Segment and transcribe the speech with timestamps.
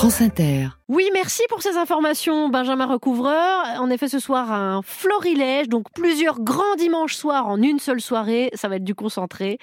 [0.00, 0.68] France Inter.
[0.88, 3.66] Oui, merci pour ces informations, Benjamin Recouvreur.
[3.78, 8.48] En effet, ce soir, un florilège, donc plusieurs grands dimanches soirs en une seule soirée.
[8.54, 9.58] Ça va être du concentré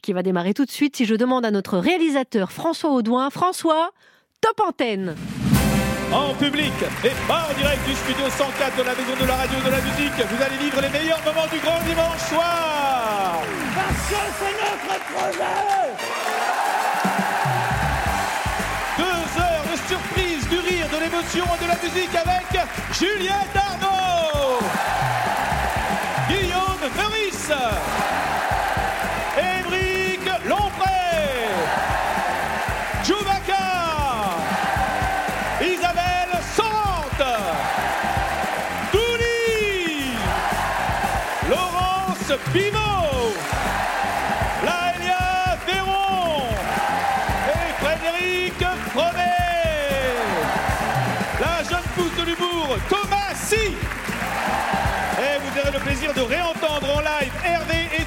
[0.00, 0.96] qui va démarrer tout de suite.
[0.96, 3.90] Si je demande à notre réalisateur François Audouin, François,
[4.40, 5.14] top antenne.
[6.10, 6.72] En public
[7.04, 9.70] et pas en direct du studio 104 de la Maison de la Radio et de
[9.72, 13.42] la Musique, vous allez vivre les meilleurs moments du grand dimanche soir.
[13.74, 16.31] Parce que c'est notre projet
[21.02, 22.46] l'émotion et de la musique avec
[22.92, 24.60] Juliette Arnaud,
[26.28, 27.52] Guillaume Meurice,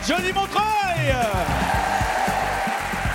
[0.08, 1.16] Johnny Montreuil.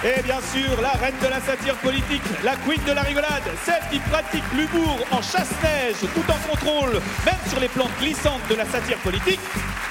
[0.02, 3.82] Et bien sûr, la reine de la satire politique, la queen de la rigolade, celle
[3.90, 8.64] qui pratique l'humour en chasse-neige tout en contrôle, même sur les plantes glissantes de la
[8.64, 9.40] satire politique,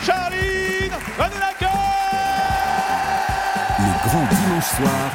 [0.06, 1.68] Charline Vanhoenacker
[3.80, 5.12] Le grand dimanche soir.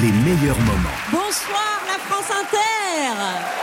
[0.00, 0.98] Les meilleurs moments.
[1.10, 3.57] Bonsoir la France Inter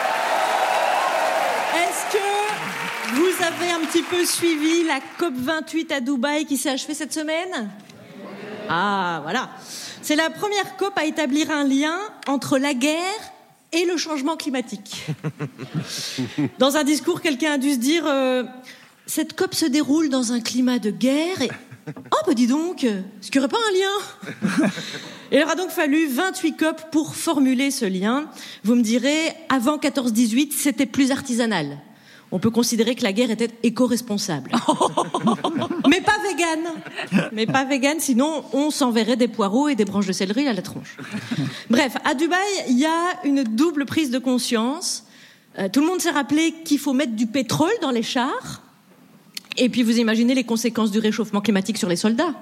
[3.62, 7.70] avez un petit peu suivi la COP28 à Dubaï qui s'est achevée cette semaine?
[8.68, 9.50] Ah voilà.
[10.02, 11.96] C'est la première COP à établir un lien
[12.28, 13.00] entre la guerre
[13.72, 15.06] et le changement climatique.
[16.60, 18.44] Dans un discours, quelqu'un a dû se dire euh,
[19.06, 21.52] cette COP se déroule dans un climat de guerre et
[21.88, 24.70] Oh, bah dis donc, est-ce qu'il n'y aurait pas un lien?
[25.32, 28.26] Il aura donc fallu 28 COP pour formuler ce lien.
[28.64, 31.78] Vous me direz, avant 14-18, c'était plus artisanal.
[32.32, 34.52] On peut considérer que la guerre était éco-responsable.
[35.90, 37.30] Mais pas vegan.
[37.32, 40.62] Mais pas vegan, sinon on s'enverrait des poireaux et des branches de céleri à la
[40.62, 40.98] tronche.
[41.70, 42.40] Bref, à Dubaï,
[42.70, 45.06] il y a une double prise de conscience.
[45.60, 48.62] Euh, tout le monde s'est rappelé qu'il faut mettre du pétrole dans les chars.
[49.58, 52.34] Et puis vous imaginez les conséquences du réchauffement climatique sur les soldats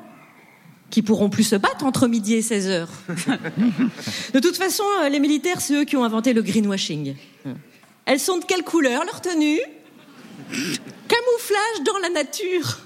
[0.90, 2.90] qui pourront plus se battre entre midi et 16 heures.
[4.34, 7.16] De toute façon, euh, les militaires, c'est eux qui ont inventé le greenwashing.
[8.06, 9.60] Elles sont de quelle couleur, leur tenue?
[11.08, 12.80] Camouflage dans la nature.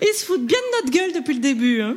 [0.00, 1.80] Ils se foutent bien de notre gueule depuis le début.
[1.82, 1.96] hein.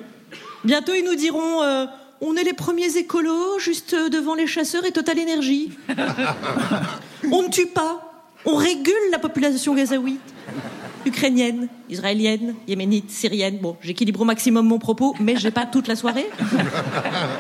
[0.63, 1.85] Bientôt, ils nous diront euh,
[2.22, 5.72] on est les premiers écolos, juste devant les chasseurs et Total Énergie.
[7.31, 10.22] on ne tue pas, on régule la population gazaouite
[11.06, 13.59] ukrainienne, israélienne, yéménite, syrienne.
[13.59, 16.28] Bon, j'équilibre au maximum mon propos, mais j'ai pas toute la soirée.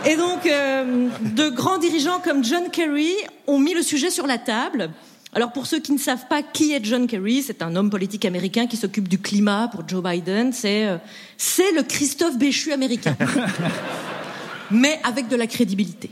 [0.05, 3.13] Et donc, euh, de grands dirigeants comme John Kerry
[3.47, 4.91] ont mis le sujet sur la table.
[5.35, 8.23] Alors, pour ceux qui ne savent pas qui est John Kerry, c'est un homme politique
[8.23, 10.53] américain qui s'occupe du climat pour Joe Biden.
[10.53, 10.97] C'est euh,
[11.37, 13.17] c'est le Christophe Béchu américain,
[14.71, 16.09] mais avec de la crédibilité.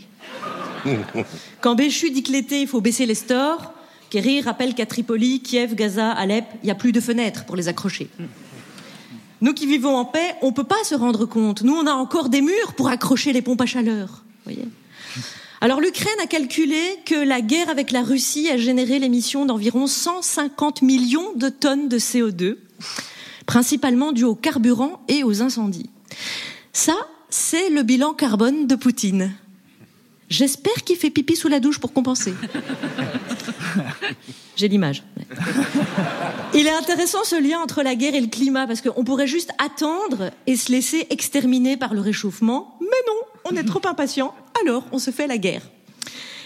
[1.62, 3.72] Quand Béchu dit que l'été, il faut baisser les stores,
[4.10, 7.70] Kerry rappelle qu'à Tripoli, Kiev, Gaza, Alep, il n'y a plus de fenêtres pour les
[7.70, 8.10] accrocher.
[9.40, 11.64] Nous qui vivons en paix, on ne peut pas se rendre compte.
[11.64, 14.26] Nous, on a encore des murs pour accrocher les pompes à chaleur.
[14.44, 14.68] Voyez?
[15.64, 20.82] Alors l'Ukraine a calculé que la guerre avec la Russie a généré l'émission d'environ 150
[20.82, 22.58] millions de tonnes de CO2,
[23.46, 25.90] principalement dû au carburant et aux incendies.
[26.74, 26.98] Ça,
[27.30, 29.32] c'est le bilan carbone de Poutine.
[30.30, 32.34] J'espère qu'il fait pipi sous la douche pour compenser.
[34.56, 35.04] J'ai l'image.
[36.54, 39.52] Il est intéressant ce lien entre la guerre et le climat parce qu'on pourrait juste
[39.58, 44.84] attendre et se laisser exterminer par le réchauffement, mais non, on est trop impatient, alors
[44.92, 45.64] on se fait la guerre.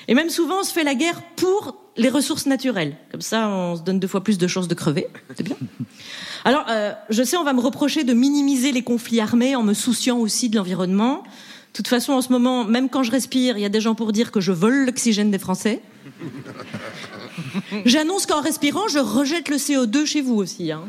[0.08, 2.96] Et même souvent, on se fait la guerre pour les ressources naturelles.
[3.12, 5.08] Comme ça, on se donne deux fois plus de chances de crever.
[5.36, 5.58] C'est bien.
[6.46, 9.74] Alors, euh, je sais, on va me reprocher de minimiser les conflits armés en me
[9.74, 11.24] souciant aussi de l'environnement.
[11.24, 13.96] De toute façon, en ce moment, même quand je respire, il y a des gens
[13.96, 15.82] pour dire que je vole l'oxygène des Français.
[17.86, 20.72] J'annonce qu'en respirant, je rejette le CO2 chez vous aussi.
[20.72, 20.84] hein.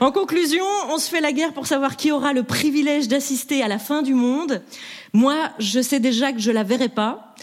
[0.00, 3.68] En conclusion, on se fait la guerre pour savoir qui aura le privilège d'assister à
[3.68, 4.62] la fin du monde.
[5.12, 7.34] Moi, je sais déjà que je la verrai pas.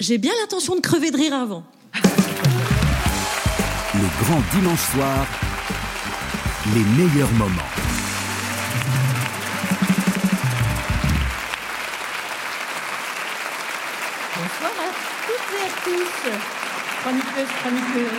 [0.00, 1.62] J'ai bien l'intention de crever de rire avant.
[3.94, 5.26] Le grand dimanche soir.
[6.74, 7.68] Les meilleurs moments.
[14.34, 14.90] Bonsoir à
[15.26, 16.61] toutes et à tous.
[17.02, 18.10] Chroniqueuse, chroniqueuse.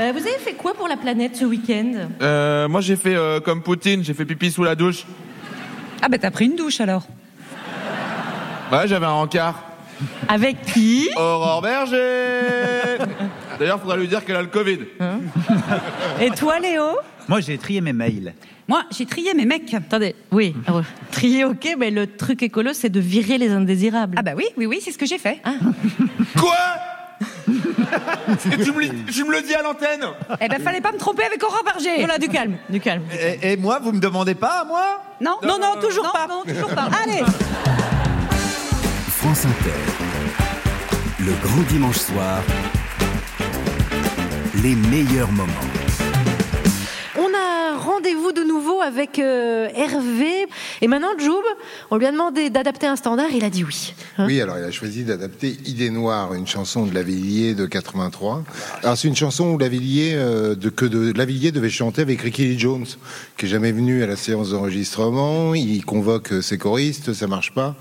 [0.00, 3.40] Euh, vous avez fait quoi pour la planète ce week-end Euh, moi j'ai fait euh,
[3.40, 5.04] comme Poutine, j'ai fait pipi sous la douche.
[6.02, 7.06] Ah bah t'as pris une douche alors
[8.72, 9.62] Ouais, j'avais un rencard.
[10.28, 11.08] Avec qui?
[11.16, 12.98] Aurore Berger
[13.58, 14.78] D'ailleurs, faudrait lui dire qu'elle a le Covid.
[16.20, 16.82] Et toi, Léo?
[17.28, 18.34] Moi, j'ai trié mes mails.
[18.66, 19.72] Moi, j'ai trié mes mecs.
[19.72, 20.56] Attendez, oui.
[20.66, 20.82] ah ouais.
[21.12, 24.16] Trier, ok, mais le truc écolo, c'est de virer les indésirables.
[24.18, 25.40] Ah bah oui, oui, oui, c'est ce que j'ai fait.
[26.36, 26.56] Quoi?
[27.46, 30.04] Tu, me, le- tu me le dis à l'antenne
[30.40, 31.98] Eh ben, fallait pas me tromper avec Aurore Berger.
[31.98, 33.02] Voilà, du calme, du calme.
[33.42, 35.02] Et, et moi, vous me demandez pas à moi?
[35.20, 36.26] Non, Non, non, toujours non, pas.
[36.26, 36.88] Non, toujours pas.
[37.04, 37.22] Allez
[39.08, 39.70] France Inter.
[41.20, 42.40] Le grand dimanche soir.
[44.62, 45.52] Les meilleurs moments.
[47.16, 50.46] On a rendez-vous de nouveau avec euh, Hervé.
[50.80, 51.42] Et maintenant, Joub,
[51.90, 53.28] on lui a demandé d'adapter un standard.
[53.32, 53.94] Il a dit oui.
[54.16, 58.44] Hein Oui, alors il a choisi d'adapter Idée Noire, une chanson de Lavillier de 83.
[58.82, 62.44] Alors c'est une chanson où Lavillier, euh, de, que de, Lavillier devait chanter avec Ricky
[62.44, 62.86] Lee Jones,
[63.36, 65.54] qui est jamais venu à la séance d'enregistrement.
[65.54, 67.74] Il convoque euh, ses choristes, ça marche pas.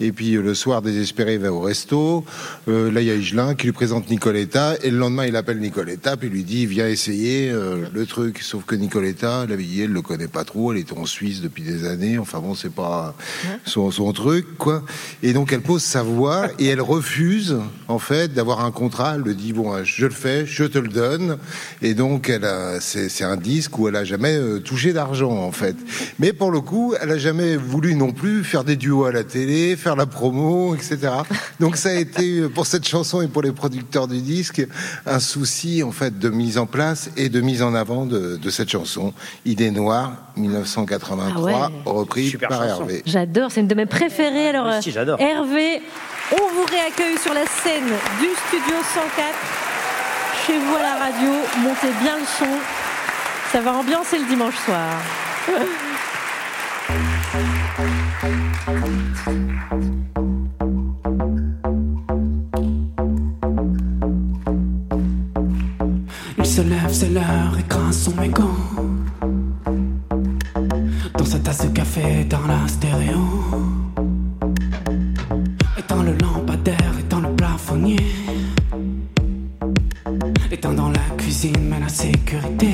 [0.00, 2.24] Et puis euh, le soir, désespéré, il va au resto.
[2.68, 4.76] Euh, là, il y a Higelin qui lui présente Nicoletta.
[4.82, 8.38] Et le lendemain, il appelle Nicoletta, puis il lui dit, viens essayer euh, le truc.
[8.42, 10.72] Sauf que Nicoletta, Lavillier, elle le connaît pas trop.
[10.72, 12.18] Elle est en Suisse depuis des années.
[12.18, 13.14] Enfin bon, c'est pas
[13.64, 14.82] son, son truc, quoi.
[15.22, 17.56] Et donc elle pose sa voix et elle refuse,
[17.88, 19.14] en fait, d'avoir un contrat.
[19.16, 21.38] Elle le dit, bon, je le fais, je te le donne.
[21.82, 22.44] Et donc, elle
[22.80, 25.76] c'est, un disque où elle a jamais euh, touché d'argent, en fait.
[26.18, 29.24] Mais pour le coup, elle a jamais voulu non plus faire des duos à la
[29.24, 30.98] télé, faire la promo, etc.
[31.60, 34.66] Donc ça a été, euh, pour cette chanson et pour les producteurs du disque,
[35.06, 38.50] un souci, en fait, de mise en place et de mise en avant de, de
[38.50, 39.12] cette chanson.
[39.44, 41.52] Idée Noire, 1983, Ah ouais.
[41.84, 42.82] repris Super par chanson.
[42.82, 43.02] Hervé.
[43.06, 44.48] J'adore, c'est une de mes préférées.
[44.50, 45.20] Alors, aussi, euh, j'adore.
[45.20, 45.82] Hervé,
[46.32, 47.86] on vous réaccueille sur la scène
[48.20, 49.34] du studio 104.
[50.46, 51.30] Chez vous à la radio,
[51.62, 52.50] montez bien le son.
[53.52, 54.94] Ça va ambiancer le dimanche soir.
[66.38, 68.50] Il se lève, c'est l'heure, écrase son mégot.
[71.50, 73.18] Tasse de café, dans la stéréo.
[75.76, 77.98] Éteins le lampadaire, éteins le plafonnier.
[80.48, 82.70] Éteins dans la cuisine, mais la sécurité.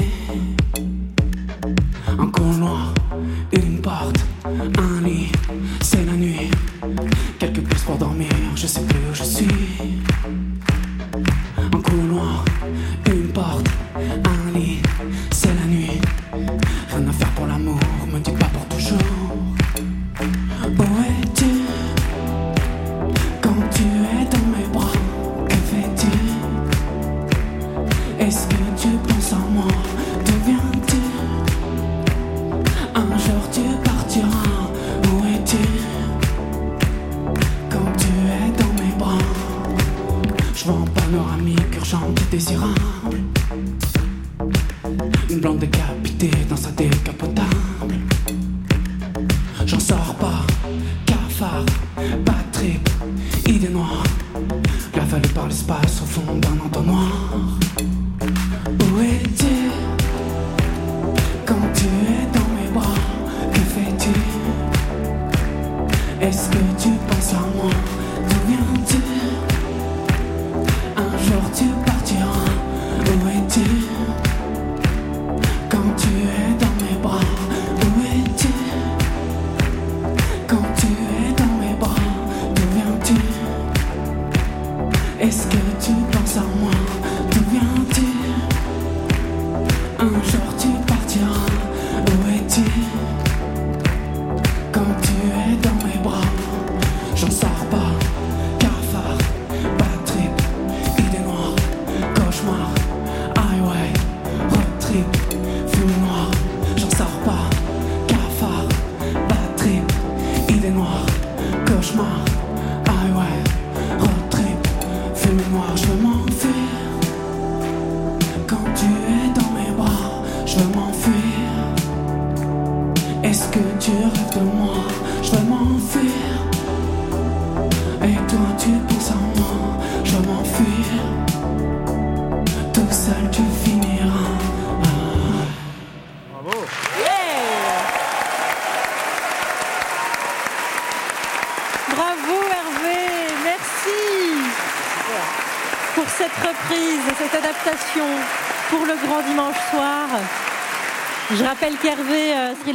[51.38, 51.75] Cafard,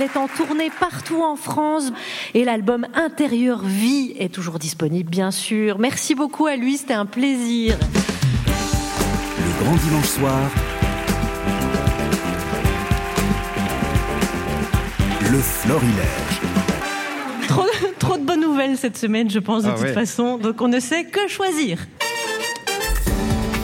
[0.02, 1.92] Cyril est en tournée partout en France
[2.34, 5.78] et l'album Intérieur Vie est toujours disponible, bien sûr.
[5.80, 7.78] Merci beaucoup à lui, c'était un plaisir.
[8.48, 10.40] Le grand dimanche soir,
[15.32, 16.42] le florilège.
[17.48, 17.66] Trop,
[18.00, 19.94] trop de bonnes nouvelles cette semaine, je pense, de Ah toute ouais.
[19.94, 20.38] façon.
[20.38, 21.78] Donc on ne sait que choisir.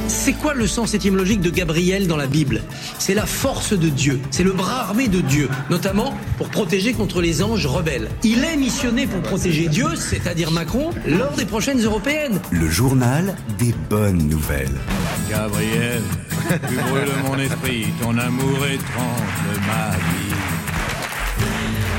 [0.08, 2.62] C'est quoi le sens étymologique de Gabriel dans la Bible?
[3.08, 7.22] C'est la force de Dieu, c'est le bras armé de Dieu, notamment pour protéger contre
[7.22, 8.10] les anges rebelles.
[8.22, 12.42] Il est missionné pour protéger Dieu, c'est-à-dire Macron, lors des prochaines européennes.
[12.52, 14.76] Le journal des bonnes nouvelles.
[15.30, 16.02] Gabriel,
[16.50, 20.27] tu brûles mon esprit, ton amour étrange ma vie.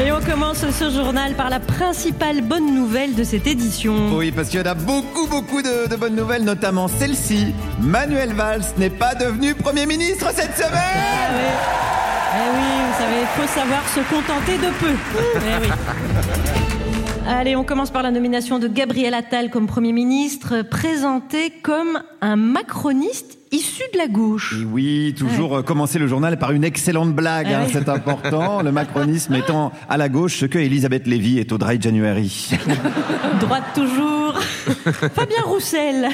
[0.01, 4.15] Et on commence ce journal par la principale bonne nouvelle de cette édition.
[4.17, 7.53] Oui, parce qu'il y en a beaucoup, beaucoup de, de bonnes nouvelles, notamment celle-ci.
[7.81, 11.43] Manuel Valls n'est pas devenu Premier ministre cette semaine Ah oui.
[12.35, 14.95] Eh oui, vous savez, il faut savoir se contenter de peu.
[15.37, 15.69] Eh oui.
[17.29, 22.37] Allez, on commence par la nomination de Gabriel Attal comme Premier ministre, présenté comme un
[22.37, 24.57] macroniste issu de la gauche.
[24.61, 27.71] Et oui, toujours euh, commencer le journal par une excellente blague, Ah hein, oui.
[27.73, 28.63] c'est important.
[28.63, 32.51] Le macronisme étant à la gauche ce que Elisabeth Lévy est au Dry January.
[33.41, 34.35] Droite toujours.
[35.15, 36.09] Fabien Roussel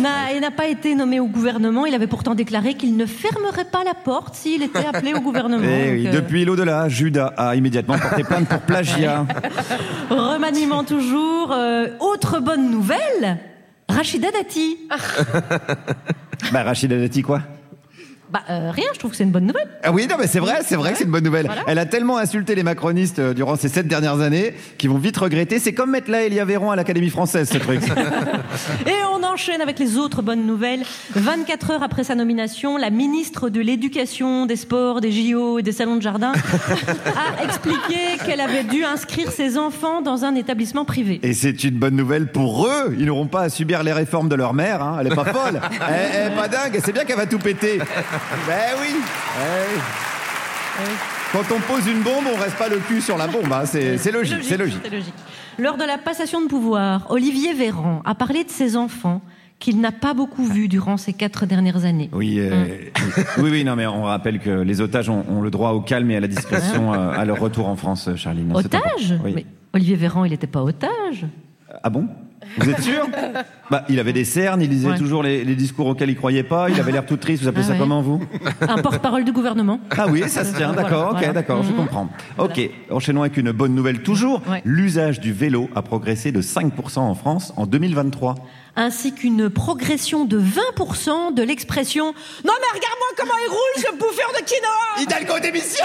[0.00, 1.86] n'a- il n'a pas été nommé au gouvernement.
[1.86, 5.64] Il avait pourtant déclaré qu'il ne fermerait pas la porte s'il était appelé au gouvernement.
[5.64, 9.24] Et oui, euh, depuis l'au-delà, Judas a immédiatement porté plainte pour plagiat.
[10.10, 11.52] Remaniement toujours.
[11.52, 13.38] Euh, autre bonne nouvelle,
[13.88, 14.76] Rachida Dati.
[16.52, 17.40] bah, Rachida Dati, quoi?
[18.34, 19.68] Bah euh, rien, je trouve que c'est une bonne nouvelle.
[19.84, 21.46] Ah oui, non, mais c'est vrai, c'est vrai que c'est une bonne nouvelle.
[21.46, 21.62] Voilà.
[21.68, 25.16] Elle a tellement insulté les macronistes euh, durant ces sept dernières années qu'ils vont vite
[25.16, 25.60] regretter.
[25.60, 27.80] C'est comme mettre là Elia Véron à l'Académie française, ce truc.
[28.86, 30.82] Et on enchaîne avec les autres bonnes nouvelles.
[31.14, 35.70] 24 heures après sa nomination, la ministre de l'Éducation, des Sports, des JO et des
[35.70, 36.32] salons de jardin
[37.40, 41.20] a expliqué qu'elle avait dû inscrire ses enfants dans un établissement privé.
[41.22, 42.96] Et c'est une bonne nouvelle pour eux.
[42.98, 44.82] Ils n'auront pas à subir les réformes de leur mère.
[44.82, 44.98] hein.
[45.00, 45.60] Elle est pas folle.
[45.88, 46.80] elle, elle est pas dingue.
[46.84, 47.78] C'est bien qu'elle va tout péter.
[48.46, 48.94] Ben oui.
[51.32, 53.52] Quand on pose une bombe, on reste pas le cul sur la bombe.
[53.52, 53.64] hein.
[53.66, 54.38] C'est logique.
[54.42, 54.80] C'est logique.
[54.82, 55.14] C'est logique.
[55.58, 59.20] Lors de la passation de pouvoir, Olivier Véran a parlé de ses enfants
[59.60, 62.10] qu'il n'a pas beaucoup vus durant ces quatre dernières années.
[62.12, 62.66] Oui, euh,
[63.38, 66.10] oui, oui, non, mais on rappelle que les otages ont, ont le droit au calme
[66.10, 68.54] et à la discrétion euh, à leur retour en France, Charline.
[68.54, 69.22] Otage important.
[69.24, 69.32] Oui.
[69.36, 71.24] Mais Olivier Véran, il n'était pas otage.
[71.84, 72.08] Ah bon?
[72.58, 73.06] Vous êtes sûr
[73.70, 74.98] Bah, il avait des cernes, il disait Ouais.
[74.98, 76.68] toujours les, les discours auxquels il croyait pas.
[76.68, 77.42] Il avait l'air tout triste.
[77.42, 77.78] Vous appelez Ah ça ouais.
[77.78, 78.22] comment vous
[78.60, 79.80] Un porte-parole du gouvernement.
[79.96, 81.32] Ah oui, ça se tient, Voilà, d'accord, ok, voilà.
[81.32, 81.76] d'accord, je Mhm.
[81.76, 82.08] comprends.
[82.38, 82.60] Ok,
[82.90, 84.42] enchaînons avec une bonne nouvelle toujours.
[84.50, 84.60] Ouais.
[84.66, 88.34] L'usage du vélo a progressé de 5% en France en 2023.
[88.76, 94.32] Ainsi qu'une progression de 20% de l'expression Non mais regarde-moi comment il roule ce bouffeur
[94.38, 95.84] de quinoa Hidalgo démission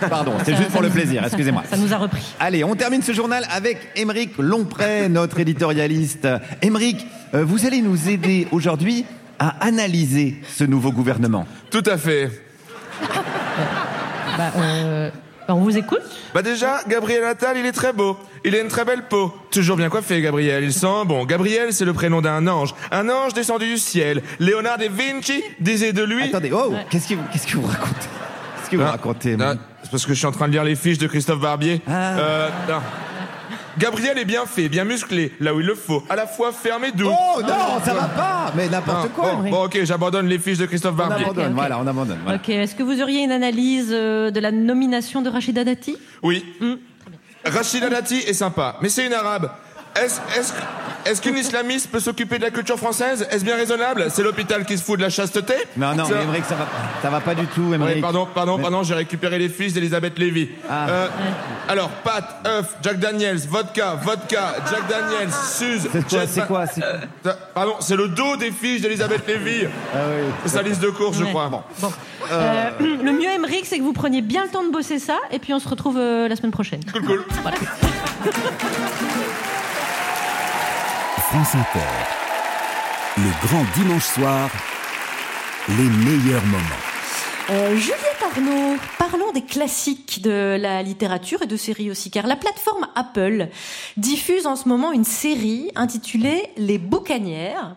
[0.08, 1.64] Pardon, c'est Ça- juste pour ça le plaisir, excusez-moi.
[1.68, 2.22] Ça nous a repris.
[2.40, 6.28] Allez, on termine ce journal avec Émeric Longpré, notre éditorialiste.
[6.62, 9.04] Émeric, euh, vous allez nous aider aujourd'hui
[9.38, 11.46] à analyser ce nouveau gouvernement.
[11.70, 12.30] Tout à fait.
[14.38, 15.10] Bah, euh,
[15.48, 16.02] on vous écoute
[16.34, 18.18] Bah déjà, Gabriel Attal, il est très beau.
[18.44, 19.34] Il a une très belle peau.
[19.50, 20.64] Toujours bien coiffé, Gabriel.
[20.64, 21.24] Il sent bon.
[21.24, 22.74] Gabriel, c'est le prénom d'un ange.
[22.90, 24.22] Un ange descendu du ciel.
[24.38, 26.24] Léonard de Vinci disait de lui...
[26.24, 27.94] Attendez, oh, qu'est-ce que, vous- qu'est-ce que vous racontez?
[28.58, 29.36] Qu'est-ce que vous racontez
[29.82, 31.80] C'est parce que je suis en train de lire les fiches de Christophe Barbier.
[31.86, 32.18] Ah.
[32.18, 32.78] Euh, non.
[33.78, 36.84] Gabriel est bien fait, bien musclé, là où il le faut, à la fois ferme
[36.84, 37.08] et doux.
[37.10, 40.58] Oh non, ça va pas Mais n'importe Non, quoi bon, bon, ok, j'abandonne les fiches
[40.58, 41.24] de Christophe On Barbier.
[41.24, 41.54] abandonne, ok.
[41.54, 42.18] voilà, on abandonne.
[42.22, 42.38] voilà.
[42.38, 45.96] Ok, est-ce que vous auriez une analyse euh, de la nomination de Rachida Dati?
[46.22, 46.44] Oui.
[47.44, 49.50] Rachida Dati est sympa, mais c'est une arabe.
[49.96, 50.58] Est-ce est-ce que-
[51.04, 53.26] est-ce qu'une islamiste peut s'occuper de la culture française?
[53.30, 54.06] Est-ce bien raisonnable?
[54.10, 55.54] C'est l'hôpital qui se fout de la chasteté?
[55.76, 56.66] Non, non, Ça- mais ça va,
[57.02, 58.00] ça va pas du tout, Oui, Émeric.
[58.00, 60.48] pardon, pardon, pardon, j'ai récupéré les fiches d'Elisabeth Lévy.
[60.68, 60.86] Ah.
[60.88, 61.06] Euh,
[61.68, 65.88] alors, pâte, œuf, Jack Daniels, vodka, vodka, Jack Daniels, Suze.
[66.28, 69.66] C'est quoi, c'est Euh, Pardon, c'est le dos des fiches d'Elisabeth Lévy.
[69.94, 70.32] Ah oui.
[70.44, 71.48] C'est sa liste de courses, je crois.
[71.48, 71.62] Bon.
[72.32, 75.38] Euh, le mieux, Emmerich, c'est que vous preniez bien le temps de bosser ça, et
[75.38, 76.80] puis on se retrouve euh, la semaine prochaine.
[76.92, 77.24] Cool, cool.
[77.42, 77.56] Voilà.
[83.16, 84.48] Le grand dimanche soir,
[85.68, 86.84] les meilleurs moments.
[87.50, 92.36] Euh, Juliette Arnaud, parlons des classiques de la littérature et de séries aussi, car la
[92.36, 93.48] plateforme Apple
[93.96, 97.74] diffuse en ce moment une série intitulée Les Boucanières,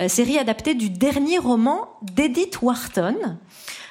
[0.00, 3.36] euh, série adaptée du dernier roman d'Edith Wharton.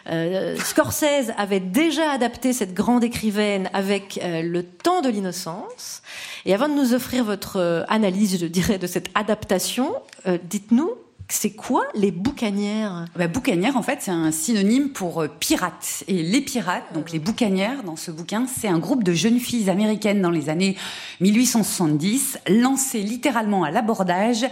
[0.10, 6.02] Euh, Scorsese avait déjà adapté cette grande écrivaine avec euh, Le temps de l'innocence.
[6.46, 9.94] Et avant de nous offrir votre euh, analyse, je dirais, de cette adaptation,
[10.28, 10.92] euh, dites-nous
[11.30, 13.06] C'est quoi les boucanières?
[13.16, 16.04] Bah, Boucanière, en fait, c'est un synonyme pour euh, pirate.
[16.08, 19.70] Et les pirates, donc les boucanières, dans ce bouquin, c'est un groupe de jeunes filles
[19.70, 20.76] américaines dans les années
[21.22, 24.46] 1870, lancées littéralement à l'abordage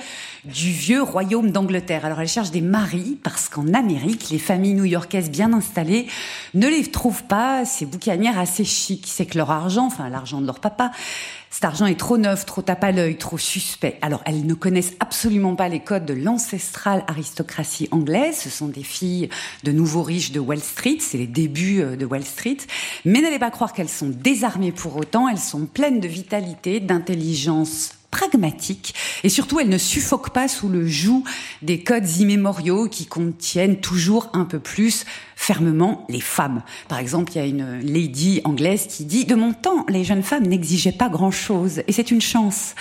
[0.45, 2.05] du vieux royaume d'Angleterre.
[2.05, 6.07] Alors elles cherchent des maris parce qu'en Amérique, les familles new-yorkaises bien installées
[6.53, 9.05] ne les trouvent pas, ces boucanières assez chic.
[9.07, 10.91] C'est que leur argent, enfin l'argent de leur papa,
[11.51, 13.99] cet argent est trop neuf, trop tape à l'œil, trop suspect.
[14.01, 18.37] Alors, elles ne connaissent absolument pas les codes de l'ancestrale aristocratie anglaise.
[18.37, 19.27] Ce sont des filles
[19.63, 20.97] de nouveaux riches de Wall Street.
[21.01, 22.57] C'est les débuts euh, de Wall Street.
[23.03, 25.27] Mais n'allez pas croire qu'elles sont désarmées pour autant.
[25.27, 30.85] Elles sont pleines de vitalité, d'intelligence pragmatique et surtout elle ne suffoque pas sous le
[30.85, 31.23] joug
[31.61, 36.61] des codes immémoriaux qui contiennent toujours un peu plus fermement les femmes.
[36.87, 40.23] Par exemple, il y a une lady anglaise qui dit De mon temps, les jeunes
[40.23, 42.75] femmes n'exigeaient pas grand-chose et c'est une chance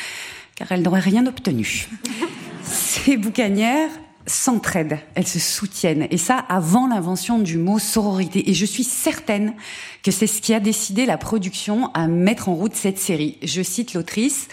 [0.56, 1.88] car elles n'auraient rien obtenu.
[2.62, 3.90] Ces boucanières
[4.26, 8.50] s'entraident, elles se soutiennent, et ça avant l'invention du mot sororité.
[8.50, 9.54] Et je suis certaine
[10.02, 13.38] que c'est ce qui a décidé la production à mettre en route cette série.
[13.42, 14.48] Je cite l'autrice.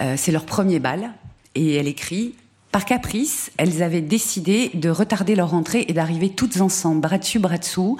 [0.00, 1.12] Euh, c'est leur premier bal.
[1.54, 2.34] Et elle écrit
[2.72, 7.38] Par caprice, elles avaient décidé de retarder leur entrée et d'arriver toutes ensemble, bras dessus,
[7.38, 7.96] bras dessous,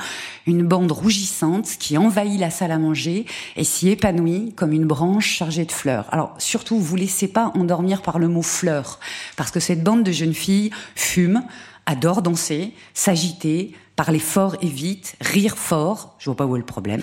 [0.46, 5.28] une bande rougissante qui envahit la salle à manger et s'y épanouit comme une branche
[5.28, 6.06] chargée de fleurs.
[6.12, 8.98] Alors surtout, vous laissez pas endormir par le mot fleurs,
[9.36, 11.44] parce que cette bande de jeunes filles fume,
[11.86, 16.64] adore danser, s'agiter, parler fort et vite, rire fort, je vois pas où est le
[16.64, 17.02] problème,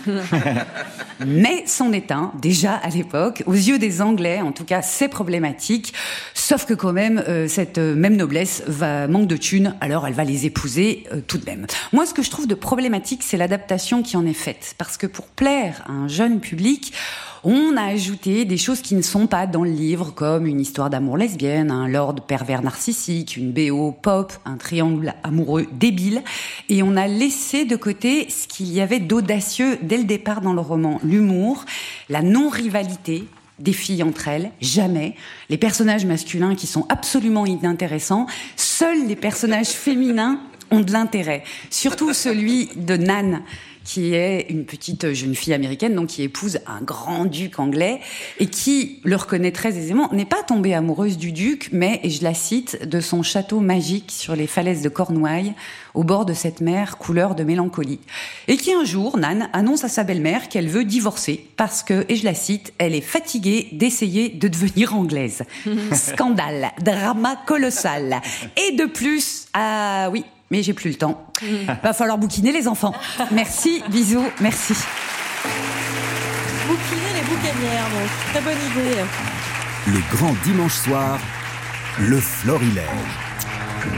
[1.27, 5.09] mais s'en est un, déjà à l'époque, aux yeux des Anglais, en tout cas, c'est
[5.09, 5.93] problématique,
[6.33, 10.15] sauf que quand même, euh, cette euh, même noblesse va manque de thunes, alors elle
[10.15, 11.67] va les épouser euh, tout de même.
[11.93, 15.05] Moi, ce que je trouve de problématique, c'est l'adaptation qui en est faite, parce que
[15.05, 16.91] pour plaire à un jeune public,
[17.43, 20.91] on a ajouté des choses qui ne sont pas dans le livre, comme une histoire
[20.91, 26.21] d'amour lesbienne, un lord pervers narcissique, une BO pop, un triangle amoureux débile,
[26.69, 30.53] et on a laissé de côté ce qu'il y avait d'audacieux dès le départ dans
[30.53, 31.65] le roman, l'humour,
[32.07, 33.25] la non-rivalité,
[33.59, 35.15] des filles entre elles, jamais.
[35.49, 38.25] Les personnages masculins qui sont absolument inintéressants,
[38.55, 40.39] seuls les personnages féminins
[40.71, 41.43] ont de l'intérêt.
[41.69, 43.41] Surtout celui de Nan,
[43.83, 47.99] qui est une petite jeune fille américaine, donc qui épouse un grand duc anglais,
[48.39, 52.23] et qui le reconnaît très aisément, n'est pas tombée amoureuse du duc, mais, et je
[52.23, 55.53] la cite, de son château magique sur les falaises de Cornouailles,
[55.93, 57.99] au bord de cette mer couleur de mélancolie.
[58.47, 62.15] Et qui un jour, Nan, annonce à sa belle-mère qu'elle veut divorcer, parce que, et
[62.15, 65.43] je la cite, elle est fatiguée d'essayer de devenir anglaise.
[65.93, 68.21] Scandale, drama colossal.
[68.57, 71.25] Et de plus, ah oui, mais j'ai plus le temps.
[71.81, 72.93] Va falloir bouquiner les enfants.
[73.31, 74.75] Merci, bisous, merci.
[76.67, 78.09] Bouquiner les boucanières, donc.
[78.31, 79.01] Très bonne idée.
[79.87, 81.17] Le grand dimanche soir,
[81.99, 82.85] le florilège.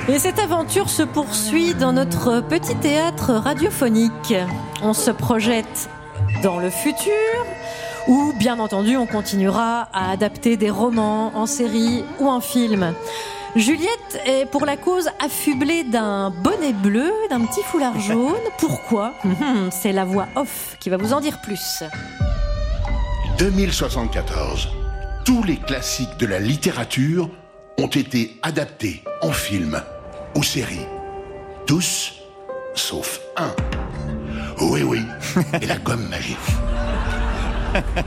[0.08, 4.34] Et cette aventure se poursuit dans notre petit théâtre radiophonique.
[4.82, 5.90] On se projette
[6.42, 7.12] dans le futur,
[8.08, 12.94] où bien entendu on continuera à adapter des romans en série ou en film.
[13.56, 18.34] Juliette est pour la cause affublée d'un bonnet bleu, d'un petit foulard jaune.
[18.58, 19.14] Pourquoi?
[19.24, 21.84] Hum, C'est la voix off qui va vous en dire plus.
[23.38, 24.70] 2074.
[25.26, 27.30] Tous les classiques de la littérature
[27.78, 29.82] ont été adaptés en film
[30.36, 30.86] ou série.
[31.68, 32.14] Tous,
[32.74, 33.52] sauf un.
[34.62, 35.02] Oui, oui,
[35.62, 36.38] et la gomme magique.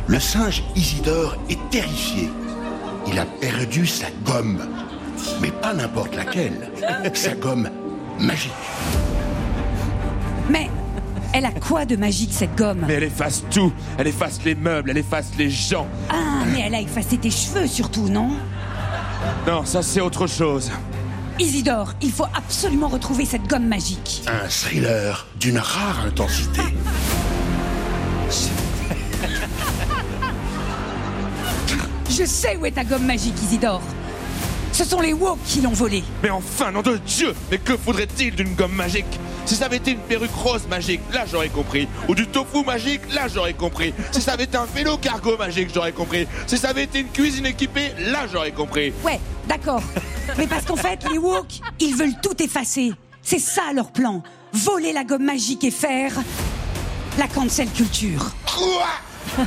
[0.06, 2.28] Le singe Isidore est terrifié.
[3.08, 4.60] Il a perdu sa gomme.
[5.40, 6.70] Mais pas n'importe laquelle.
[7.14, 7.68] Sa gomme
[8.18, 8.52] magique.
[10.48, 10.70] Mais
[11.32, 12.84] elle a quoi de magique cette gomme?
[12.86, 13.72] Mais elle efface tout.
[13.98, 15.86] Elle efface les meubles, elle efface les gens.
[16.08, 18.30] Ah, mais elle a effacé tes cheveux surtout, non?
[19.46, 20.70] Non, ça c'est autre chose.
[21.38, 24.22] Isidore, il faut absolument retrouver cette gomme magique.
[24.26, 26.62] Un thriller d'une rare intensité.
[32.08, 33.82] Je sais où est ta gomme magique, Isidore.
[34.76, 36.04] Ce sont les woks qui l'ont volée.
[36.22, 39.06] Mais enfin, nom de Dieu Mais que faudrait-il d'une gomme magique?
[39.46, 41.88] Si ça avait été une perruque rose magique, là j'aurais compris.
[42.10, 43.94] Ou du tofu magique, là j'aurais compris.
[44.12, 46.28] Si ça avait été un vélo cargo magique, j'aurais compris.
[46.46, 48.92] Si ça avait été une cuisine équipée, là j'aurais compris.
[49.02, 49.82] Ouais, d'accord.
[50.36, 52.92] Mais parce qu'en fait, les woks, ils veulent tout effacer.
[53.22, 54.22] C'est ça leur plan.
[54.52, 56.12] Voler la gomme magique et faire
[57.16, 58.30] la cancel culture.
[58.44, 59.46] Quoi?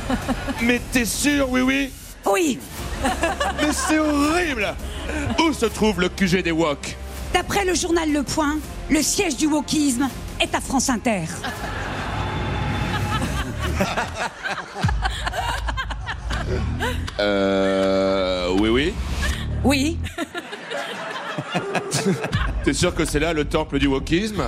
[0.62, 1.90] Mais t'es sûr, oui, oui?
[2.26, 2.58] Oui.
[3.62, 4.74] Mais c'est horrible
[5.38, 6.96] Où se trouve le QG des Wok
[7.32, 8.58] D'après le journal Le Point,
[8.90, 10.08] le siège du wokisme
[10.40, 11.22] est à France Inter.
[17.18, 18.48] Euh.
[18.58, 18.94] Oui, oui.
[19.62, 19.98] Oui.
[22.64, 24.44] T'es sûr que c'est là le temple du wokisme?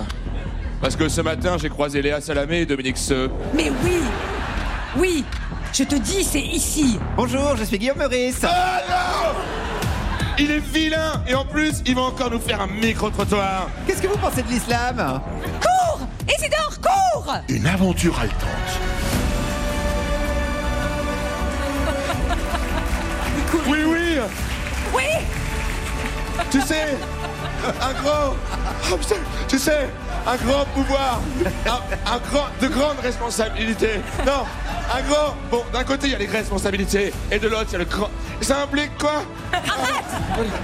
[0.81, 3.31] Parce que ce matin, j'ai croisé Léa Salamé et Dominique Seux.
[3.55, 4.01] Mais oui
[4.97, 5.25] Oui
[5.73, 6.99] Je te dis, c'est ici.
[7.17, 8.41] Bonjour, je suis Guillaume Meurice.
[8.45, 9.33] Ah non
[10.39, 13.69] Il est vilain Et en plus, il va encore nous faire un micro-trottoir.
[13.87, 15.21] Qu'est-ce que vous pensez de l'islam
[15.63, 17.35] Cours Isidore, cours.
[17.49, 18.39] Une aventure haletante.
[23.69, 24.19] Oui, oui.
[24.95, 25.03] Oui.
[26.51, 26.97] Tu sais,
[27.81, 28.35] un grand...
[28.93, 29.17] Oh, putain,
[29.49, 29.89] tu sais,
[30.27, 31.21] un grand pouvoir,
[31.67, 34.01] un, un grand, de grandes responsabilités.
[34.27, 34.45] Non,
[34.95, 35.35] un grand...
[35.51, 37.85] Bon, d'un côté, il y a les responsabilités, et de l'autre, il y a le
[37.85, 38.11] grand...
[38.41, 39.23] Ça implique quoi?
[39.53, 40.05] Arrête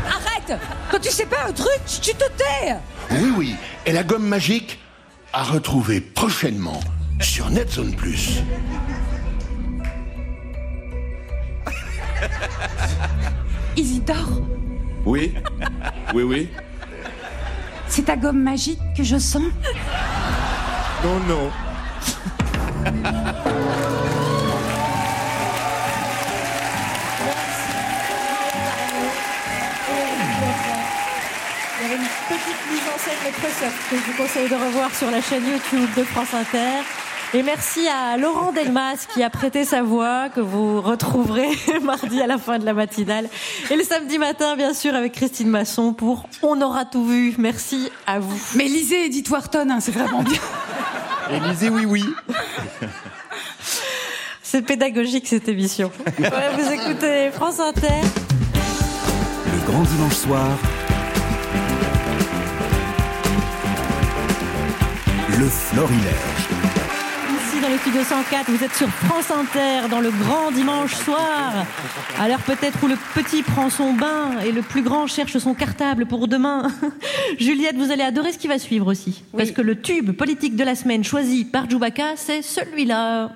[0.06, 0.60] Arrête
[0.90, 2.74] Quand tu sais pas un truc, tu te tais
[3.12, 3.56] Oui, oui.
[3.86, 4.80] Et la gomme magique
[5.32, 6.80] à retrouver prochainement
[7.20, 8.40] sur NetZone Plus.
[13.76, 14.42] Isidore,
[15.04, 15.34] Oui,
[16.14, 16.48] oui, oui.
[17.88, 19.42] C'est ta gomme magique que je sens
[21.04, 21.50] Non, non.
[31.80, 34.48] Il y avait une petite mise en scène mais très soft que je vous conseille
[34.48, 36.82] de revoir sur la chaîne YouTube de France Inter.
[37.34, 41.50] Et merci à Laurent Delmas qui a prêté sa voix, que vous retrouverez
[41.82, 43.28] mardi à la fin de la matinale.
[43.70, 47.34] Et le samedi matin, bien sûr, avec Christine Masson pour On aura tout vu.
[47.36, 48.40] Merci à vous.
[48.56, 50.40] Mais lisez Edith Wharton, hein, c'est vraiment bien.
[51.30, 52.04] Et lisez oui, oui.
[54.42, 55.92] C'est pédagogique cette émission.
[56.18, 58.00] Ouais, vous écoutez France Inter.
[59.52, 60.46] Le grand dimanche soir,
[65.38, 66.37] le florilège.
[67.70, 71.66] Le studio 104, vous êtes sur France Inter dans le grand dimanche soir.
[72.18, 75.52] À l'heure peut-être où le petit prend son bain et le plus grand cherche son
[75.52, 76.70] cartable pour demain.
[77.38, 79.22] Juliette, vous allez adorer ce qui va suivre aussi.
[79.36, 83.32] Parce que le tube politique de la semaine choisi par Djoubaka, c'est celui-là.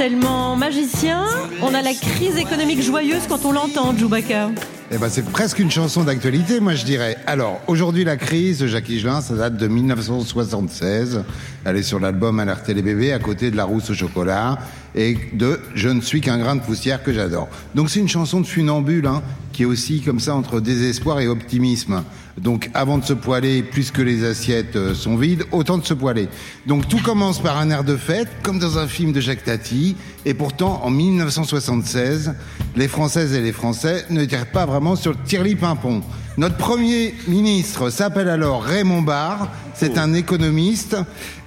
[0.00, 1.26] Tellement magicien,
[1.60, 4.48] on a la crise économique joyeuse quand on l'entend, Djoubaka.
[4.90, 7.18] Eh ben, c'est presque une chanson d'actualité, moi je dirais.
[7.26, 11.22] Alors, aujourd'hui, la crise Jacques Higelin, ça date de 1976.
[11.66, 14.58] Elle est sur l'album Alerter les bébés, à côté de La Rousse au chocolat,
[14.94, 17.48] et de Je ne suis qu'un grain de poussière que j'adore.
[17.74, 19.22] Donc, c'est une chanson de funambule, hein,
[19.52, 22.02] qui est aussi comme ça entre désespoir et optimisme.
[22.38, 26.28] Donc, avant de se poiler, puisque les assiettes euh, sont vides, autant de se poiler.
[26.66, 29.96] Donc, tout commence par un air de fête, comme dans un film de Jacques Tati,
[30.24, 32.34] et pourtant, en 1976,
[32.76, 36.02] les Françaises et les Français ne tirent pas vraiment sur le tireli-pimpon.
[36.40, 40.96] Notre premier ministre s'appelle alors Raymond Barre, c'est un économiste.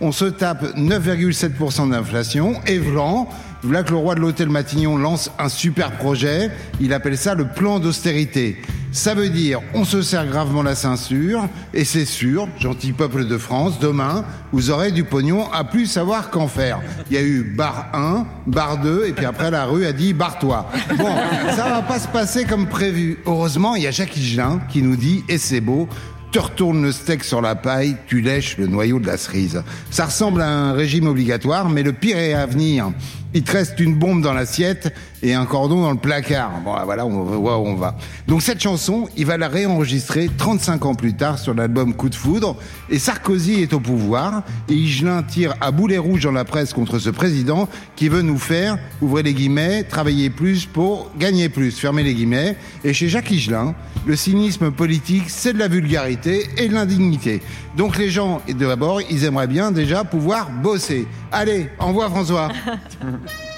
[0.02, 2.62] On se tape 9,7% d'inflation.
[2.68, 3.28] Et Vlan,
[3.64, 6.52] voilà que le roi de l'hôtel Matignon lance un super projet.
[6.82, 8.58] Il appelle ça le plan d'austérité.
[8.92, 13.40] Ça veut dire, on se serre gravement la ceinture, et c'est sûr, gentil peuple de
[13.40, 16.80] France, demain, vous aurez du pognon à plus savoir qu'en faire.
[17.10, 20.14] Il y a eu bar 1, bar 2, et puis après la rue a dit
[20.14, 20.70] barre-toi.
[20.96, 21.10] Bon,
[21.56, 23.18] ça va pas se passer comme prévu.
[23.26, 25.90] Heureusement, il y a Jacques Higelin qui nous dit, et c'est beau,
[26.32, 29.64] te retournes le steak sur la paille, tu lèches le noyau de la cerise.
[29.90, 32.92] Ça ressemble à un régime obligatoire, mais le pire est à venir.
[33.36, 34.94] Il te reste une bombe dans l'assiette
[35.24, 36.52] et un cordon dans le placard.
[36.64, 37.96] Bon, voilà, on voit où on va.
[38.28, 42.16] Donc cette chanson, il va la réenregistrer 35 ans plus tard sur l'album Coup de
[42.16, 42.56] foudre.
[42.90, 44.44] Et Sarkozy est au pouvoir.
[44.70, 48.38] Et Higelin tire à boulet rouge dans la presse contre ce président qui veut nous
[48.38, 52.56] faire, ouvrez les guillemets, travailler plus pour gagner plus, fermez les guillemets.
[52.84, 53.74] Et chez Jacques Higelin,
[54.06, 57.42] le cynisme politique, c'est de la vulgarité et de l'indignité.
[57.76, 61.08] Donc les gens, d'abord, ils aimeraient bien déjà pouvoir bosser.
[61.32, 62.50] Allez, envoie François.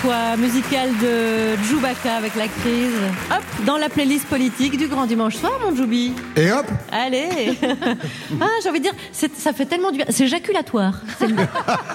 [0.00, 2.94] choix musical de Djoubaka avec la crise.
[3.30, 6.12] Hop, dans la playlist politique du Grand Dimanche soir, mon Djoubi.
[6.36, 7.56] Et hop Allez
[8.40, 10.06] Ah, j'ai envie de dire, ça fait tellement du bien.
[10.08, 10.94] C'est jaculatoire.
[11.18, 11.34] C'est le,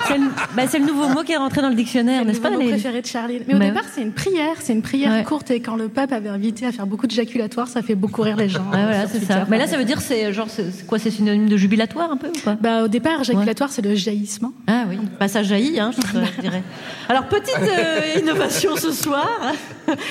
[0.07, 2.49] c'est le- bah, c'est le nouveau mot qui est rentré dans le dictionnaire, n'est-ce pas
[2.49, 3.41] mon les- préféré de Charlie.
[3.47, 5.23] Mais au Bah départ, c'est une prière, c'est une prière Ouais.
[5.23, 8.21] courte et quand le pape avait invité à faire beaucoup de jaculatoire, ça fait beaucoup
[8.21, 8.63] rire les gens.
[8.71, 9.45] Ouais, voilà, sur c'est ça.
[9.49, 12.17] Mais là, ça veut dire, c'est genre, c'est c'est quoi C'est synonyme de jubilatoire un
[12.17, 14.51] peu ou pas Bah, au départ, jaculatoire, c'est le jaillissement.
[14.67, 16.01] Ah oui, bah, ça jaillit, hein, je,
[16.35, 16.63] je dirais.
[17.09, 19.27] Alors, petite euh, innovation ce soir.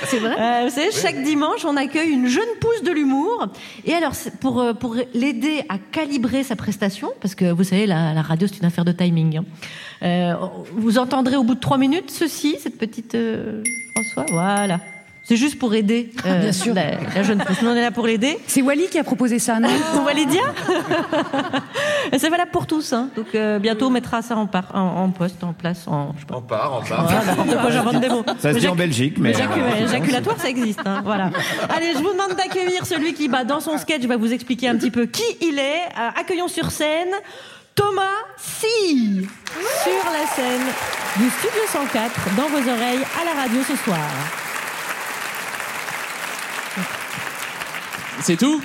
[0.04, 3.48] C'est vrai Euh, vous savez, chaque dimanche, on accueille une jeune pousse de l'humour.
[3.84, 8.12] Et alors, pour, euh, pour l'aider à calibrer sa prestation, parce que vous savez, la,
[8.14, 9.38] la radio, c'est une affaire de timing.
[9.38, 9.44] hein.
[10.02, 10.34] Euh,
[10.72, 13.62] vous entendrez au bout de trois minutes ceci, cette petite euh,
[13.94, 14.26] François?
[14.32, 14.80] Voilà.
[15.22, 16.74] C'est juste pour aider euh, Bien sûr.
[16.74, 17.62] La, la jeune pousse.
[17.62, 18.38] Nous, on est là pour l'aider.
[18.48, 19.68] C'est Wally qui a proposé ça, non
[20.04, 20.40] Walidia
[22.12, 22.92] Et C'est valable pour tous.
[22.92, 23.10] Hein.
[23.14, 26.12] Donc, euh, bientôt, on mettra ça en, par, en, en poste, en place, en.
[26.16, 26.36] Je sais pas.
[26.36, 27.04] On part, on part.
[27.04, 28.24] Voilà, quoi, j'invente des mots.
[28.38, 29.32] Ça se dit en Belgique, mais.
[29.32, 30.80] jac- euh, Éjaculatoire, ça existe.
[30.84, 31.30] hein, voilà.
[31.76, 34.76] Allez, je vous demande d'accueillir celui qui, bah, dans son sketch, va vous expliquer un
[34.76, 35.84] petit peu qui il est.
[35.98, 37.10] Euh, accueillons sur scène
[37.74, 38.02] Thomas
[38.36, 39.20] Si
[39.84, 40.66] sur la scène
[41.18, 43.98] du Studio 104 dans vos oreilles à la radio ce soir.
[48.22, 48.60] C'est tout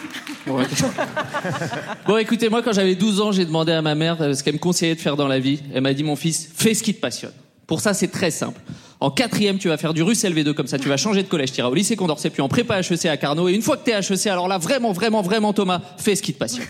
[2.08, 4.60] bon, écoutez, moi, quand j'avais 12 ans, j'ai demandé à ma mère ce qu'elle me
[4.60, 5.60] conseillait de faire dans la vie.
[5.74, 7.34] Elle m'a dit, mon fils, fais ce qui te passionne.
[7.68, 8.60] Pour ça, c'est très simple.
[9.00, 11.52] En quatrième, tu vas faire du russe LV2, comme ça, tu vas changer de collège,
[11.52, 13.50] tu iras au lycée Condorcet, puis en prépa HEC à Carnot.
[13.50, 16.34] Et une fois que t'es HEC, alors là, vraiment, vraiment, vraiment, Thomas, fais ce qui
[16.34, 16.66] te passionne.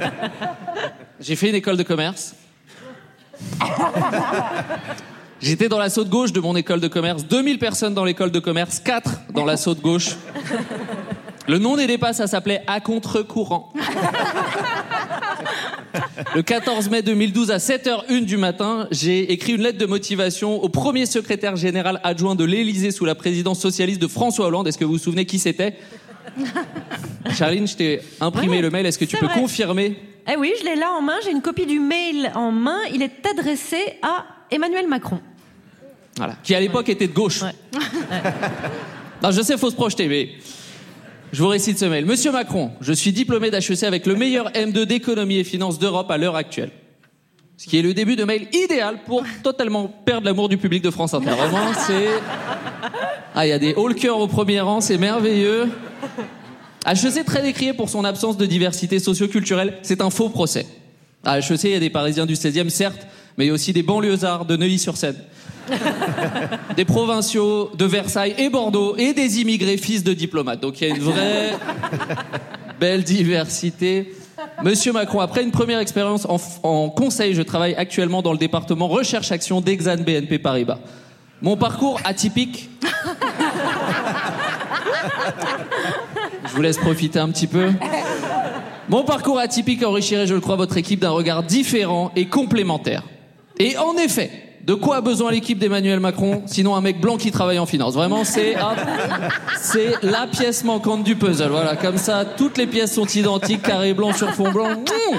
[1.20, 2.34] J'ai fait une école de commerce.
[5.40, 7.24] J'étais dans l'assaut de gauche de mon école de commerce.
[7.24, 10.16] 2000 personnes dans l'école de commerce, 4 dans l'assaut de gauche.
[11.50, 13.72] Le nom n'aidait pas, ça s'appelait À contre-courant.
[16.36, 20.68] Le 14 mai 2012 à 7h01 du matin, j'ai écrit une lettre de motivation au
[20.68, 24.68] premier secrétaire général adjoint de l'Élysée sous la présidence socialiste de François Hollande.
[24.68, 25.74] Est-ce que vous vous souvenez qui c'était?
[27.36, 28.86] Charline, je t'ai imprimé Ouais, le mail.
[28.86, 29.40] Est-ce que tu peux vrai.
[29.40, 30.00] confirmer?
[30.32, 31.16] Eh oui, je l'ai là en main.
[31.24, 32.78] J'ai une copie du mail en main.
[32.94, 35.18] Il est adressé à Emmanuel Macron.
[36.16, 36.34] Voilà.
[36.44, 37.40] Qui à l'époque était de gauche.
[39.22, 40.30] Non, je sais, faut se projeter, mais
[41.32, 42.06] je vous récite ce mail.
[42.06, 46.18] Monsieur Macron, je suis diplômé d'HEC avec le meilleur M2 d'économie et finances d'Europe à
[46.18, 46.70] l'heure actuelle.
[47.56, 50.90] Ce qui est le début de mail idéal pour totalement perdre l'amour du public de
[50.90, 51.32] France Inter.
[51.32, 52.08] Vraiment, c'est.
[53.34, 55.68] Ah, il y a des haut cœur au premier rang, c'est merveilleux.
[56.86, 60.66] HEC très décrié pour son absence de diversité socio-culturelle, c'est un faux procès.
[61.22, 63.74] À HEC, il y a des Parisiens du 16e, certes, mais il y a aussi
[63.74, 65.16] des banlieusards de Neuilly-sur-Seine.
[66.76, 70.60] des provinciaux de Versailles et Bordeaux et des immigrés fils de diplomates.
[70.60, 71.50] Donc il y a une vraie
[72.80, 74.14] belle diversité.
[74.62, 78.88] Monsieur Macron, après une première expérience en, en conseil, je travaille actuellement dans le département
[78.88, 80.78] recherche-action d'Exane BNP Paribas.
[81.42, 82.68] Mon parcours atypique.
[86.50, 87.70] Je vous laisse profiter un petit peu.
[88.88, 93.04] Mon parcours atypique enrichirait, je le crois, votre équipe d'un regard différent et complémentaire.
[93.58, 97.30] Et en effet, de quoi a besoin l'équipe d'Emmanuel Macron, sinon un mec blanc qui
[97.30, 97.94] travaille en finance?
[97.94, 98.56] Vraiment, c'est
[99.58, 101.50] c'est la pièce manquante du puzzle.
[101.50, 104.70] Voilà, comme ça, toutes les pièces sont identiques, carré blanc sur fond blanc.
[104.70, 105.16] Mmh.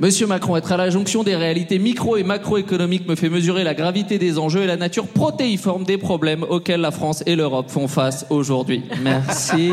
[0.00, 3.74] Monsieur Macron, être à la jonction des réalités micro et macroéconomiques me fait mesurer la
[3.74, 7.86] gravité des enjeux et la nature protéiforme des problèmes auxquels la France et l'Europe font
[7.86, 8.82] face aujourd'hui.
[9.02, 9.70] Merci.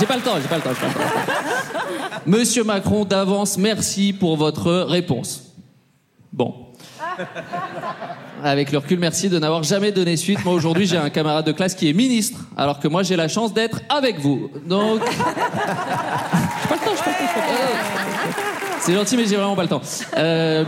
[0.00, 2.22] J'ai pas le temps, j'ai pas le temps, pas le temps.
[2.24, 5.52] Monsieur Macron, d'avance, merci pour votre réponse.
[6.32, 6.65] Bon.
[8.42, 10.44] Avec le recul, merci de n'avoir jamais donné suite.
[10.44, 13.28] Moi, aujourd'hui, j'ai un camarade de classe qui est ministre, alors que moi, j'ai la
[13.28, 14.50] chance d'être avec vous.
[14.66, 15.00] Donc.
[15.06, 18.46] J'ai pas le temps, j'ai pas le temps.
[18.80, 19.82] C'est gentil, mais j'ai vraiment pas le temps.
[20.16, 20.64] Euh,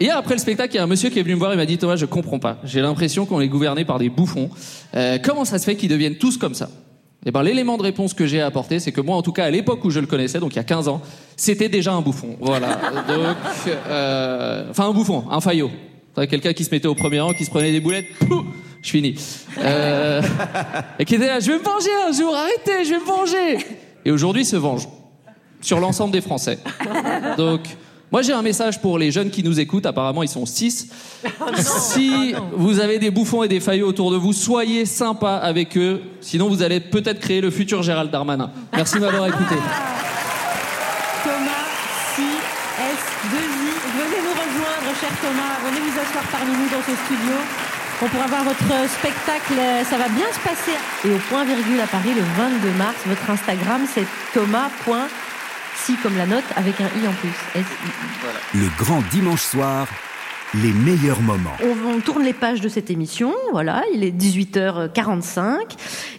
[0.00, 1.56] hier, après le spectacle, il y a un monsieur qui est venu me voir et
[1.56, 2.56] m'a dit Thomas, je comprends pas.
[2.64, 4.48] J'ai l'impression qu'on est gouverné par des bouffons.
[4.94, 6.70] Euh, comment ça se fait qu'ils deviennent tous comme ça?
[7.24, 9.44] Eh ben, l'élément de réponse que j'ai à apporter, c'est que moi, en tout cas,
[9.44, 11.00] à l'époque où je le connaissais, donc il y a 15 ans,
[11.36, 12.36] c'était déjà un bouffon.
[12.40, 12.80] Voilà.
[13.08, 13.36] Donc,
[13.86, 15.70] euh, enfin, un bouffon, un faillot.
[16.28, 18.12] Quelqu'un qui se mettait au premier rang, qui se prenait des boulettes.
[18.18, 18.44] Pouh
[18.82, 19.14] Je finis.
[19.58, 20.20] Euh,
[20.98, 23.66] et qui était là, je vais me venger un jour, arrêtez, je vais me venger.
[24.04, 24.88] Et aujourd'hui, se venge
[25.60, 26.58] sur l'ensemble des Français.
[27.38, 27.60] Donc,
[28.12, 29.86] moi, j'ai un message pour les jeunes qui nous écoutent.
[29.86, 30.88] Apparemment, ils sont six.
[31.56, 36.02] si vous avez des bouffons et des faillots autour de vous, soyez sympa avec eux.
[36.20, 38.50] Sinon, vous allez peut-être créer le futur Gérald Darmanin.
[38.74, 39.54] Merci de m'avoir écouté.
[41.24, 41.64] Thomas,
[42.14, 43.00] si, S,
[43.32, 43.72] 2 I.
[43.96, 45.56] Venez nous rejoindre, cher Thomas.
[45.64, 47.32] Venez vous asseoir parmi nous dans ce studio.
[48.02, 49.54] On pourra voir votre spectacle.
[49.88, 50.76] Ça va bien se passer.
[51.06, 52.96] Et au point virgule à Paris le 22 mars.
[53.06, 54.04] Votre Instagram, c'est
[55.82, 57.28] thomas.si comme la note avec un i en plus.
[57.54, 58.58] S-I-I.
[58.58, 59.86] Le grand dimanche soir,
[60.54, 61.56] les meilleurs moments.
[61.62, 65.56] On, on tourne les pages de cette émission, voilà, il est 18h45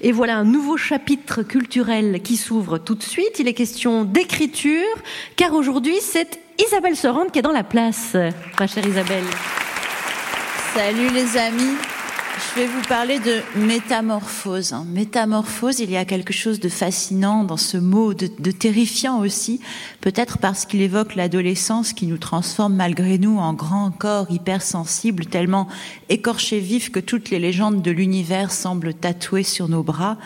[0.02, 3.40] et voilà un nouveau chapitre culturel qui s'ouvre tout de suite.
[3.40, 4.96] Il est question d'écriture
[5.36, 8.16] car aujourd'hui c'est Isabelle Sorante qui est dans la place,
[8.60, 9.26] ma chère Isabelle.
[10.76, 11.76] Salut les amis.
[12.36, 14.74] Je vais vous parler de métamorphose.
[14.74, 14.86] hein.
[14.90, 19.60] Métamorphose, il y a quelque chose de fascinant dans ce mot, de, terrifiant aussi,
[20.02, 25.68] peut-être parce qu'il évoque l'adolescence qui nous transforme malgré nous en grands corps hypersensibles, tellement
[26.10, 30.18] écorchés vifs que toutes les légendes de l'univers semblent tatouées sur nos bras.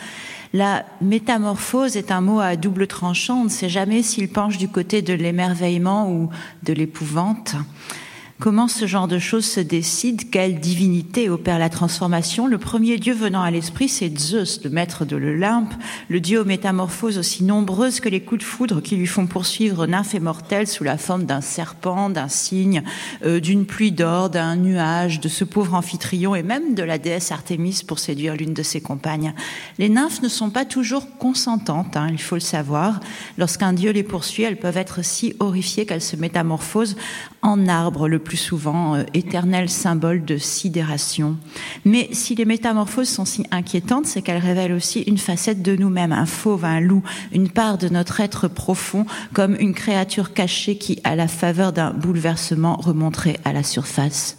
[0.54, 3.42] La métamorphose est un mot à double tranchant.
[3.42, 6.30] On ne sait jamais s'il penche du côté de l'émerveillement ou
[6.64, 7.56] de l'épouvante.
[8.40, 10.30] Comment ce genre de choses se décide?
[10.30, 12.46] Quelle divinité opère la transformation?
[12.46, 15.74] Le premier dieu venant à l'esprit, c'est Zeus, le maître de l'Olympe,
[16.08, 19.88] le dieu aux métamorphoses aussi nombreuses que les coups de foudre qui lui font poursuivre
[19.88, 22.84] nymphes et mortels sous la forme d'un serpent, d'un cygne,
[23.26, 27.32] euh, d'une pluie d'or, d'un nuage, de ce pauvre amphitryon et même de la déesse
[27.32, 29.34] Artémis pour séduire l'une de ses compagnes.
[29.80, 33.00] Les nymphes ne sont pas toujours consentantes, hein, il faut le savoir.
[33.40, 36.98] Lorsqu'un dieu les poursuit, elles peuvent être si horrifiées qu'elles se métamorphosent
[37.42, 41.38] en arbre le plus souvent, euh, éternel symbole de sidération.
[41.86, 46.12] Mais si les métamorphoses sont si inquiétantes, c'est qu'elles révèlent aussi une facette de nous-mêmes,
[46.12, 51.00] un fauve, un loup, une part de notre être profond, comme une créature cachée qui,
[51.06, 54.38] à la faveur d'un bouleversement, remonterait à la surface.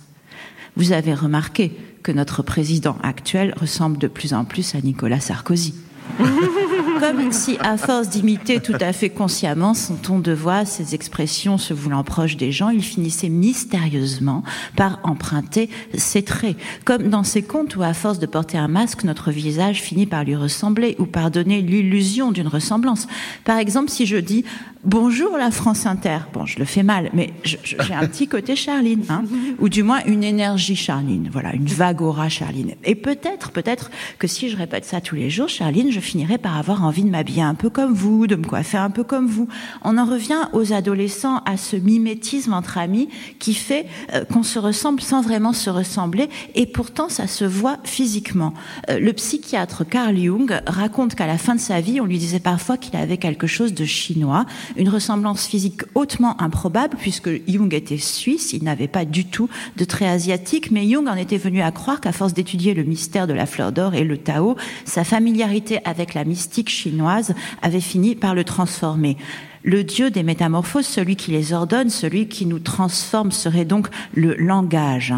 [0.77, 1.73] Vous avez remarqué
[2.03, 5.75] que notre président actuel ressemble de plus en plus à Nicolas Sarkozy.
[7.01, 11.57] Comme si, à force d'imiter tout à fait consciemment son ton de voix, ses expressions
[11.57, 14.43] se voulant proches des gens, il finissait mystérieusement
[14.77, 16.57] par emprunter ses traits.
[16.85, 20.25] Comme dans ces contes où, à force de porter un masque, notre visage finit par
[20.25, 23.07] lui ressembler ou par donner l'illusion d'une ressemblance.
[23.45, 24.45] Par exemple, si je dis
[24.85, 29.05] Bonjour la France Inter, bon, je le fais mal, mais j'ai un petit côté Charline,
[29.09, 29.25] hein,
[29.59, 32.75] ou du moins une énergie Charline, voilà, une vague aura Charline.
[32.85, 33.91] Et peut-être, peut-être
[34.21, 37.11] que si je répète ça tous les jours, Charline, je finirai par avoir envie de
[37.11, 39.47] m'habiller un peu comme vous, de me coiffer un peu comme vous.
[39.83, 43.09] On en revient aux adolescents, à ce mimétisme entre amis
[43.39, 47.79] qui fait euh, qu'on se ressemble sans vraiment se ressembler, et pourtant ça se voit
[47.85, 48.55] physiquement.
[48.91, 52.41] Euh, le psychiatre Carl Jung raconte qu'à la fin de sa vie, on lui disait
[52.41, 57.99] parfois qu'il avait quelque chose de chinois, une ressemblance physique hautement improbable puisque Jung était
[57.99, 61.71] suisse, il n'avait pas du tout de trait asiatique, mais Jung en était venu à
[61.71, 65.81] croire qu'à force d'étudier le mystère de la fleur d'or et le Tao, sa familiarité
[65.85, 69.17] avec la mystique chinoise avait fini par le transformer.
[69.65, 74.35] Le dieu des métamorphoses, celui qui les ordonne, celui qui nous transforme, serait donc le
[74.35, 75.15] langage.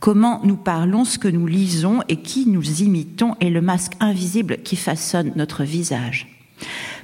[0.00, 4.58] Comment nous parlons, ce que nous lisons et qui nous imitons est le masque invisible
[4.64, 6.26] qui façonne notre visage.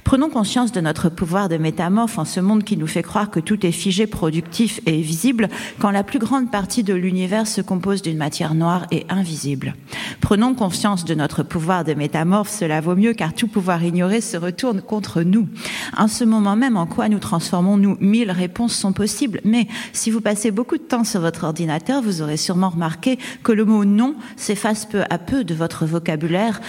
[0.09, 3.41] Prenons conscience de notre pouvoir de métamorphe en ce monde qui nous fait croire que
[3.41, 5.51] tout est figé, productif et visible,
[5.81, 9.75] quand la plus grande partie de l'univers se compose d'une matière noire et invisible.
[10.23, 14.39] Prenons conscience de notre pouvoir de métamorphe, cela vaut mieux car tout pouvoir ignoré se
[14.39, 15.47] retourne contre nous.
[15.95, 20.23] En ce moment même, en quoi nous transformons-nous Mille réponses sont possibles, mais si vous
[20.23, 24.15] passez beaucoup de temps sur votre ordinateur, vous aurez sûrement remarqué que le mot non
[24.37, 26.63] s'efface peu à peu de votre vocabulaire,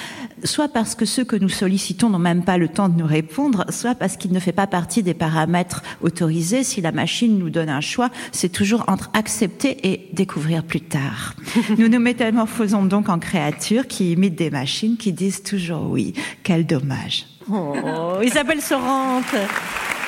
[0.43, 3.28] soit parce que ceux que nous sollicitons n'ont même pas le temps de nous répondre,
[3.69, 6.63] soit parce qu'il ne fait pas partie des paramètres autorisés.
[6.63, 11.33] Si la machine nous donne un choix, c'est toujours entre accepter et découvrir plus tard.
[11.77, 16.13] Nous nous métamorphosons donc en créatures qui imitent des machines qui disent toujours oui.
[16.43, 17.25] Quel dommage.
[17.51, 19.35] Oh, Isabelle Sorante.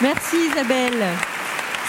[0.01, 1.03] Merci Isabelle.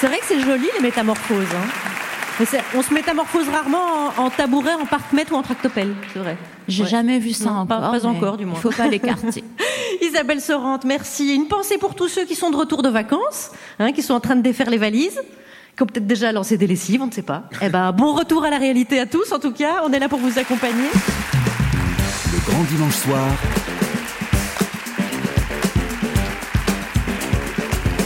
[0.01, 1.47] C'est vrai que c'est joli les métamorphoses.
[1.55, 2.47] hein.
[2.75, 6.37] On se métamorphose rarement en, en tabouret, en parc-mètre ou en tractopelle, c'est vrai.
[6.67, 6.89] J'ai Ouais.
[6.89, 7.91] jamais vu ça Non, encore.
[7.93, 8.57] Pas, encore, du moins.
[8.59, 9.45] Il faut pas l'écarter.
[10.03, 11.33] Isabelle Sorante, merci.
[11.33, 14.21] Une pensée pour tous ceux qui sont de retour de vacances, hein, qui sont en
[14.21, 15.21] train de défaire les valises,
[15.77, 17.45] qui ont peut-être déjà lancé des lessives, on ne sait pas.
[17.63, 19.83] Eh ben, bon retour à la réalité à tous, en tout cas.
[19.85, 20.89] On est là pour vous accompagner.
[22.33, 23.29] Le grand dimanche soir,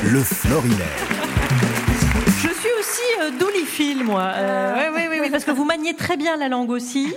[0.04, 1.05] le Florilège.
[3.22, 4.22] Euh, Dooleyphile, moi.
[4.34, 7.14] Euh, ouais, ouais, ouais, ouais, parce que vous maniez très bien la langue aussi.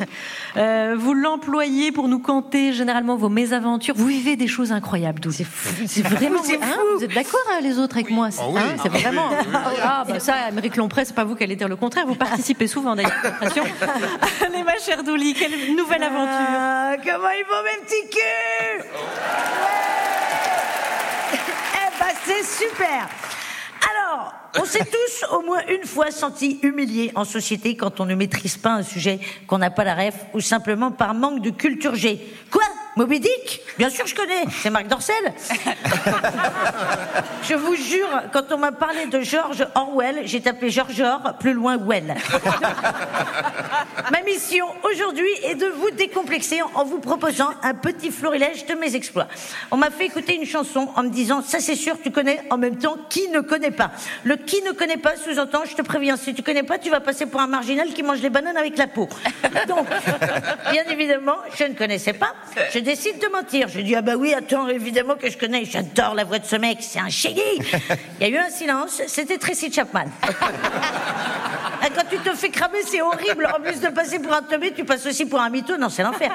[0.58, 3.96] Euh, vous l'employez pour nous conter généralement vos mésaventures.
[3.98, 5.46] Vous vivez des choses incroyables, Dooley.
[5.88, 6.98] C'est vraiment hein, fou.
[6.98, 8.32] Vous êtes d'accord hein, les autres avec moi?
[8.32, 8.60] C'est- Ah oui.
[8.60, 9.30] hein, C'est Ah oui, vraiment.
[9.30, 9.78] oui, oui, oui.
[9.84, 12.06] Ah, bah ça, Amérique Lompré, c'est pas vous qui allez dire le contraire.
[12.08, 13.12] Vous participez souvent d'ailleurs.
[13.44, 18.86] Allez, ma chère Dooley, quelle nouvelle aventure Ah, comment ils vont mes petits culs?
[21.34, 23.08] Eh ben c'est super
[24.10, 28.16] Alors, on s'est tous au moins une fois sentis humiliés en société quand on ne
[28.16, 31.96] maîtrise pas un sujet qu'on n'a pas la ref ou simplement par manque de culture
[31.96, 32.20] G.
[32.52, 32.64] Quoi?
[33.00, 35.16] Moby Dick Bien sûr je connais, c'est Marc Dorcel.
[37.44, 41.54] Je vous jure, quand on m'a parlé de George Orwell, j'ai tapé George Or, plus
[41.54, 42.14] loin Well.
[44.12, 48.96] Ma mission aujourd'hui est de vous décomplexer en vous proposant un petit florilège de mes
[48.96, 49.30] exploits.
[49.72, 52.58] On m'a fait écouter une chanson en me disant ça c'est sûr tu connais en
[52.58, 53.92] même temps qui ne connaît pas.
[54.26, 57.00] Le qui ne connaît pas sous-entend je te préviens si tu connais pas tu vas
[57.00, 59.08] passer pour un marginal qui mange les bananes avec la peau.
[59.70, 59.88] Donc
[60.72, 62.34] bien évidemment je ne connaissais pas.
[62.74, 63.68] Je décide de mentir.
[63.68, 65.64] Je dis ah bah oui attends évidemment que je connais.
[65.64, 67.40] J'adore la voix de ce mec c'est un génie.
[68.20, 69.04] Il y a eu un silence.
[69.06, 70.06] C'était Tracy Chapman.
[71.82, 73.48] Quand tu te fais cramer, c'est horrible.
[73.56, 75.78] En plus de passer pour un teubé, tu passes aussi pour un mytho.
[75.78, 76.32] Non, c'est l'enfer.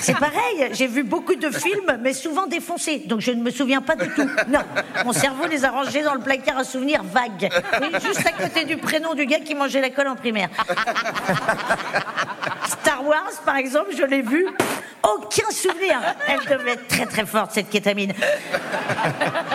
[0.00, 0.70] C'est pareil.
[0.72, 3.02] J'ai vu beaucoup de films, mais souvent défoncés.
[3.06, 4.28] Donc je ne me souviens pas du tout.
[4.48, 4.60] Non.
[5.04, 7.50] Mon cerveau les a rangés dans le placard à souvenirs vagues.
[8.04, 10.48] Juste à côté du prénom du gars qui mangeait la colle en primaire.
[12.66, 14.46] Star Wars, par exemple, je l'ai vu.
[15.02, 16.00] Aucun souvenir.
[16.26, 18.14] Elle devait être très très forte, cette kétamine.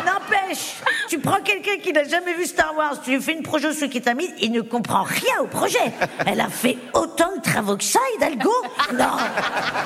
[0.05, 0.75] N'empêche,
[1.07, 3.89] tu prends quelqu'un qui n'a jamais vu Star Wars, tu lui fais une projet sous
[3.89, 5.91] kétamine, il ne comprend rien au projet.
[6.25, 8.51] Elle a fait autant de travaux que ça, Hidalgo
[8.93, 9.17] Non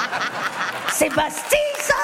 [0.92, 1.96] C'est Bastille, ça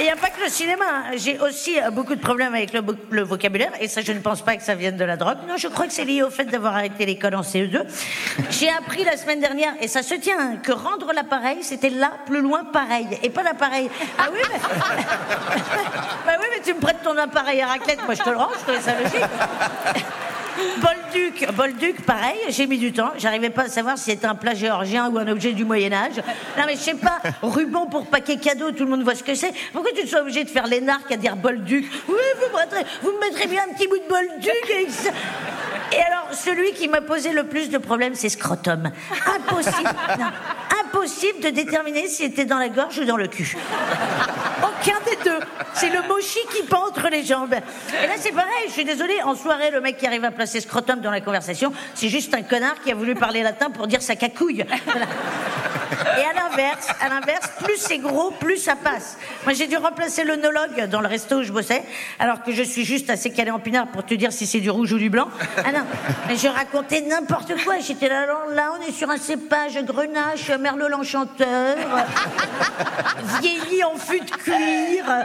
[0.00, 0.84] il n'y a pas que le cinéma.
[0.88, 1.04] hein.
[1.16, 4.20] J'ai aussi euh, beaucoup de problèmes avec le, vo- le vocabulaire, et ça, je ne
[4.20, 5.38] pense pas que ça vienne de la drogue.
[5.48, 7.82] Non, je crois que c'est lié au fait d'avoir arrêté l'école en CE2.
[8.50, 12.12] J'ai appris la semaine dernière, et ça se tient, hein, que rendre l'appareil, c'était là,
[12.26, 13.90] plus loin, pareil, et pas l'appareil.
[14.18, 14.58] Ah oui, mais...
[16.26, 18.48] bah oui, mais tu me prêtes ton appareil à raclette, moi je te le rends,
[18.58, 19.24] je trouvais ça logique.
[20.80, 23.10] Bolduc, Bolduc, pareil, j'ai mis du temps.
[23.18, 26.16] J'arrivais pas à savoir si c'était un plat géorgien ou un objet du Moyen-Âge.
[26.56, 29.34] Non, mais je sais pas, ruban pour paquet cadeau, tout le monde voit ce que
[29.34, 29.52] c'est.
[29.72, 31.86] Pourquoi tu te sois obligé de faire l'énarque à dire Bolduc?
[32.08, 34.96] Oui, vous me, vous me mettrez bien un petit bout de Bolduc.
[35.92, 38.90] Et alors, celui qui m'a posé le plus de problèmes, c'est Scrotum.
[39.26, 39.90] Impossible,
[40.84, 43.56] impossible de déterminer si c'était dans la gorge ou dans le cul.
[44.80, 45.38] Aucun des deux.
[45.74, 47.54] C'est le mochi qui pend entre les jambes.
[47.54, 48.50] Et là, c'est pareil.
[48.68, 49.20] Je suis désolée.
[49.22, 52.42] En soirée, le mec qui arrive à placer scrotum dans la conversation, c'est juste un
[52.42, 54.64] connard qui a voulu parler latin pour dire sa cacouille.
[56.16, 59.18] Et à l'inverse, à l'inverse, plus c'est gros, plus ça passe.
[59.44, 61.82] Moi, j'ai dû remplacer l'œnologue dans le resto où je bossais,
[62.18, 64.70] alors que je suis juste assez calé en pinard pour te dire si c'est du
[64.70, 65.28] rouge ou du blanc.
[65.58, 65.82] Ah non,
[66.28, 67.78] mais je racontais n'importe quoi.
[67.80, 71.76] J'étais là, là, là, on est sur un cépage grenache, merlot l'enchanteur,
[73.40, 75.22] vieilli en fût de cuir, euh,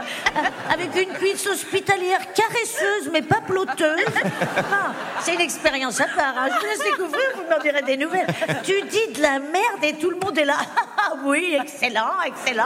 [0.72, 4.04] avec une cuisse hospitalière caresseuse mais pas ploteuse.
[4.24, 6.34] Non, c'est une expérience à part.
[6.36, 6.48] hein.
[6.54, 8.26] Je vous laisse découvrir, vous m'en direz des nouvelles.
[8.64, 10.56] Tu dis de la merde et tout le monde est là.
[11.08, 12.64] Ah oui, excellent, excellent,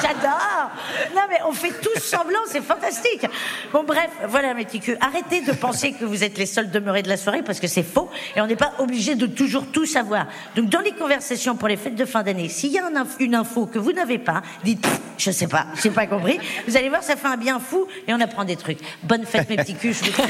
[0.00, 0.70] j'adore.
[1.14, 3.26] Non mais on fait tous semblant, c'est fantastique.
[3.72, 4.66] Bon bref, voilà mes.
[5.02, 7.82] Arrêtez de penser que vous êtes les seuls demeurés de la soirée parce que c'est
[7.82, 10.26] faux et on n'est pas obligé de toujours tout savoir.
[10.56, 12.88] Donc dans les conversations pour les fêtes de fin d'année, s'il y a
[13.20, 14.86] une info que vous n'avez pas, dites
[15.18, 16.38] je sais pas, j'ai pas compris.
[16.68, 18.78] Vous allez voir, ça fait un bien fou et on apprend des trucs.
[19.02, 19.92] Bonne fête mes petits culs.
[19.94, 20.22] je vous-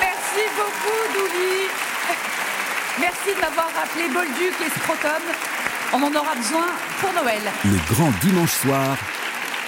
[0.00, 1.68] Merci beaucoup, Douli.
[3.00, 5.22] Merci de m'avoir rappelé Bolduc et Scrotum.
[5.92, 6.66] On en aura besoin
[7.00, 7.40] pour Noël.
[7.64, 8.96] Le grand dimanche soir,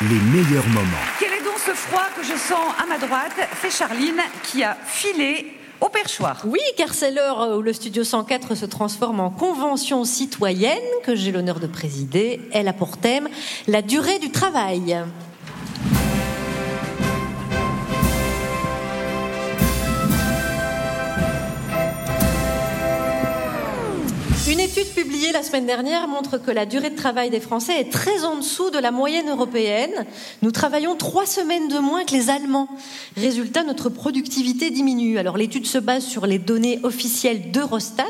[0.03, 1.05] les meilleurs moments.
[1.19, 3.33] Quel est donc ce froid que je sens à ma droite?
[3.61, 6.43] C'est Charline qui a filé au perchoir.
[6.45, 11.33] Oui, car c'est l'heure où le Studio 104 se transforme en convention citoyenne que j'ai
[11.33, 12.41] l'honneur de présider.
[12.53, 13.29] Elle a pour thème
[13.67, 14.99] la durée du travail.
[24.51, 27.93] Une étude publiée la semaine dernière montre que la durée de travail des Français est
[27.93, 30.07] très en dessous de la moyenne européenne.
[30.41, 32.67] Nous travaillons trois semaines de moins que les Allemands.
[33.15, 35.19] Résultat, notre productivité diminue.
[35.19, 38.05] Alors l'étude se base sur les données officielles d'Eurostat,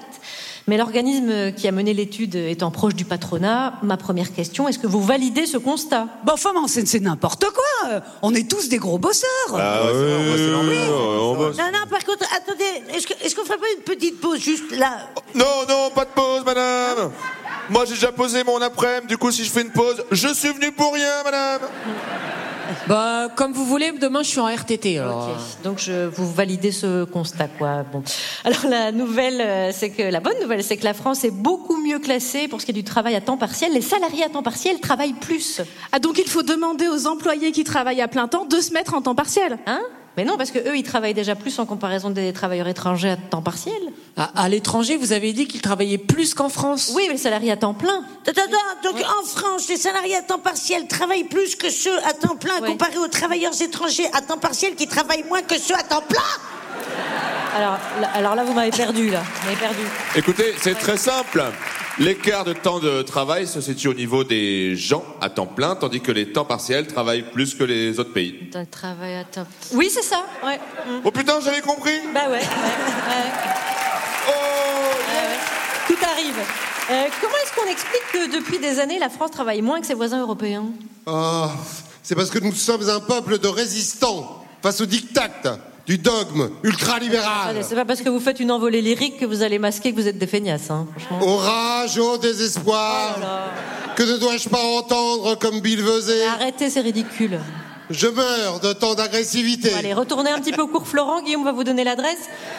[0.69, 4.87] mais l'organisme qui a mené l'étude étant proche du patronat, ma première question, est-ce que
[4.87, 6.07] vous validez ce constat?
[6.25, 8.01] Bon, enfin, mais c'est c'est n'importe quoi.
[8.23, 9.29] On est tous des gros bosseurs.
[9.55, 11.57] Ah ouais, c'est bon, c'est l'ambiance, on bosse.
[11.59, 12.65] Non, non, par contre, attendez,
[12.95, 15.09] est-ce que- est-ce qu'on ferait pas une petite pause juste là?
[15.35, 17.11] Non, non, pas de pause, madame.
[17.71, 19.09] Moi, j'ai déjà posé mon après-midi.
[19.09, 21.61] Du coup, si je fais une pause, je suis venu pour rien, madame.
[22.87, 24.99] Bah, comme vous voulez, demain je suis en RTT.
[24.99, 25.29] Alors.
[25.29, 27.85] Ok, donc je, vous validez ce constat, quoi.
[27.91, 28.03] Bon.
[28.45, 31.77] Alors la nouvelle, euh, c'est que la bonne nouvelle, c'est que la France est beaucoup
[31.77, 33.73] mieux classée pour ce qui est du travail à temps partiel.
[33.73, 35.61] Les salariés à temps partiel travaillent plus.
[35.93, 38.95] Ah, donc il faut demander aux employés qui travaillent à plein temps de se mettre
[38.95, 39.59] en temps partiel.
[39.67, 39.81] Hein?
[40.19, 43.17] Mais non, parce que eux, ils travaillent déjà plus en comparaison des travailleurs étrangers à
[43.17, 43.81] temps partiel.
[44.17, 46.91] À, à l'étranger, vous avez dit qu'ils travaillaient plus qu'en France.
[46.97, 48.03] Oui, mais les salariés à temps plein.
[48.27, 52.15] Attends, attends, donc en France, les salariés à temps partiel travaillent plus que ceux à
[52.15, 55.85] temps plein comparés aux travailleurs étrangers à temps partiel qui travaillent moins que ceux à
[55.85, 56.19] temps plein
[57.57, 59.23] Alors, là, alors là, vous m'avez perdu, là.
[59.23, 59.83] Vous m'avez perdu.
[60.17, 61.45] Écoutez, c'est très simple.
[62.01, 66.01] L'écart de temps de travail se situe au niveau des gens à temps plein, tandis
[66.01, 68.49] que les temps partiels travaillent plus que les autres pays.
[68.53, 69.47] D'un travail à temps.
[69.73, 70.25] Oui, c'est ça.
[70.45, 70.59] Ouais.
[70.59, 71.01] Mm.
[71.05, 72.31] Oh putain, j'avais compris Bah ouais.
[72.31, 72.43] ouais, ouais.
[74.29, 75.37] Ouais.
[75.89, 76.37] Tout arrive.
[76.91, 79.95] Euh, comment est-ce qu'on explique que depuis des années, la France travaille moins que ses
[79.95, 80.67] voisins européens?
[81.07, 81.51] Ah,
[82.05, 85.31] c'est parce que nous sommes un peuple de résistants face au diktat
[85.89, 87.57] du dogme ultralibéral.
[87.63, 90.07] C'est pas parce que vous faites une envolée lyrique que vous allez masquer que vous
[90.07, 91.27] êtes des feignasses, hein, franchement.
[91.27, 93.19] Orage, au désespoir.
[93.97, 95.83] que ne dois-je pas entendre comme Bill
[96.35, 97.41] Arrêtez, c'est ridicule.
[97.91, 99.73] Je meurs de tant d'agressivité.
[99.75, 101.23] Allez, retournez un petit peu au cours Florent.
[101.23, 102.19] Guillaume va vous donner l'adresse.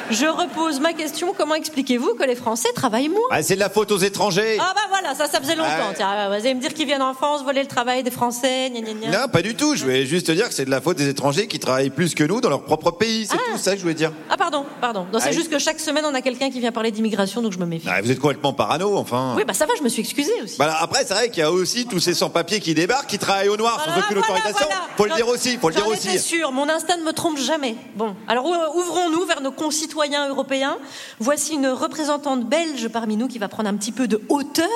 [0.09, 1.33] Je repose ma question.
[1.37, 4.57] Comment expliquez-vous que les Français travaillent moins Ah, c'est de la faute aux étrangers.
[4.59, 5.69] Ah bah voilà, ça, ça faisait longtemps.
[5.71, 5.95] Ah ouais.
[5.95, 8.81] Tiens, vous allez me dire qu'ils viennent en France voler le travail des Français, gna
[8.81, 9.19] gna gna.
[9.21, 9.75] Non, pas du tout.
[9.75, 12.15] Je voulais juste te dire que c'est de la faute des étrangers qui travaillent plus
[12.15, 13.27] que nous dans leur propre pays.
[13.29, 14.11] C'est tout ça que je voulais dire.
[14.31, 15.05] Ah pardon, pardon.
[15.13, 17.51] Non, c'est Ah, juste que chaque semaine on a quelqu'un qui vient parler d'immigration, donc
[17.53, 17.87] je me méfie.
[17.87, 19.35] Ah, vous êtes complètement parano, enfin.
[19.37, 20.55] Oui, bah ça va, je me suis excusée aussi.
[20.57, 23.49] Bah, après, c'est vrai qu'il y a aussi tous ces sans-papiers qui débarquent, qui travaillent
[23.49, 24.67] au noir sans Voilà, aucune voilà, autorisation.
[24.67, 24.81] voilà.
[24.97, 26.17] Faut le J'en- dire aussi, faut le dire aussi.
[26.19, 27.75] sûre, mon instinct ne me trompe jamais.
[27.95, 30.77] Bon, alors ou- ouvrons-nous vers nos concitoyens européens.
[31.19, 34.69] Voici une représentante belge parmi nous qui va prendre un petit peu de hauteur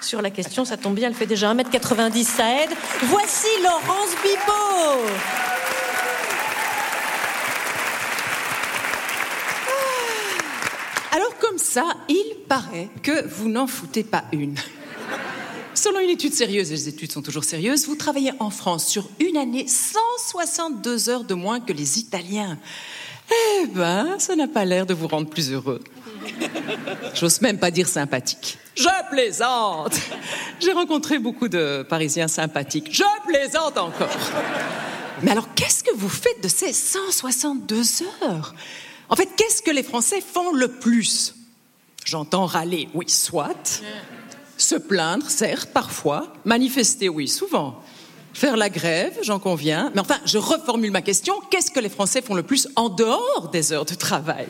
[0.00, 0.64] sur la question.
[0.64, 2.70] Ça tombe bien, elle fait déjà 1m90, ça aide.
[3.02, 5.02] Voici Laurence Bibot.
[11.12, 14.56] Alors comme ça, il paraît que vous n'en foutez pas une.
[15.76, 19.10] Selon une étude sérieuse, et les études sont toujours sérieuses, vous travaillez en France sur
[19.20, 22.58] une année 162 heures de moins que les Italiens.
[23.30, 25.80] Eh ben, ça n'a pas l'air de vous rendre plus heureux.
[27.14, 28.56] J'ose même pas dire sympathique.
[28.74, 30.00] Je plaisante.
[30.60, 32.88] J'ai rencontré beaucoup de Parisiens sympathiques.
[32.90, 34.08] Je plaisante encore.
[35.22, 38.54] Mais alors, qu'est-ce que vous faites de ces 162 heures?
[39.10, 41.34] En fait, qu'est-ce que les Français font le plus?
[42.06, 43.82] J'entends râler, oui, soit.
[44.56, 46.32] Se plaindre, certes, parfois.
[46.44, 47.82] Manifester, oui, souvent.
[48.32, 49.90] Faire la grève, j'en conviens.
[49.94, 51.34] Mais enfin, je reformule ma question.
[51.50, 54.46] Qu'est-ce que les Français font le plus en dehors des heures de travail?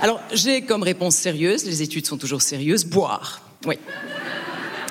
[0.00, 3.40] Alors, j'ai comme réponse sérieuse, les études sont toujours sérieuses, boire.
[3.64, 3.78] Oui.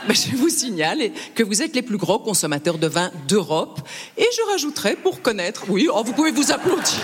[0.07, 3.81] Ben, je vous signale que vous êtes les plus gros consommateurs de vin d'Europe.
[4.17, 7.01] Et je rajouterai, pour connaître, oui, oh, vous pouvez vous applaudir.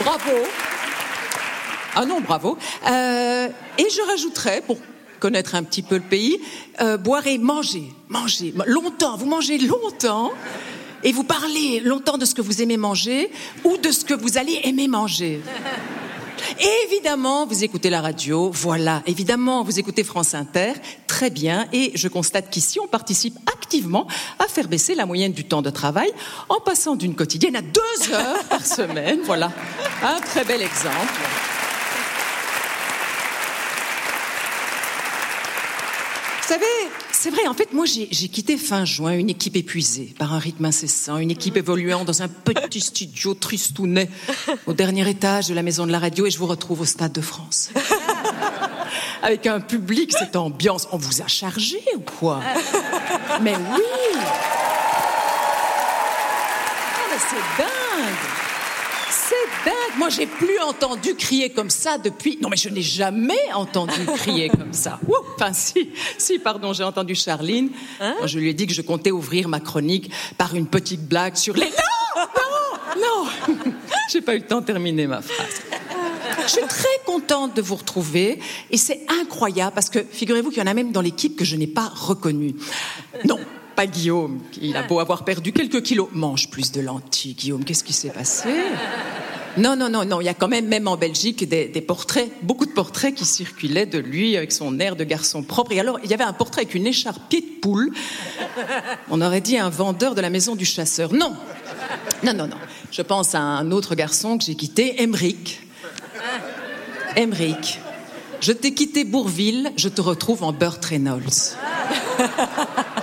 [0.00, 0.32] Bravo.
[1.94, 2.56] Ah non, bravo.
[2.86, 4.78] Euh, et je rajouterai, pour
[5.20, 6.38] connaître un petit peu le pays,
[6.80, 7.84] euh, boire et manger.
[8.08, 8.52] Manger.
[8.66, 9.16] Longtemps.
[9.16, 10.32] Vous mangez longtemps.
[11.04, 13.30] Et vous parlez longtemps de ce que vous aimez manger
[13.64, 15.40] ou de ce que vous allez aimer manger.
[16.84, 20.72] Évidemment, vous écoutez la radio, voilà, évidemment, vous écoutez France Inter,
[21.06, 24.06] très bien, et je constate qu'ici, on participe activement
[24.38, 26.10] à faire baisser la moyenne du temps de travail
[26.48, 29.52] en passant d'une quotidienne à deux heures par semaine, voilà,
[30.02, 31.12] un très bel exemple.
[36.42, 36.66] Vous savez,
[37.12, 40.64] c'est vrai, en fait, moi, j'ai quitté fin juin une équipe épuisée par un rythme
[40.64, 44.10] incessant, une équipe évoluant dans un petit studio tristounet
[44.66, 47.12] au dernier étage de la maison de la radio et je vous retrouve au Stade
[47.12, 47.70] de France.
[49.22, 50.88] Avec un public, cette ambiance.
[50.90, 52.40] On vous a chargé ou quoi?
[53.40, 54.18] Mais oui
[57.04, 57.81] Ah, c'est dingue
[59.64, 62.38] Dingue Moi, j'ai plus entendu crier comme ça depuis...
[62.40, 64.98] Non, mais je n'ai jamais entendu crier comme ça.
[65.08, 67.70] Ouh enfin, si, si, pardon, j'ai entendu Charline.
[67.98, 71.36] quand je lui ai dit que je comptais ouvrir ma chronique par une petite blague
[71.36, 71.66] sur les...
[71.66, 72.24] Non
[72.96, 73.54] Non Non
[74.10, 75.62] J'ai pas eu le temps de terminer ma phrase.
[76.42, 78.40] Je suis très contente de vous retrouver
[78.70, 81.56] et c'est incroyable parce que figurez-vous qu'il y en a même dans l'équipe que je
[81.56, 82.54] n'ai pas reconnu.
[83.24, 83.38] Non,
[83.74, 84.40] pas Guillaume.
[84.60, 86.08] Il a beau avoir perdu quelques kilos.
[86.12, 87.64] Mange plus de lentilles, Guillaume.
[87.64, 88.48] Qu'est-ce qui s'est passé?
[89.58, 90.20] Non, non, non, non.
[90.20, 93.26] Il y a quand même, même en Belgique, des, des portraits, beaucoup de portraits qui
[93.26, 95.72] circulaient de lui avec son air de garçon propre.
[95.72, 97.92] Et alors, il y avait un portrait avec une écharpe pied de poule.
[99.10, 101.12] On aurait dit un vendeur de la maison du chasseur.
[101.12, 101.36] Non,
[102.22, 102.56] non, non, non.
[102.90, 105.60] Je pense à un autre garçon que j'ai quitté, Emeric.
[107.16, 107.78] Emeric.
[108.40, 111.56] Je t'ai quitté Bourville, je te retrouve en Burt Reynolds.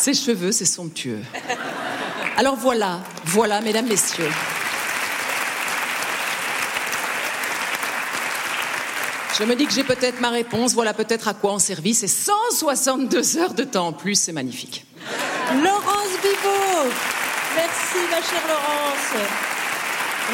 [0.00, 1.20] Ses cheveux, c'est somptueux.
[2.38, 4.30] Alors voilà, voilà, mesdames, messieurs.
[9.38, 12.08] Je me dis que j'ai peut-être ma réponse, voilà peut-être à quoi on servit ces
[12.08, 14.86] 162 heures de temps en plus, c'est magnifique.
[15.62, 16.90] Laurence Bibot.
[17.56, 19.49] Merci, ma chère Laurence.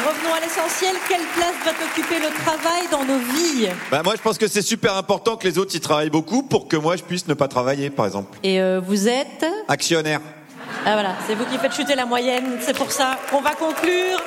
[0.05, 0.95] Revenons à l'essentiel.
[1.07, 4.61] Quelle place va occuper le travail dans nos vies Bah, moi, je pense que c'est
[4.61, 7.47] super important que les autres y travaillent beaucoup pour que moi, je puisse ne pas
[7.47, 8.37] travailler, par exemple.
[8.43, 10.21] Et euh, vous êtes Actionnaire.
[10.85, 12.57] Ah voilà, c'est vous qui faites chuter la moyenne.
[12.61, 14.21] C'est pour ça qu'on va conclure.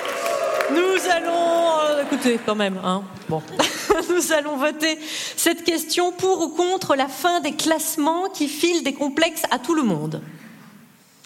[0.73, 3.03] Nous allons, euh, écoutez, quand même, hein.
[3.29, 3.43] Bon,
[4.11, 4.99] nous allons voter
[5.37, 9.75] cette question pour ou contre la fin des classements qui filent des complexes à tout
[9.75, 10.21] le monde.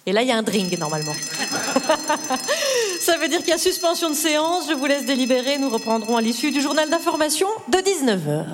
[0.06, 1.14] Et là, il y a un drink normalement.
[3.00, 4.68] Ça veut dire qu'il y a suspension de séance.
[4.68, 5.56] Je vous laisse délibérer.
[5.56, 8.44] Nous reprendrons à l'issue du journal d'information de 19h.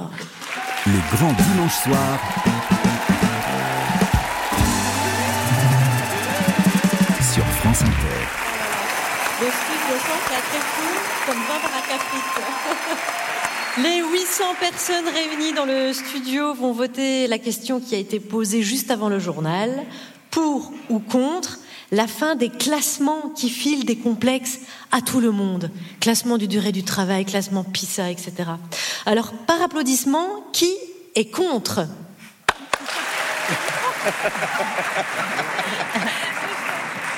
[0.87, 2.19] Le grand dimanche soir.
[7.33, 8.21] Sur France Inter.
[9.41, 10.89] Le studio centre est très fou,
[11.27, 12.45] comme 20 baraques à frites.
[13.83, 18.63] Les 800 personnes réunies dans le studio vont voter la question qui a été posée
[18.63, 19.85] juste avant le journal.
[20.31, 21.59] Pour ou contre
[21.93, 24.61] la fin des classements qui filent des complexes
[24.93, 25.71] à tout le monde.
[26.01, 28.33] Classement du durée du travail, classement PISA, etc.
[29.07, 30.73] Alors, par applaudissement, qui
[31.15, 31.87] est contre?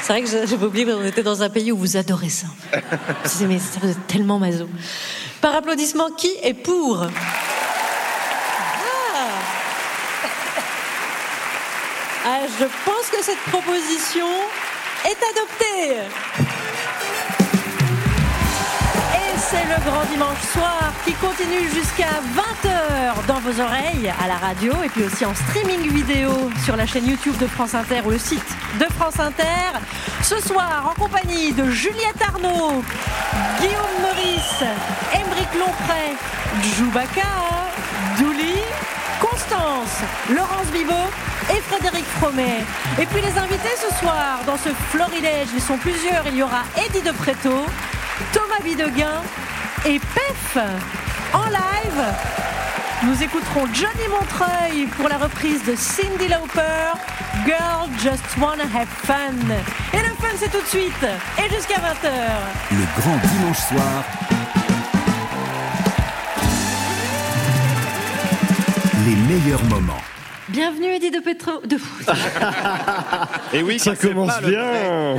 [0.03, 2.49] C'est vrai que j'avais oublié qu'on était dans un pays où vous adorez ça.
[3.47, 4.69] Mais ça, vous êtes tellement maso.
[5.41, 7.11] Par applaudissement, qui est pour ah.
[12.25, 14.27] Ah, Je pense que cette proposition
[15.05, 15.97] est adoptée.
[19.15, 24.37] Et c'est le grand dimanche soir qui continue jusqu'à 20h dans vos oreilles, à la
[24.37, 26.31] radio et puis aussi en streaming vidéo
[26.65, 29.81] sur la chaîne YouTube de France Inter ou le site de France Inter.
[30.23, 32.85] Ce soir, en compagnie de Juliette Arnaud,
[33.61, 34.63] Guillaume Meurice,
[35.13, 36.15] Émeric Lompré,
[36.77, 37.29] Djoubaka,
[38.19, 38.55] Douli,
[39.21, 39.99] Constance,
[40.31, 41.11] Laurence Bibot
[41.51, 42.65] et Frédéric Fromet.
[43.01, 46.27] Et puis les invités ce soir dans ce florilège, ils sont plusieurs.
[46.27, 47.67] Il y aura Eddie de Préto,
[48.33, 49.23] Thomas Bideguin
[49.87, 50.59] et Pef
[51.33, 52.05] en live.
[53.05, 56.93] Nous écouterons Johnny Montreuil pour la reprise de Cindy Lauper,
[57.45, 59.35] Girl Just Wanna Have Fun.
[59.93, 61.07] Et le fun c'est tout de suite
[61.39, 62.11] et jusqu'à 20h.
[62.71, 64.05] Le grand dimanche soir.
[69.05, 70.12] Les meilleurs moments.
[70.49, 71.61] Bienvenue Eddie de Petro.
[71.65, 71.77] De...
[73.57, 75.15] Et oui, Ça commence pas bien.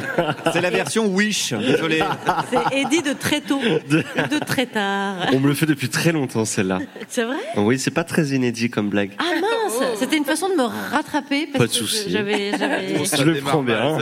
[0.51, 2.03] C'est la version Wish, désolé.
[2.51, 5.15] C'est Eddie de très tôt, De- de très tard.
[5.33, 6.79] On me le fait depuis très longtemps, celle-là.
[7.07, 7.37] C'est vrai?
[7.55, 9.11] Oui, c'est pas très inédit comme blague.
[9.17, 9.62] Ah mince,
[10.03, 12.05] c'était une façon de me rattraper parce Pas de souci.
[12.09, 13.97] j'avais- Je le prends bien.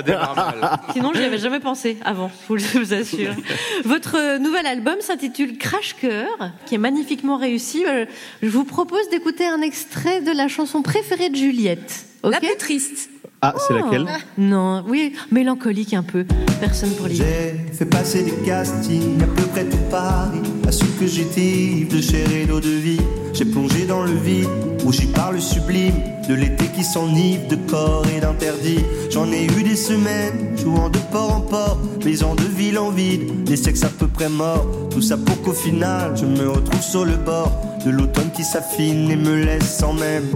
[0.93, 3.33] Sinon, je n'y avais jamais pensé avant, je vous assure.
[3.85, 6.27] Votre nouvel album s'intitule Crash Cœur,
[6.65, 7.85] qui est magnifiquement réussi.
[7.87, 8.05] Euh,
[8.41, 12.05] Je vous propose d'écouter un extrait de la chanson préférée de Juliette.
[12.23, 13.09] La plus triste.
[13.43, 14.05] Ah, c'est laquelle
[14.37, 16.25] Non, oui, mélancolique un peu.
[16.59, 17.23] Personne pour l'idée.
[17.71, 20.39] J'ai fait passer des castings à peu près tout Paris.
[20.67, 23.01] À ce que j'étais ivre de chair et d'eau de vie.
[23.41, 24.47] J'ai plongé dans le vide
[24.85, 25.95] où j'y parle sublime
[26.29, 28.85] de l'été qui s'enivre de corps et d'interdit.
[29.09, 33.43] J'en ai eu des semaines jouant de port en port, baisant de ville en ville,
[33.43, 34.67] des sexes à peu près morts.
[34.91, 37.51] Tout ça pour qu'au final je me retrouve sur le bord
[37.83, 40.27] de l'automne qui s'affine et me laisse sans même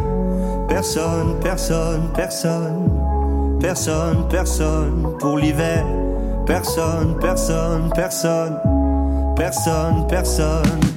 [0.68, 2.90] personne, personne, personne.
[3.60, 5.86] Personne, personne pour l'hiver.
[6.48, 8.58] Personne, personne, personne.
[9.36, 10.95] Personne, personne.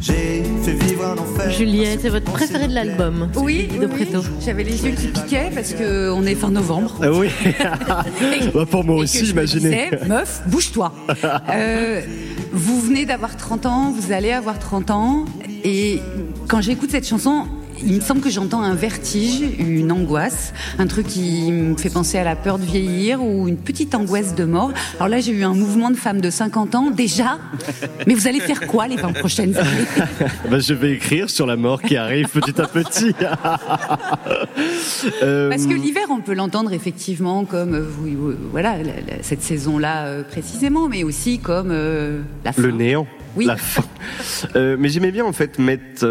[0.00, 1.50] J'ai fait vivre un enfer.
[1.50, 3.28] Juliette, c'est votre préféré de l'album.
[3.36, 4.08] Oui, de oui.
[4.44, 6.96] J'avais les yeux qui piquaient parce qu'on est fin novembre.
[7.02, 7.28] Ah oui.
[8.54, 9.88] Bah, pour moi Et aussi, imaginez.
[9.90, 10.92] disais, meuf, bouge-toi.
[11.50, 12.00] Euh,
[12.52, 15.24] vous venez d'avoir 30 ans, vous allez avoir 30 ans,
[15.64, 16.00] et
[16.48, 17.46] quand j'écoute cette chanson,
[17.84, 22.18] il me semble que j'entends un vertige, une angoisse, un truc qui me fait penser
[22.18, 24.72] à la peur de vieillir ou une petite angoisse de mort.
[24.96, 27.38] Alors là, j'ai eu un mouvement de femme de 50 ans déjà.
[28.06, 29.68] Mais vous allez faire quoi les 20 prochaines années?
[30.50, 33.14] Bah, je vais écrire sur la mort qui arrive petit à petit.
[35.22, 38.76] Euh, Parce que l'hiver, on peut l'entendre effectivement comme euh, voilà
[39.22, 42.62] cette saison-là euh, précisément, mais aussi comme euh, la fin.
[42.62, 43.06] Le néant.
[43.36, 43.46] Oui.
[43.46, 43.84] La fin.
[44.56, 46.04] Euh, mais j'aimais bien en fait mettre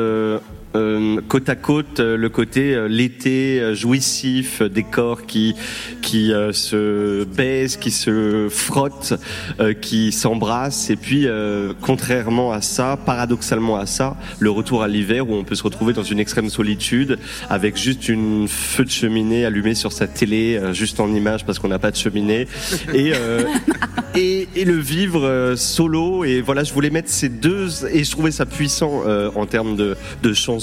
[0.76, 5.56] euh, côte à côte euh, le côté euh, l'été euh, jouissif, euh, des corps qui
[6.02, 9.16] qui euh, se baisent, qui se frottent,
[9.60, 14.88] euh, qui s'embrassent, et puis euh, contrairement à ça, paradoxalement à ça, le retour à
[14.88, 17.18] l'hiver où on peut se retrouver dans une extrême solitude
[17.50, 21.60] avec juste une feu de cheminée allumée sur sa télé, euh, juste en image parce
[21.60, 22.48] qu'on n'a pas de cheminée,
[22.94, 23.44] et euh,
[24.16, 26.24] et, et le vivre solo.
[26.24, 29.76] Et voilà, je voulais mettre ces deux, et je trouvais ça puissant euh, en termes
[29.76, 30.60] de, de chansons,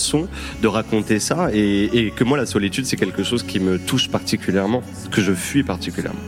[0.63, 4.09] de raconter ça, et, et que moi, la solitude, c'est quelque chose qui me touche
[4.09, 6.21] particulièrement, que je fuis particulièrement.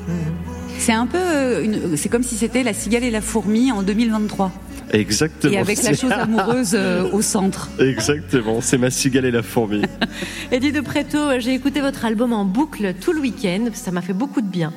[0.79, 4.53] C'est un peu, euh, c'est comme si c'était la cigale et la fourmi en 2023.
[4.93, 5.53] Exactement.
[5.53, 7.69] Et avec la chose amoureuse euh, au centre.
[7.81, 9.83] Exactement, c'est ma cigale et la fourmi.
[10.53, 14.13] Eddie de Preto, j'ai écouté votre album en boucle tout le week-end, ça m'a fait
[14.13, 14.73] beaucoup de bien.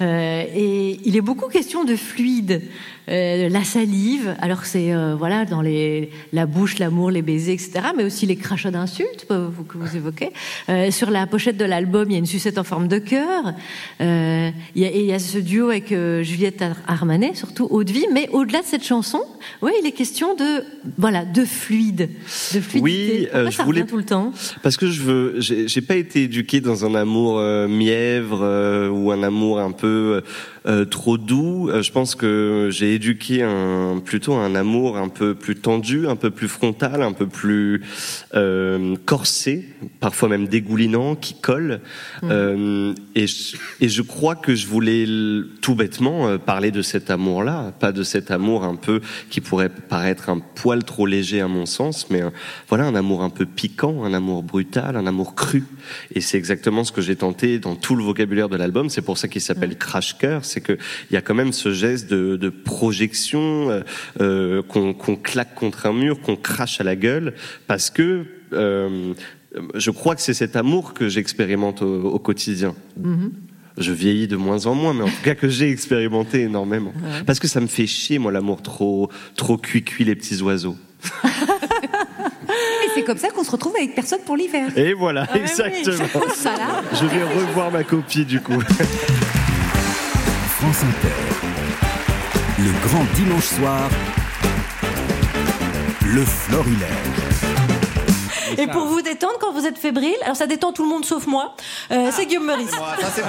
[0.00, 2.62] Euh, et il est beaucoup question de fluide,
[3.08, 7.52] euh, la salive, alors que c'est euh, voilà dans les la bouche, l'amour, les baisers,
[7.54, 7.72] etc.
[7.96, 10.30] Mais aussi les crachats d'insultes euh, vous- que vous évoquez.
[10.68, 13.52] Euh, sur la pochette de l'album, il y a une sucette en forme de cœur.
[14.00, 17.34] Euh, il y a, et il y a ce duo avec euh, Juliette Ar- Armanet,
[17.34, 18.06] surtout Eau de vie.
[18.12, 19.20] Mais au-delà de cette chanson,
[19.64, 20.62] oui, il est question de
[20.98, 22.10] voilà de fluide,
[22.52, 22.80] de fluidité.
[22.82, 24.32] Oui, Pourquoi euh, ça je voulais revient tout le temps?
[24.62, 28.90] Parce que je veux, j'ai j'ai pas été éduqué dans un amour euh, mièvre euh,
[28.90, 30.22] ou un amour un peu
[30.66, 31.68] euh, trop doux.
[31.68, 36.16] Euh, je pense que j'ai éduqué un plutôt un amour un peu plus tendu, un
[36.16, 37.82] peu plus frontal, un peu plus
[38.34, 39.68] euh, corsé,
[40.00, 41.80] parfois même dégoulinant, qui colle.
[42.22, 45.06] Euh, et, je, et je crois que je voulais
[45.60, 49.00] tout bêtement euh, parler de cet amour-là, pas de cet amour un peu
[49.30, 52.32] qui pourrait paraître un poil trop léger à mon sens, mais un-
[52.68, 55.64] voilà un amour un peu piquant, un amour brutal, un amour cru.
[56.14, 58.88] Et c'est exactement ce que j'ai tenté dans tout le vocabulaire de l'album.
[58.88, 60.44] C'est pour ça qu'il s'appelle Crash Cœur.
[60.54, 60.78] C'est que
[61.10, 63.80] il y a quand même ce geste de, de projection euh,
[64.20, 67.34] euh, qu'on claque contre un mur, qu'on crache à la gueule,
[67.66, 69.12] parce que euh,
[69.74, 72.74] je crois que c'est cet amour que j'expérimente au, au quotidien.
[73.76, 76.92] Je vieillis de moins en moins, mais en tout cas que j'ai expérimenté énormément.
[77.26, 80.76] Parce que ça me fait chier, moi, l'amour trop, trop cuit-cuit, les petits oiseaux.
[81.04, 84.68] Et c'est comme ça qu'on se retrouve avec personne pour l'hiver.
[84.78, 86.04] Et voilà, Ah exactement.
[86.14, 86.20] oui.
[86.36, 86.82] Ça, là.
[86.92, 88.62] Je vais revoir ma copie, du coup.
[90.64, 91.12] France Inter.
[92.58, 93.90] Le grand dimanche soir.
[96.06, 96.88] Le Florilège.
[98.56, 101.26] Et pour vous détendre quand vous êtes fébrile, alors ça détend tout le monde sauf
[101.26, 101.54] moi,
[101.90, 102.70] euh, c'est Guillaume Meurice.
[102.70, 103.28] Ça, c'est bon.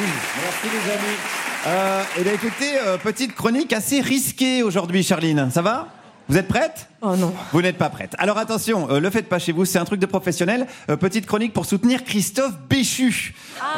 [0.00, 1.16] Merci les amis.
[1.68, 5.52] Euh, eh bien, écoutez, euh, petite chronique assez risquée aujourd'hui, Charline.
[5.52, 5.86] Ça va?
[6.28, 6.88] Vous êtes prête?
[7.06, 7.34] Oh non.
[7.52, 8.14] Vous n'êtes pas prête.
[8.16, 10.66] Alors attention, euh, le faites pas chez vous, c'est un truc de professionnel.
[10.88, 13.34] Euh, petite chronique pour soutenir Christophe Béchu.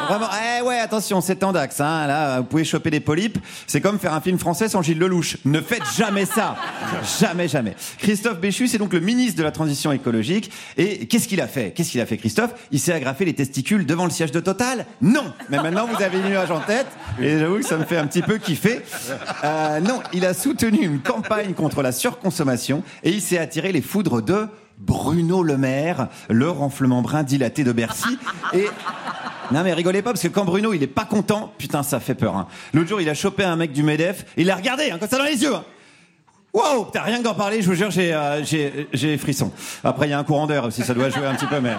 [0.07, 1.81] Vraiment, eh ouais, attention, c'est Tandax.
[1.81, 3.37] Hein, là, vous pouvez choper des polypes.
[3.67, 5.37] C'est comme faire un film français sans Gilles Lelouch.
[5.43, 6.55] Ne faites jamais ça.
[7.19, 7.75] jamais, jamais.
[7.97, 10.49] Christophe Béchu, c'est donc le ministre de la Transition écologique.
[10.77, 11.73] Et qu'est-ce qu'il a fait?
[11.75, 12.51] Qu'est-ce qu'il a fait, Christophe?
[12.71, 14.85] Il s'est agrafé les testicules devant le siège de Total?
[15.01, 16.87] Non Mais maintenant, vous avez une image en tête.
[17.19, 18.81] Et j'avoue que ça me fait un petit peu kiffer.
[19.43, 24.47] Euh, non, il a soutenu une campagne contre la surconsommation et attiré les foudres de
[24.77, 28.17] Bruno Le Maire, le renflement brun dilaté de Bercy.
[28.53, 28.67] Et
[29.51, 32.15] non mais rigolez pas parce que quand Bruno il est pas content, putain ça fait
[32.15, 32.35] peur.
[32.35, 32.47] Hein.
[32.73, 35.17] L'autre jour il a chopé un mec du Medef, il l'a regardé hein, comme ça
[35.17, 35.55] dans les yeux.
[35.55, 35.63] Hein.
[36.53, 39.51] Wow, putain, rien que d'en parler, je vous jure, j'ai euh, frisson.
[39.83, 41.73] Après, il y a un courant d'air aussi, ça doit jouer un petit peu, mais...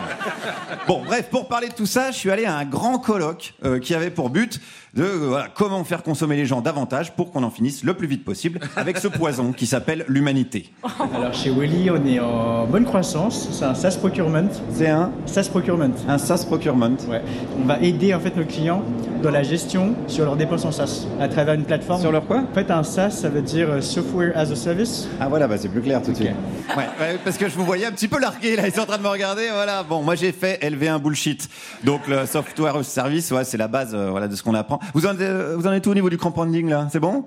[0.86, 3.80] Bon, bref, pour parler de tout ça, je suis allé à un grand colloque euh,
[3.80, 4.60] qui avait pour but
[4.94, 8.06] de euh, voilà, comment faire consommer les gens davantage pour qu'on en finisse le plus
[8.06, 10.72] vite possible avec ce poison qui s'appelle l'humanité.
[11.14, 13.48] Alors chez Welly, on est en bonne croissance.
[13.52, 14.48] C'est un SaaS procurement.
[14.72, 15.90] C'est un SaaS procurement.
[16.08, 16.96] Un SaaS procurement.
[17.08, 17.22] Ouais.
[17.62, 18.82] On va aider en fait nos clients
[19.22, 22.00] dans la gestion sur leurs dépenses en SaaS à travers une plateforme.
[22.00, 25.08] Sur leur quoi En fait, un SaaS, ça veut dire euh, Software as a Service.
[25.20, 26.30] Ah voilà, bah c'est plus clair tout de suite.
[26.76, 28.86] Ouais, ouais, parce que je vous voyais un petit peu largué là, ils sont en
[28.86, 29.82] train de me regarder, voilà.
[29.82, 31.48] Bon, moi j'ai fait LV1 bullshit.
[31.84, 34.54] Donc le software as a service, ouais, c'est la base euh, voilà, de ce qu'on
[34.54, 34.77] apprend.
[34.94, 36.88] Vous en, êtes, euh, vous en êtes où au niveau du crowdfunding là?
[36.90, 37.24] C'est bon?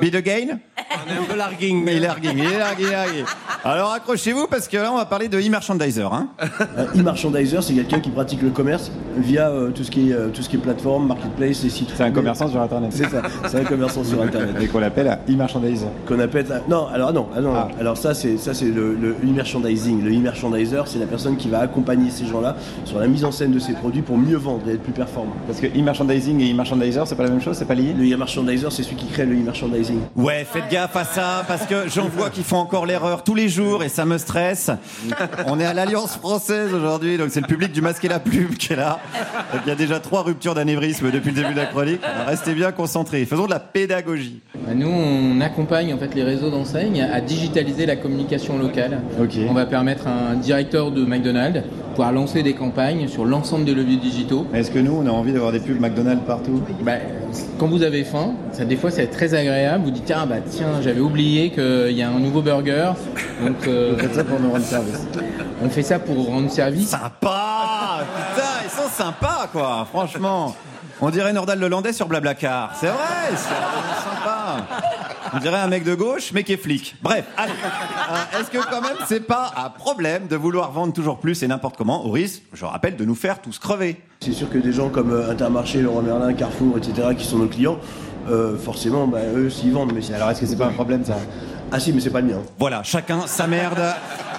[0.00, 0.58] Be the gain?
[1.06, 1.84] On est un peu larguing.
[1.84, 2.84] Mais il est larguing, il est largué,
[3.14, 3.24] il est.
[3.64, 6.02] Alors accrochez-vous parce que là on va parler de e-merchandiser.
[6.02, 6.28] Hein
[6.76, 10.28] Un e-merchandiser, c'est quelqu'un qui pratique le commerce via euh, tout, ce qui est, euh,
[10.28, 11.90] tout ce qui est plateforme, marketplace, les sites.
[11.94, 12.90] C'est un commerçant sur Internet.
[12.92, 14.56] C'est ça, c'est un commerçant sur Internet.
[14.60, 15.86] Et qu'on appelle un e-merchandiser.
[16.06, 16.46] Qu'on appelle.
[16.68, 17.68] Non, alors non, ah non, non.
[17.78, 20.02] alors ça c'est ça c'est le, le e-merchandising.
[20.02, 23.52] Le e-merchandiser, c'est la personne qui va accompagner ces gens-là sur la mise en scène
[23.52, 25.34] de ces produits pour mieux vendre et être plus performant.
[25.46, 26.50] Parce que e-merchandising et
[27.04, 29.34] c'est pas la même chose, c'est pas lié Le e-merchandiser, c'est celui qui crée le
[29.34, 30.00] e-merchandising.
[30.16, 33.48] Ouais, faites gaffe à ça parce que j'en vois qui font encore l'erreur tous les
[33.48, 34.70] jours et ça me stresse.
[35.46, 38.54] On est à l'Alliance française aujourd'hui, donc c'est le public du masque et la plume
[38.56, 38.98] qui est là.
[39.64, 42.00] Il y a déjà trois ruptures d'anévrisme depuis le début de la chronique.
[42.26, 43.24] Restez bien concentrés.
[43.24, 44.40] Faisons de la pédagogie.
[44.54, 49.00] Bah, Nous, on accompagne en fait les réseaux d'enseignes à digitaliser la communication locale.
[49.48, 53.64] On va permettre à un directeur de McDonald's de pouvoir lancer des campagnes sur l'ensemble
[53.64, 54.46] des leviers digitaux.
[54.54, 56.62] Est-ce que nous, on a envie d'avoir des pubs McDonald's partout?
[56.82, 56.92] Bah,
[57.58, 59.84] quand vous avez faim, ça, des fois c'est très agréable.
[59.84, 62.92] Vous dites ah bah tiens j'avais oublié qu'il y a un nouveau burger.
[63.44, 65.06] Donc euh, Vous faites ça pour nous rendre service.
[65.62, 66.88] On fait ça pour rendre service.
[66.88, 68.04] Sympa
[68.34, 70.54] Putain, ils sont sympas, quoi, franchement.
[71.02, 72.72] On dirait Nordal Lelandais sur Blablacar.
[72.78, 74.66] C'est vrai, c'est vraiment sympa.
[75.32, 76.96] On dirait un mec de gauche, mais qui est flic.
[77.02, 77.52] Bref, allez.
[77.52, 81.48] Euh, Est-ce que quand même, c'est pas un problème de vouloir vendre toujours plus et
[81.48, 84.00] n'importe comment, au risque, je rappelle, de nous faire tous crever?
[84.20, 87.46] C'est sûr que des gens comme euh, Intermarché, Leroy Merlin, Carrefour, etc., qui sont nos
[87.46, 87.78] clients,
[88.28, 89.92] euh, forcément, bah, eux, s'ils vendent.
[89.94, 91.16] Mais alors, est-ce que c'est pas un problème, ça?
[91.72, 92.38] Ah si, mais c'est pas le mien.
[92.58, 93.78] Voilà, chacun sa merde.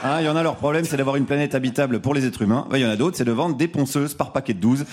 [0.03, 2.41] Hein, Il y en a leur problème, c'est d'avoir une planète habitable pour les êtres
[2.41, 2.67] humains.
[2.73, 4.83] Il y en a d'autres, c'est de vendre des ponceuses par paquet de 12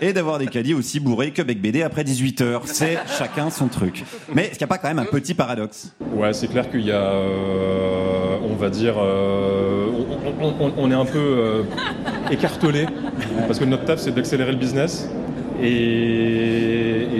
[0.00, 2.62] et d'avoir des caddies aussi bourrés que Bec BD après 18 heures.
[2.66, 4.04] C'est chacun son truc.
[4.34, 5.92] Mais est-ce qu'il n'y a pas quand même un petit paradoxe?
[6.14, 9.86] Ouais, c'est clair qu'il y a, euh, on va dire, euh,
[10.40, 11.62] on, on- on- on est un peu euh,
[12.30, 12.86] écartelé
[13.46, 15.08] parce que notre taf c'est d'accélérer le business
[15.62, 15.66] et,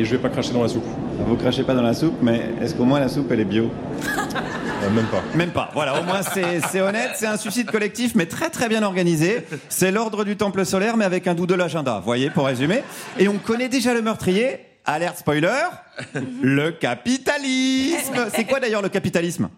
[0.01, 0.85] et je vais pas cracher dans la soupe.
[1.27, 3.71] Vous crachez pas dans la soupe, mais est-ce qu'au moins la soupe elle est bio?
[4.93, 5.23] Même pas.
[5.35, 5.71] Même pas.
[5.75, 9.45] Voilà, au moins c'est honnête, c'est un suicide collectif, mais très très bien organisé.
[9.69, 12.01] C'est l'ordre du temple solaire, mais avec un doux de l'agenda.
[12.05, 12.83] Voyez, pour résumer.
[13.19, 14.59] Et on connaît déjà le meurtrier.
[14.85, 15.49] Alerte spoiler.
[16.41, 18.27] Le capitalisme.
[18.33, 19.49] C'est quoi d'ailleurs le capitalisme?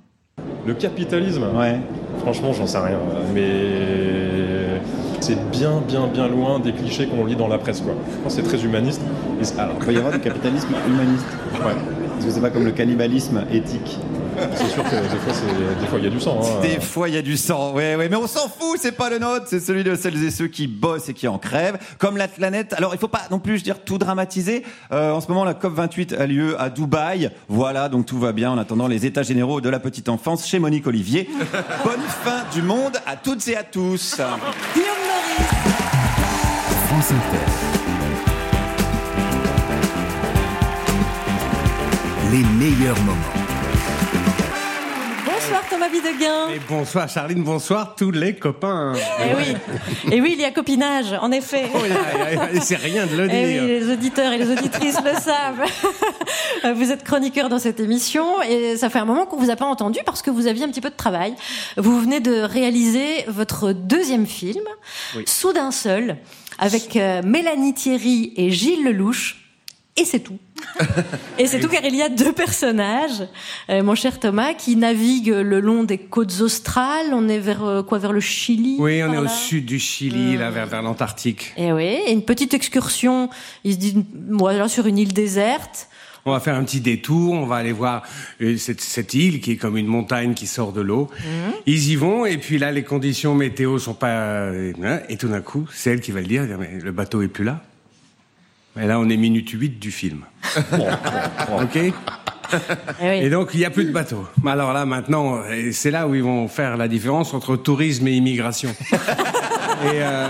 [0.66, 1.44] Le capitalisme?
[1.54, 1.80] Ouais.
[2.20, 2.98] Franchement, j'en sais rien.
[3.34, 4.80] Mais
[5.20, 7.94] c'est bien, bien, bien loin des clichés qu'on lit dans la presse, quoi.
[8.28, 9.02] C'est très humaniste.
[9.58, 11.26] Alors, Il peut y avoir du capitalisme humaniste.
[11.54, 11.74] Ouais.
[12.14, 13.98] Parce que c'est pas comme le cannibalisme éthique.
[14.56, 16.40] C'est sûr que des fois, c'est- des fois, il y a du sang.
[16.42, 16.60] hein.
[16.62, 17.72] Des fois, il y a du sang.
[17.74, 20.30] Ouais, ouais, mais on s'en fout, c'est pas le nôtre, c'est celui de celles et
[20.30, 21.78] ceux qui bossent et qui en crèvent.
[21.98, 22.72] Comme la planète.
[22.74, 24.64] Alors, il faut pas non plus, je dire, tout dramatiser.
[24.92, 27.30] Euh, en ce moment, la COP28 a lieu à Dubaï.
[27.48, 30.58] Voilà, donc tout va bien en attendant les états généraux de la petite enfance chez
[30.58, 31.28] Monique Olivier.
[31.84, 34.16] Bonne fin du monde à toutes et à tous.
[36.88, 37.44] France Inter.
[42.30, 43.37] Les meilleurs moments.
[45.24, 46.48] Bonsoir Thomas Videguin.
[46.54, 48.92] Et bonsoir Charline, bonsoir tous les copains.
[49.20, 51.66] Eh oui, et oui, il y a copinage, en effet.
[51.74, 51.78] Oh,
[52.52, 53.62] et c'est rien de le Eh dire.
[53.62, 55.62] oui, les auditeurs et les auditrices le savent.
[56.76, 59.64] Vous êtes chroniqueur dans cette émission et ça fait un moment qu'on vous a pas
[59.66, 61.34] entendu parce que vous aviez un petit peu de travail.
[61.76, 64.64] Vous venez de réaliser votre deuxième film,
[65.16, 65.22] Oui.
[65.26, 66.16] Soudain seul,
[66.58, 69.36] avec euh, Mélanie Thierry et Gilles Lelouch.
[69.96, 70.38] Et c'est tout.
[71.38, 73.22] Et c'est tout car il y a deux personnages,
[73.70, 77.12] euh, mon cher Thomas, qui naviguent le long des côtes australes.
[77.12, 80.36] On est vers euh, quoi Vers le Chili Oui, on est au sud du Chili,
[80.36, 81.52] là, vers, vers l'Antarctique.
[81.56, 83.28] et oui, et une petite excursion,
[83.64, 84.04] ils se disent,
[84.68, 85.88] sur une île déserte.
[86.24, 88.02] On va faire un petit détour, on va aller voir
[88.42, 91.08] euh, cette, cette île qui est comme une montagne qui sort de l'eau.
[91.20, 91.52] Mhm.
[91.66, 94.08] Ils y vont, et puis là, les conditions météo sont pas...
[94.08, 96.92] euh, hein, et tout d'un coup, c'est elle qui va le dire, dire, mais le
[96.92, 97.62] bateau est plus là.
[98.80, 100.20] Et là, on est minute 8 du film.
[101.60, 101.78] ok
[103.02, 104.26] Et donc, il n'y a plus de bateau.
[104.42, 108.12] Mais Alors là, maintenant, c'est là où ils vont faire la différence entre tourisme et
[108.12, 108.70] immigration.
[108.92, 110.28] et euh,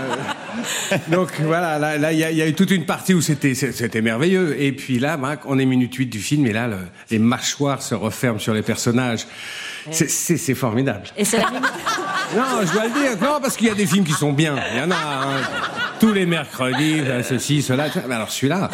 [1.09, 3.53] donc voilà, là, il y, a- il y a eu toute une partie où c'était
[3.53, 4.59] c'était merveilleux.
[4.61, 6.77] Et puis là, on est minute 8 du film, et là, le-
[7.11, 9.25] les mâchoires se referment sur les personnages.
[9.91, 11.07] C'est- C'est c'est formidable.
[11.17, 11.63] Et c'est la minute-
[12.35, 13.11] Non, je dois le dire.
[13.21, 14.55] Non, parce qu'il y a des films qui sont bien.
[14.73, 15.41] Il y en a hein.
[15.99, 17.87] tous les mercredis, euh, ceci, cela.
[18.07, 18.69] Mais alors celui-là.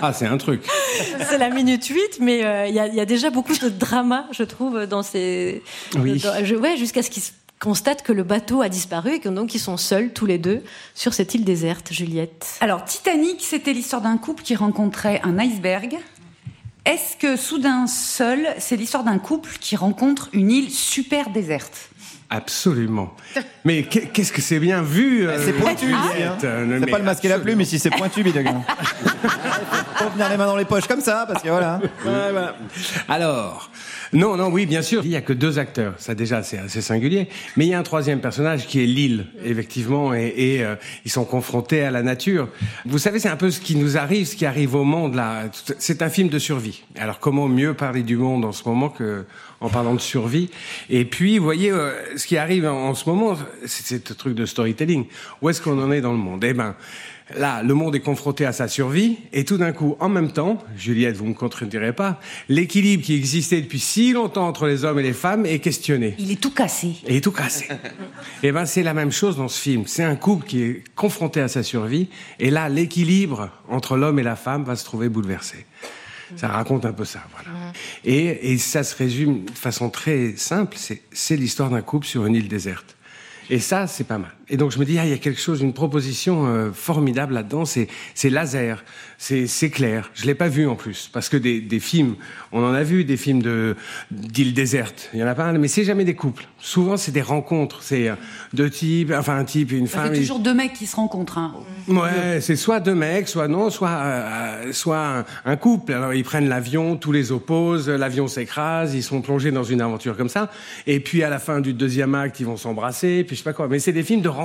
[0.00, 0.62] Ah, c'est un truc.
[1.28, 3.68] c'est la minute 8, mais euh, il y, a, il y a déjà beaucoup de
[3.68, 5.62] drama, je trouve, dans ces.
[5.96, 6.18] Oui.
[6.18, 7.30] dans- je- ouais, jusqu'à ce qu'ils se
[7.60, 10.64] constatent que le bateau a disparu et que donc ils sont seuls, tous les deux,
[10.96, 12.46] sur cette île déserte, Juliette.
[12.60, 15.98] Alors, Titanic, c'était l'histoire d'un couple qui rencontrait un iceberg.
[16.84, 21.88] Est-ce que Soudain seul, c'est l'histoire d'un couple qui rencontre une île super déserte?
[22.28, 23.14] Absolument.
[23.64, 26.36] Mais qu'est- qu'est-ce que c'est bien vu euh, C'est pointu hein.
[26.40, 28.62] C'est mais pas le masque et la plume ici, c'est pointu, Bidegain.
[29.96, 31.78] Faut venir les mains dans les poches comme ça, parce que voilà.
[32.04, 32.56] Ouais, voilà.
[33.08, 33.70] Alors,
[34.12, 35.94] non, non, oui, bien sûr, il n'y a que deux acteurs.
[35.96, 37.28] Ça, déjà, c'est assez singulier.
[37.56, 41.10] Mais il y a un troisième personnage qui est Lille, effectivement, et, et, euh, ils
[41.10, 42.48] sont confrontés à la nature.
[42.84, 45.44] Vous savez, c'est un peu ce qui nous arrive, ce qui arrive au monde, là.
[45.78, 46.82] C'est un film de survie.
[46.96, 49.24] Alors, comment mieux parler du monde en ce moment que
[49.62, 50.50] en parlant de survie.
[50.90, 54.34] Et puis, vous voyez, euh, ce qui arrive en, en ce moment, c'est ce truc
[54.34, 55.06] de storytelling.
[55.40, 56.44] Où est-ce qu'on en est dans le monde?
[56.44, 56.74] Eh ben,
[57.36, 60.58] Là, le monde est confronté à sa survie, et tout d'un coup, en même temps,
[60.76, 65.02] Juliette, vous me contredirez pas, l'équilibre qui existait depuis si longtemps entre les hommes et
[65.02, 66.14] les femmes est questionné.
[66.18, 66.92] Il est tout cassé.
[67.08, 67.68] Il est tout cassé.
[68.42, 69.84] et ben, c'est la même chose dans ce film.
[69.86, 72.08] C'est un couple qui est confronté à sa survie,
[72.38, 75.66] et là, l'équilibre entre l'homme et la femme va se trouver bouleversé.
[76.36, 77.72] Ça raconte un peu ça, voilà.
[78.04, 82.26] Et, et ça se résume de façon très simple, c'est- c'est l'histoire d'un couple sur
[82.26, 82.96] une île déserte.
[83.50, 84.32] Et ça, c'est pas mal.
[84.52, 87.32] Et donc je me dis, ah, il y a quelque chose, une proposition euh, formidable
[87.32, 88.84] là-dedans, c'est c'est laser,
[89.16, 90.10] c'est c'est clair.
[90.14, 92.16] Je l'ai pas vu en plus, parce que des, des films,
[92.52, 93.74] on en a vu des films de
[94.10, 96.44] d'îles désertes, il y en a pas mal, mais c'est jamais des couples.
[96.58, 98.14] Souvent, c'est des rencontres, c'est euh,
[98.52, 100.12] deux types, enfin un type et une femme.
[100.14, 101.38] ils- toujours deux mecs qui se rencontrent.
[101.38, 101.54] Hein.
[101.88, 105.94] Ouais, c'est soit deux mecs, soit non, soit euh, euh, soit un, un couple.
[105.94, 110.14] Alors ils prennent l'avion, tous les opposent, l'avion s'écrase, ils sont plongés dans une aventure
[110.14, 110.50] comme ça.
[110.86, 113.54] Et puis à la fin du deuxième acte, ils vont s'embrasser, puis je sais pas
[113.54, 113.66] quoi.
[113.66, 114.41] Mais c'est des films de rencontres.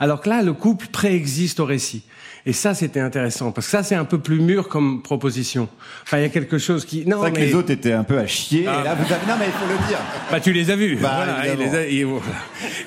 [0.00, 2.02] Alors que là, le couple préexiste au récit.
[2.48, 5.68] Et ça, c'était intéressant parce que ça, c'est un peu plus mûr comme proposition.
[6.04, 6.98] Enfin, il y a quelque chose qui.
[7.04, 8.66] Non, C'est vrai que mais- les autres étaient un peu à chier.
[8.68, 8.80] Ah.
[8.80, 9.26] Et là, vous avez...
[9.26, 9.98] Non, mais il faut le dire.
[10.30, 10.96] Bah, tu les as vus.
[11.02, 11.62] Bah, Voilà, évidemment.
[11.64, 12.24] il les a- il- voilà.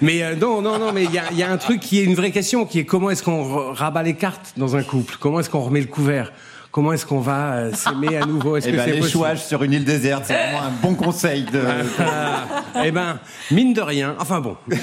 [0.01, 1.99] Mais euh, non, non, non, mais il y a, il y a un truc qui
[1.99, 5.15] est une vraie question, qui est comment est-ce qu'on rabat les cartes dans un couple?
[5.19, 6.31] Comment est-ce qu'on remet le couvert?
[6.71, 8.55] Comment est-ce qu'on va euh, s'aimer à nouveau?
[8.55, 9.37] Est-ce Eh que ben, c'est possible?
[9.39, 11.43] sur une île déserte, c'est vraiment un bon conseil.
[11.43, 11.59] De...
[12.85, 13.19] Eh ben,
[13.51, 14.15] mine de rien.
[14.19, 14.55] Enfin bon.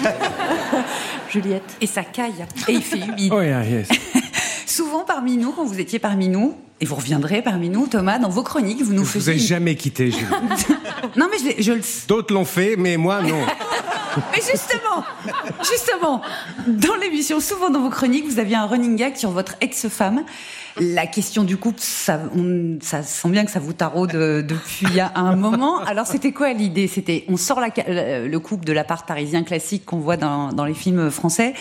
[1.42, 1.76] Juliette.
[1.80, 2.44] Et ça caille.
[2.68, 3.32] Et il fait humide.
[3.34, 3.88] Oh, yeah, yes.
[4.66, 8.28] Souvent parmi nous, quand vous étiez parmi nous, et vous reviendrez parmi nous, Thomas, dans
[8.28, 9.34] vos chroniques, vous nous Je vous faisiez.
[9.34, 10.24] une- jamais quitté, Julie.
[11.16, 13.40] Non, mais je, je le D'autres l'ont fait, mais moi non.
[14.32, 15.04] Mais justement,
[15.70, 16.22] justement,
[16.66, 20.24] dans l'émission, souvent dans vos chroniques, vous aviez un running gag sur votre ex-femme.
[20.78, 25.00] La question du couple, ça, on- ça sent bien que ça vous taraude euh, depuis
[25.00, 25.78] un moment.
[25.84, 26.86] Alors, c'était quoi l'idée?
[26.86, 31.10] C'était, on sort le couple de l'appart parisien classique qu'on voit dans, dans les films
[31.10, 31.54] français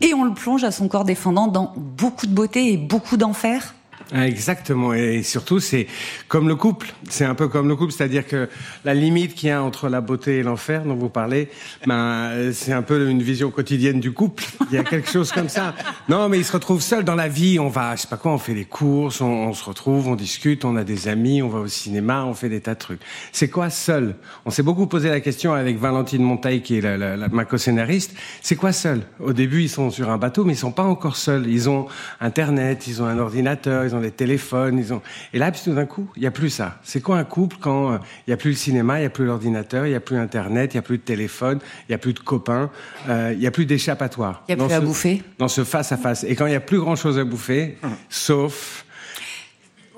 [0.00, 3.75] et on le plonge à son corps défendant dans beaucoup de beauté et beaucoup d'enfer?
[4.12, 5.86] Ah, Exactement, et surtout c'est
[6.28, 8.48] comme le couple, c'est un peu comme le couple, c'est-à-dire que
[8.84, 11.48] la limite qu'il y a entre la beauté et l'enfer dont vous parlez,
[11.86, 11.94] ben
[12.30, 14.44] euh, c'est un peu une vision quotidienne du couple.
[14.70, 15.74] Il y a quelque chose comme ça.
[16.08, 17.58] Non, mais ils se retrouvent seuls dans la vie.
[17.58, 20.64] On va, je sais pas quoi, on fait des courses, on, se retrouve, on discute,
[20.64, 23.00] on a des amis, on va au cinéma, on fait des tas de trucs.
[23.32, 24.14] C'est quoi seul?
[24.44, 27.44] On s'est beaucoup posé la question avec Valentine Montaille, qui est la, la, la- ma
[27.44, 28.14] co-scénariste.
[28.40, 29.02] C'est quoi seul?
[29.18, 31.46] Au début, ils sont sur un bateau, mais ils sont pas encore seuls.
[31.48, 31.86] Ils ont
[32.20, 35.02] Internet, ils ont un ordinateur, des téléphones, ils ont.
[35.32, 36.78] Et là, puis tout d'un coup, il y a plus ça.
[36.82, 39.10] C'est quoi un couple quand euh, il y a plus le cinéma, il y a
[39.10, 41.94] plus l'ordinateur, il y a plus Internet, il y a plus de téléphone, il y
[41.94, 42.70] a plus de copains,
[43.08, 44.42] euh, il y a plus d'échappatoire?
[44.48, 45.22] Il y a Dans plus à bouffer?
[45.38, 46.24] Dans ce face à face.
[46.24, 47.76] Et quand il y a plus grand chose à bouffer,
[48.08, 48.85] sauf,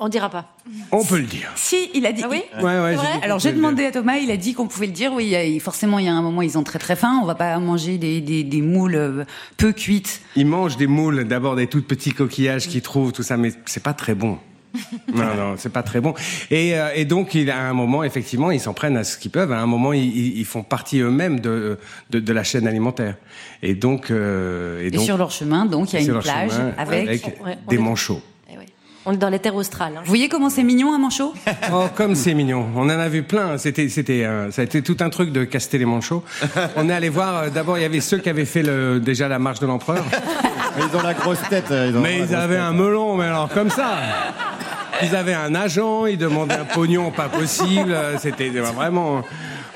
[0.01, 0.47] On dira pas.
[0.93, 1.51] on peut le dire.
[1.57, 2.23] Si, il a dit.
[2.25, 4.93] Ah oui Ouais, vrai Alors j'ai demandé à Thomas, il a dit qu'on pouvait le
[4.93, 5.13] dire.
[5.13, 7.19] Oui, il y a- forcément, il y a un moment, ils ont très très faim.
[7.23, 9.25] On va pas manger des, des, des moules euh,
[9.57, 10.21] peu cuites.
[10.37, 13.83] Ils mangent des moules, d'abord des tout petits coquillages qu'ils trouvent, tout ça, mais c'est
[13.83, 14.39] pas très bon.
[15.15, 16.15] non, non, c'est pas très bon.
[16.51, 19.31] Et, euh, et donc, il, à un moment, effectivement, ils s'en prennent à ce qu'ils
[19.31, 19.51] peuvent.
[19.51, 21.79] À un moment, ils, font partie eux-mêmes de,
[22.11, 23.17] de, de la chaîne alimentaire.
[23.63, 26.73] Et donc, euh, Et, donc sur leur chemin, donc, il y a une plage chemin,
[26.77, 27.41] avec.
[27.45, 28.23] Ouais, des manchots.
[29.11, 29.95] On est dans les terres australes.
[29.97, 30.01] hein.
[30.05, 31.33] Vous voyez comment c'est mignon un manchot?
[31.73, 32.67] Oh, comme c'est mignon.
[32.77, 33.57] On en a vu plein.
[33.57, 36.23] C'était, c'était, euh, ça a été tout un truc de caster les manchots.
[36.77, 37.37] On est allé voir.
[37.45, 40.05] euh, D'abord, il y avait ceux qui avaient fait le, déjà la marche de l'empereur.
[40.79, 41.71] Ils ont la grosse tête.
[41.71, 42.63] euh, Ils ont Mais ils avaient tête.
[42.65, 43.97] un melon, mais alors comme ça.
[45.03, 47.97] Ils avaient un agent, ils demandaient un pognon pas possible.
[48.19, 49.23] C'était vraiment.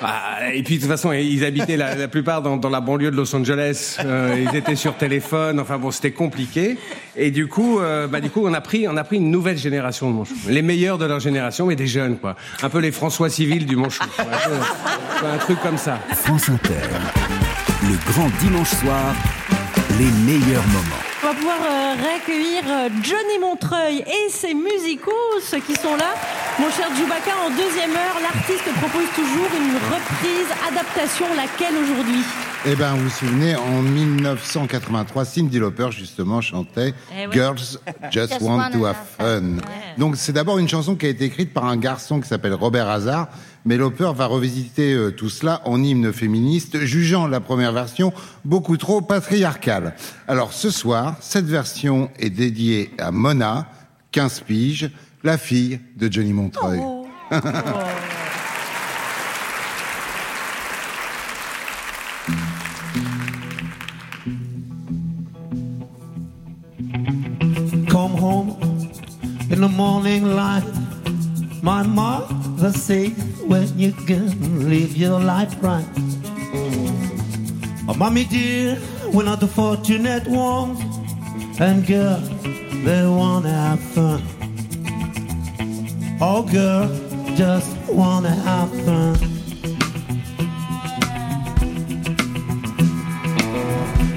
[0.02, 3.34] Ah, et puis de toute façon, ils habitaient la, plupart dans, la banlieue de Los
[3.34, 3.98] Angeles.
[4.04, 5.60] Euh, ils étaient sur téléphone.
[5.60, 6.76] Enfin bon, c'était compliqué.
[7.16, 9.58] Et du coup, euh, bah du coup, on a pris, on a pris une nouvelle
[9.58, 12.36] génération de manchots, les meilleurs de leur génération, mais des jeunes quoi.
[12.62, 14.04] Un peu les François civils du manchot.
[14.18, 15.98] Un, un truc comme ça.
[16.14, 16.72] France Inter.
[17.82, 19.14] Le grand dimanche soir,
[19.98, 21.02] les meilleurs moments.
[21.22, 26.14] On va pouvoir euh, réaccueillir euh, Johnny Montreuil et ses musicos qui sont là.
[26.58, 32.22] Mon cher Djoubaka, en deuxième heure, l'artiste propose toujours une reprise, adaptation, laquelle aujourd'hui?
[32.66, 37.32] Eh ben, vous vous souvenez, en 1983, Cindy Lauper, justement, chantait Eh ouais.
[37.32, 37.78] Girls
[38.10, 39.42] Just, Just Want to have Have Fun.
[39.98, 42.88] Donc, c'est d'abord une chanson qui a été écrite par un garçon qui s'appelle Robert
[42.88, 43.28] Hazard,
[43.64, 48.12] mais Lauper va revisiter euh, tout cela en hymne féministe, jugeant la première version
[48.44, 49.94] beaucoup trop patriarcale.
[50.28, 53.68] Alors, ce soir, cette version est dédiée à Mona,
[54.12, 54.90] 15 piges,
[55.24, 56.80] la fille de Johnny Montreuil.
[67.88, 68.56] Come home
[69.50, 70.64] in the morning light.
[71.62, 73.12] My mother say,
[73.46, 75.86] when you can live your life right.
[77.88, 78.78] Oh, mommy dear,
[79.12, 80.80] we're not the fortunate ones,
[81.60, 82.20] and girl,
[82.84, 84.22] they wanna have fun.
[86.20, 86.88] Oh, girl,
[87.36, 89.14] just wanna have fun.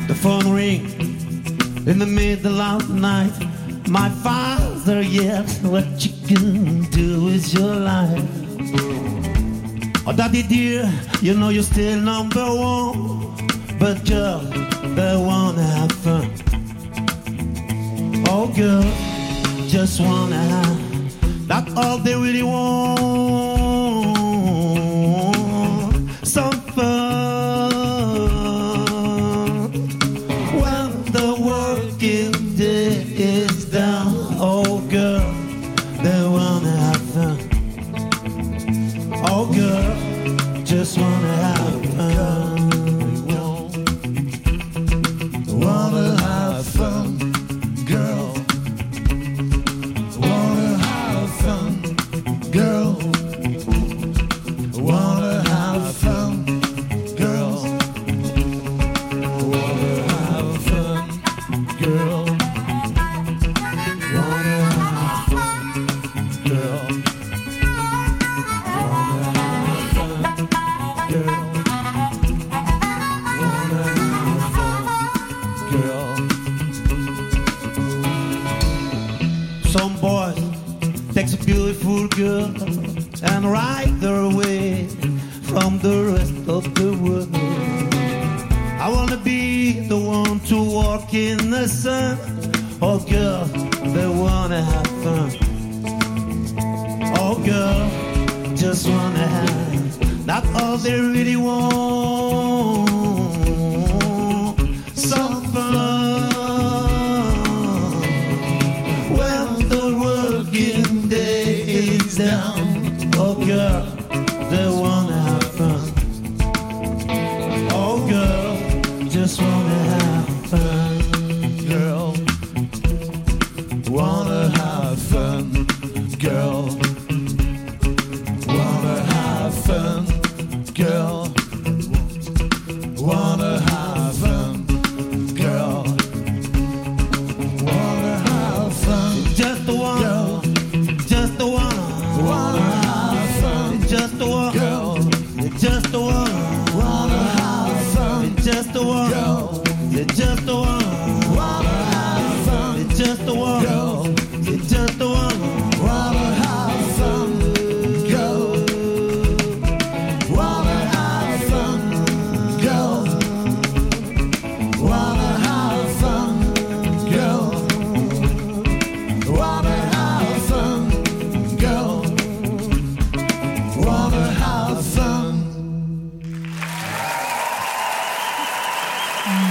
[0.07, 0.85] The phone ring
[1.87, 3.33] in the middle of the night.
[3.87, 8.44] My father yells, What you gonna do with your life?
[10.07, 10.87] Oh, daddy dear,
[11.19, 13.33] you know you're still number one.
[13.79, 14.39] But girl,
[14.93, 16.29] they wanna have fun.
[18.29, 18.85] Oh, girl,
[19.67, 21.47] just wanna have.
[21.47, 23.44] That's all they really want.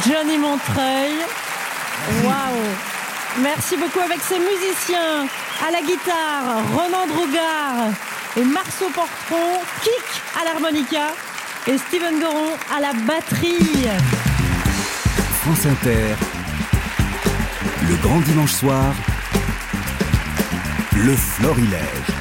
[0.07, 1.15] Johnny Montreuil.
[2.25, 5.27] Waouh Merci beaucoup avec ses musiciens
[5.67, 7.93] à la guitare, Ronan Drougard
[8.37, 11.15] et Marceau Portron, Kik à l'harmonica
[11.67, 13.89] et Steven Doron à la batterie.
[15.43, 16.15] France Inter,
[17.89, 18.95] le grand dimanche soir,
[20.97, 22.14] le florilège.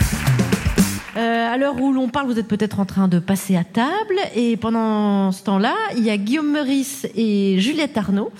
[1.16, 4.16] Euh, à l'heure où l'on parle, vous êtes peut-être en train de passer à table.
[4.36, 8.32] Et pendant ce temps-là, il y a Guillaume Meurice et Juliette Arnaud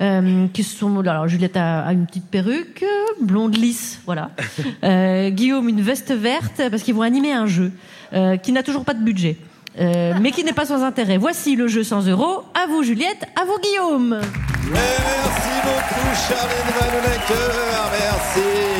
[0.00, 1.00] euh, qui sont.
[1.00, 2.84] Alors, Juliette a, a une petite perruque,
[3.20, 4.30] blonde lisse, voilà.
[4.84, 7.70] Euh, Guillaume, une veste verte, parce qu'ils vont animer un jeu
[8.14, 9.36] euh, qui n'a toujours pas de budget.
[9.80, 11.18] euh, mais qui n'est pas sans intérêt.
[11.18, 12.42] Voici le jeu 100 euros.
[12.54, 14.20] À vous Juliette, à vous Guillaume.
[14.72, 17.52] Merci beaucoup Charline Vanhoenacker,
[17.92, 18.71] merci.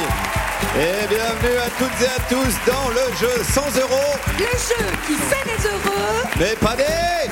[0.74, 4.16] Et bienvenue à toutes et à tous dans le jeu 100 euros.
[4.39, 6.24] Le jeu qui fait des heureux.
[6.39, 7.28] Mais pas des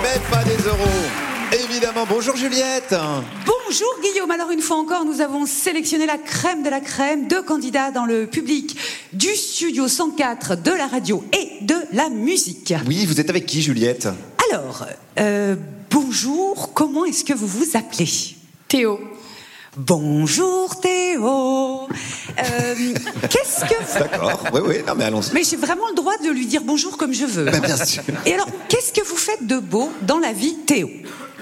[0.00, 1.64] Mais pas des euros.
[1.64, 2.94] Évidemment, bonjour Juliette.
[3.44, 7.42] Bonjour Guillaume, alors une fois encore, nous avons sélectionné la crème de la crème, deux
[7.42, 8.76] candidats dans le public
[9.12, 12.72] du studio 104 de la radio et de la musique.
[12.86, 14.06] Oui, vous êtes avec qui Juliette?
[14.52, 14.86] Alors,
[15.18, 15.56] euh,
[15.90, 18.08] bonjour, comment est-ce que vous vous appelez?
[18.68, 19.09] Théo.
[19.76, 21.86] Bonjour Théo.
[21.86, 22.74] Euh,
[23.30, 23.98] Qu'est-ce que vous...
[24.00, 25.32] D'accord, oui, oui, non mais allons-y.
[25.32, 27.44] Mais j'ai vraiment le droit de lui dire bonjour comme je veux.
[27.44, 28.02] Ben, bien sûr.
[28.26, 30.90] Et alors, qu'est-ce que vous faites de beau dans la vie, Théo?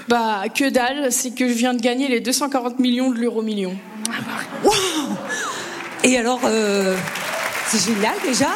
[0.07, 3.75] Bah, que dalle, c'est que je viens de gagner les 240 millions de l'euro million.
[4.63, 4.73] Waouh
[6.03, 6.95] Et alors, euh,
[7.67, 8.49] c'est génial déjà.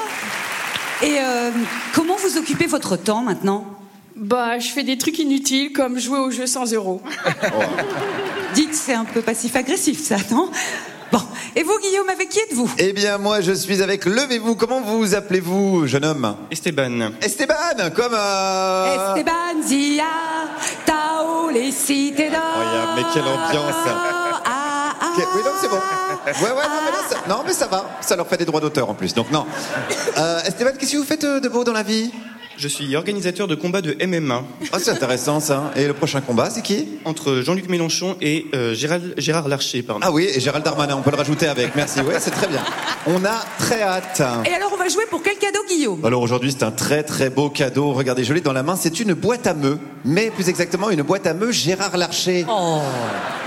[1.02, 1.50] Et euh,
[1.96, 3.66] comment vous occupez votre temps maintenant?
[4.16, 7.02] Bah, je fais des trucs inutiles comme jouer au jeu sans euros.
[8.54, 10.50] Dites, c'est un peu passif-agressif ça, non?
[11.12, 11.22] Bon,
[11.56, 12.70] et vous Guillaume, avec qui êtes-vous?
[12.78, 14.56] Eh bien, moi, je suis avec Levez-vous.
[14.56, 16.36] Comment vous appelez-vous, jeune homme?
[16.50, 17.12] Esteban.
[17.22, 18.14] Esteban, comme.
[18.16, 19.14] Euh...
[19.16, 20.04] Esteban Zia,
[20.86, 22.40] Tao, les cités d'or.
[22.40, 23.76] Regarde, mais quelle ambiance
[25.16, 25.76] Ok, Oui, non, c'est bon.
[25.76, 27.18] Ouais, ouais, non, mais là, ça...
[27.30, 27.86] non, mais ça va.
[28.02, 29.46] Ça leur fait des droits d'auteur en plus, donc non.
[30.18, 32.12] Euh, Esteban, qu'est-ce que vous faites euh, de beau dans la vie?
[32.56, 34.44] Je suis organisateur de combats de MMA.
[34.72, 35.72] Ah, c'est intéressant ça.
[35.76, 36.88] Et le prochain combat, c'est qui?
[37.04, 40.02] Entre Jean-Luc Mélenchon et euh, Gérald- Gérard Larcher, pardon.
[40.04, 41.76] Ah oui, et Gérald Darmanin, on peut le rajouter avec.
[41.76, 42.62] Merci, ouais, c'est très bien.
[43.08, 44.22] On a très hâte.
[44.46, 46.06] Et alors, on va jouer pour quel cadeau, Guillaume?
[46.06, 47.92] Alors aujourd'hui, c'est un très très beau cadeau.
[47.92, 48.76] Regardez, je l'ai dans la main.
[48.80, 52.46] C'est une boîte à meux, mais plus exactement une boîte à meux Gérard Larcher.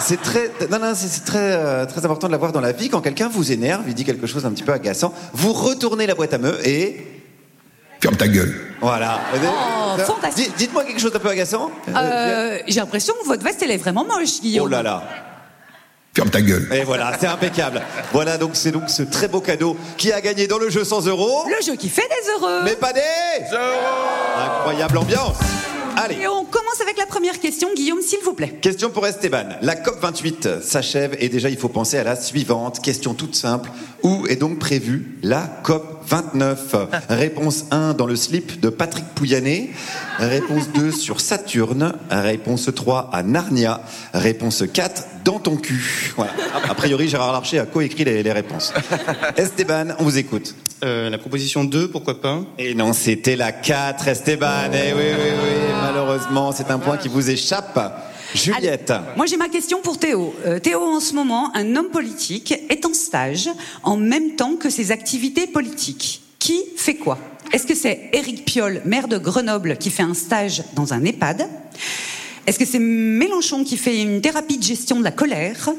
[0.01, 2.89] C'est très, non non, c'est c'est très euh, très important de l'avoir dans la vie.
[2.89, 6.15] Quand quelqu'un vous énerve, il dit quelque chose d'un petit peu agaçant, vous retournez la
[6.15, 6.97] boîte à meux et
[8.07, 8.55] ferme ta gueule.
[8.81, 9.19] Voilà.
[9.35, 9.37] Oh,
[9.99, 10.47] Euh, fantastique.
[10.47, 11.73] dites- Dites-moi quelque chose d'un peu agaçant.
[11.89, 14.67] Euh, J'ai l'impression que votre veste, elle est vraiment moche, Guillaume.
[14.67, 15.03] Oh là là.
[16.15, 16.69] Ferme ta gueule.
[16.73, 17.83] Et voilà, c'est impeccable.
[18.13, 21.07] Voilà donc c'est donc ce très beau cadeau qui a gagné dans le jeu 100
[21.09, 21.47] euros.
[21.49, 22.61] Le jeu qui fait des heureux.
[22.65, 23.01] Mais pas des
[24.39, 25.37] Incroyable ambiance.
[25.99, 26.17] Allez.
[26.23, 28.59] Et on commence avec la première question, Guillaume, s'il vous plaît.
[28.61, 29.47] Question pour Esteban.
[29.63, 32.81] La COP 28 s'achève et déjà il faut penser à la suivante.
[32.83, 33.71] Question toute simple.
[34.03, 36.77] Où est donc prévue la COP 29
[37.09, 39.71] Réponse 1 dans le slip de Patrick Pouyanné.
[40.19, 41.95] Réponse 2 sur Saturne.
[42.11, 43.81] Réponse 3 à Narnia.
[44.15, 46.13] Réponse 4 dans ton cul.
[46.17, 46.33] Voilà.
[46.69, 48.73] A priori Gérard Larcher a coécrit les, les réponses.
[49.37, 50.55] Esteban, on vous écoute.
[50.85, 52.41] Euh, la proposition 2, pourquoi pas?
[52.59, 54.71] Et non, c'était la 4, Esteban.
[54.73, 55.75] Eh oui, oui, oui.
[55.81, 57.79] Malheureusement, c'est un point qui vous échappe.
[58.37, 58.93] Juliette.
[59.17, 60.35] Moi, j'ai ma question pour Théo.
[60.47, 63.49] Euh, Théo, en ce moment, un homme politique est en stage
[63.83, 66.23] en même temps que ses activités politiques.
[66.39, 67.19] Qui fait quoi?
[67.53, 71.49] Est-ce que c'est Éric Piolle, maire de Grenoble, qui fait un stage dans un EHPAD?
[72.47, 75.71] Est-ce que c'est Mélenchon qui fait une thérapie de gestion de la colère?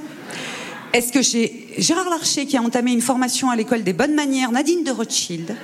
[0.94, 4.52] Est-ce que c'est Gérard Larcher qui a entamé une formation à l'école des bonnes manières,
[4.52, 5.56] Nadine de Rothschild?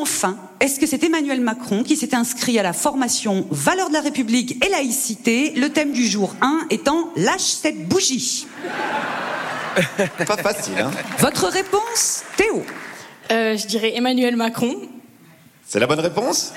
[0.00, 4.00] Enfin, est-ce que c'est Emmanuel Macron qui s'est inscrit à la formation Valeurs de la
[4.00, 8.46] République et laïcité, le thème du jour 1 étant Lâche cette bougie
[10.26, 12.64] Pas facile, hein Votre réponse, Théo
[13.30, 14.74] Euh, Je dirais Emmanuel Macron.
[15.66, 16.52] C'est la bonne réponse?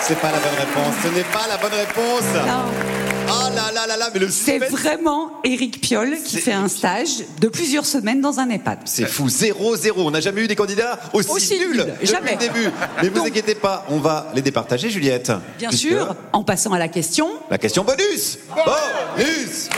[0.00, 0.94] C'est pas la bonne réponse.
[1.02, 3.05] Ce n'est pas la bonne réponse.
[3.26, 7.48] Là là là là, mais le C'est vraiment Éric Piolle qui fait un stage de
[7.48, 8.80] plusieurs semaines dans un EHPAD.
[8.84, 9.92] C'est fou, 0-0.
[9.96, 12.32] On n'a jamais eu des candidats aussi, Aussi nuls depuis jamais.
[12.32, 12.68] le début.
[13.02, 15.32] Mais vous inquiétez pas, on va les départager, Juliette.
[15.58, 19.68] Bien Puisque sûr, en passant à la question, La question bonus Bonus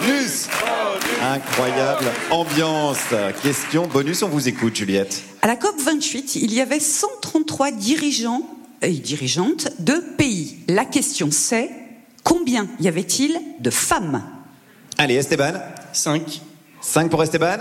[0.00, 0.48] Bonus
[1.22, 2.98] Incroyable ambiance.
[3.42, 5.22] Question bonus, on vous écoute, Juliette.
[5.42, 8.42] à la COP 28, il y avait 133 dirigeants
[8.80, 10.58] et dirigeantes de pays.
[10.68, 11.70] La question c'est
[12.24, 14.22] combien y avait-il de femmes
[14.98, 15.54] Allez, Esteban.
[15.92, 16.40] 5.
[16.80, 17.58] 5 pour Esteban.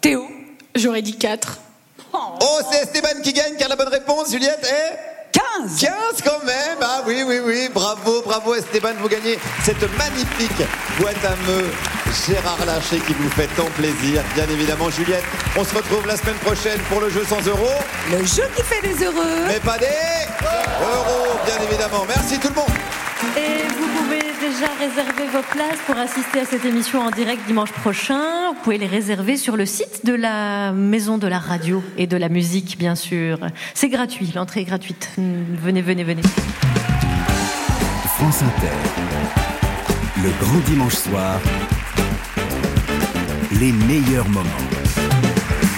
[0.00, 0.26] Théo,
[0.74, 1.58] j'aurais dit 4.
[2.12, 5.92] Oh, c'est Esteban qui gagne car la bonne réponse, Juliette, est 15 15
[6.24, 10.66] quand même Ah oui, oui, oui, bravo, bravo Esteban, vous gagnez cette magnifique
[10.98, 11.66] boîte à meux
[12.26, 14.22] Gérard Larcher qui vous fait tant plaisir.
[14.34, 15.22] Bien évidemment, Juliette,
[15.56, 17.78] on se retrouve la semaine prochaine pour le jeu 100 euros.
[18.10, 22.04] Le jeu qui fait des heureux Mais pas des euros, bien évidemment.
[22.08, 22.66] Merci tout le monde
[23.36, 27.72] Et vous pouvez déjà réserver vos places pour assister à cette émission en direct dimanche
[27.72, 28.48] prochain.
[28.48, 32.16] Vous pouvez les réserver sur le site de la Maison de la Radio et de
[32.16, 33.38] la Musique, bien sûr.
[33.74, 35.10] C'est gratuit, l'entrée est gratuite.
[35.16, 36.22] Venez, venez, venez.
[38.16, 38.76] France Inter.
[40.22, 41.40] Le grand dimanche soir.
[43.58, 44.48] Les meilleurs moments.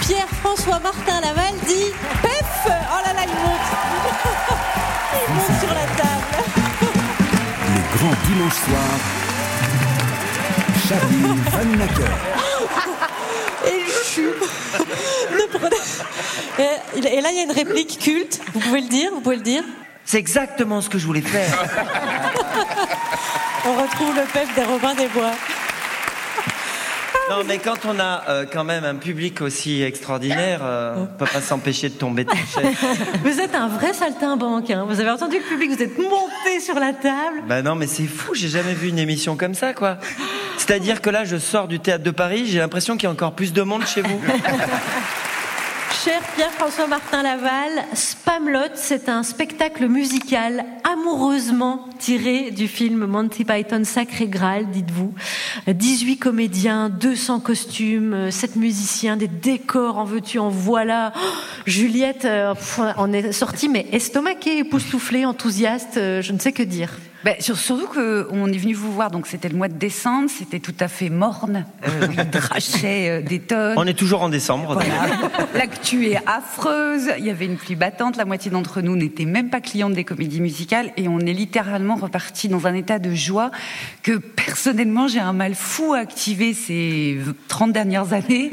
[0.01, 1.91] Pierre-François Martin Laval dit
[2.23, 3.69] Pef Oh là là, il monte
[5.29, 6.22] Il monte sur la table Le
[8.03, 8.91] grand dimanche soir.
[10.89, 12.13] Charlie Van Nacker.
[13.65, 13.85] Et
[15.59, 15.77] prenez-
[16.59, 18.41] et, et là, il y a une réplique culte.
[18.55, 19.63] Vous pouvez le dire Vous pouvez le dire
[20.05, 21.47] C'est exactement ce que je voulais faire.
[23.65, 25.31] On retrouve le pep des Robins des Bois.
[27.33, 31.25] Non, mais quand on a euh, quand même un public aussi extraordinaire, euh, on peut
[31.25, 32.77] pas s'empêcher de tomber de chaise.
[33.25, 34.71] Vous êtes un vrai saltimbanque.
[34.71, 34.85] Hein.
[34.87, 37.45] Vous avez entendu le public, vous êtes monté sur la table.
[37.49, 39.97] Bah non, mais c'est fou, j'ai jamais vu une émission comme ça, quoi.
[40.59, 43.33] C'est-à-dire que là, je sors du théâtre de Paris, j'ai l'impression qu'il y a encore
[43.33, 44.21] plus de monde chez vous.
[46.05, 53.85] Cher Pierre-François Martin Laval, Spamlot, c'est un spectacle musical amoureusement tiré du film Monty Python
[53.85, 55.15] Sacré Graal, dites-vous.
[55.69, 61.13] 18 comédiens, 200 costumes, 7 musiciens, des décors, en veux-tu, en voilà.
[61.15, 61.21] Oh,
[61.67, 62.55] Juliette, euh,
[62.99, 66.91] on est sorti, mais estomaquée, époustouflée, enthousiaste, euh, je ne sais que dire.
[67.25, 70.59] Ben, sur- surtout qu'on est venu vous voir, donc c'était le mois de décembre, c'était
[70.59, 73.75] tout à fait morne, euh, il drachait euh, des tonnes.
[73.77, 74.81] On est toujours en décembre.
[75.55, 79.51] L'actu est affreuse, il y avait une pluie battante, la moitié d'entre nous n'étaient même
[79.51, 83.51] pas clientes des comédies musicales et on est littéralement reparti dans un état de joie
[84.03, 87.19] que personnellement j'ai un mal fou à activer ces
[87.49, 88.51] 30 dernières années.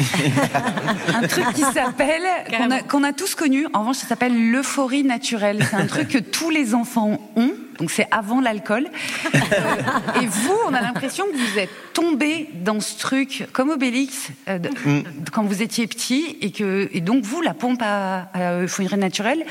[1.16, 2.24] un truc qui s'appelle,
[2.56, 5.66] qu'on a, qu'on a tous connu, en revanche ça s'appelle l'euphorie naturelle.
[5.70, 7.52] C'est un truc que tous les enfants ont.
[7.80, 8.88] Donc c'est avant l'alcool.
[9.35, 14.30] Euh, et vous, on a l'impression que vous êtes tombé dans ce truc comme Obélix
[14.47, 15.03] euh, de- Mm.
[15.31, 19.45] quand vous étiez petit et que et donc vous, la pompe à, à euphorie naturelle,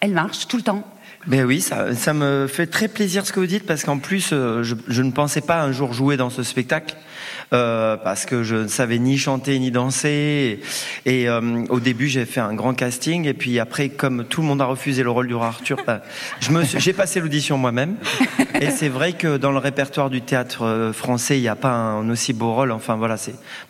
[0.00, 0.86] elle marche tout le temps.
[1.26, 4.30] Ben oui, ça, ça me fait très plaisir ce que vous dites parce qu'en plus,
[4.32, 6.94] euh, je, je ne pensais pas un jour jouer dans ce spectacle
[7.52, 10.60] euh, parce que je ne savais ni chanter ni danser.
[11.06, 14.48] Et, euh, au début, j'ai fait un grand casting et puis après, comme tout le
[14.48, 16.02] monde a refusé le rôle du roi Arthur, bah,
[16.40, 17.96] j'ai passé l'audition moi-même.
[18.60, 21.72] Et c'est vrai que dans le répertoire du théâtre euh, français, il n'y a pas
[21.72, 22.72] un aussi beau rôle.
[22.72, 23.16] Enfin voilà,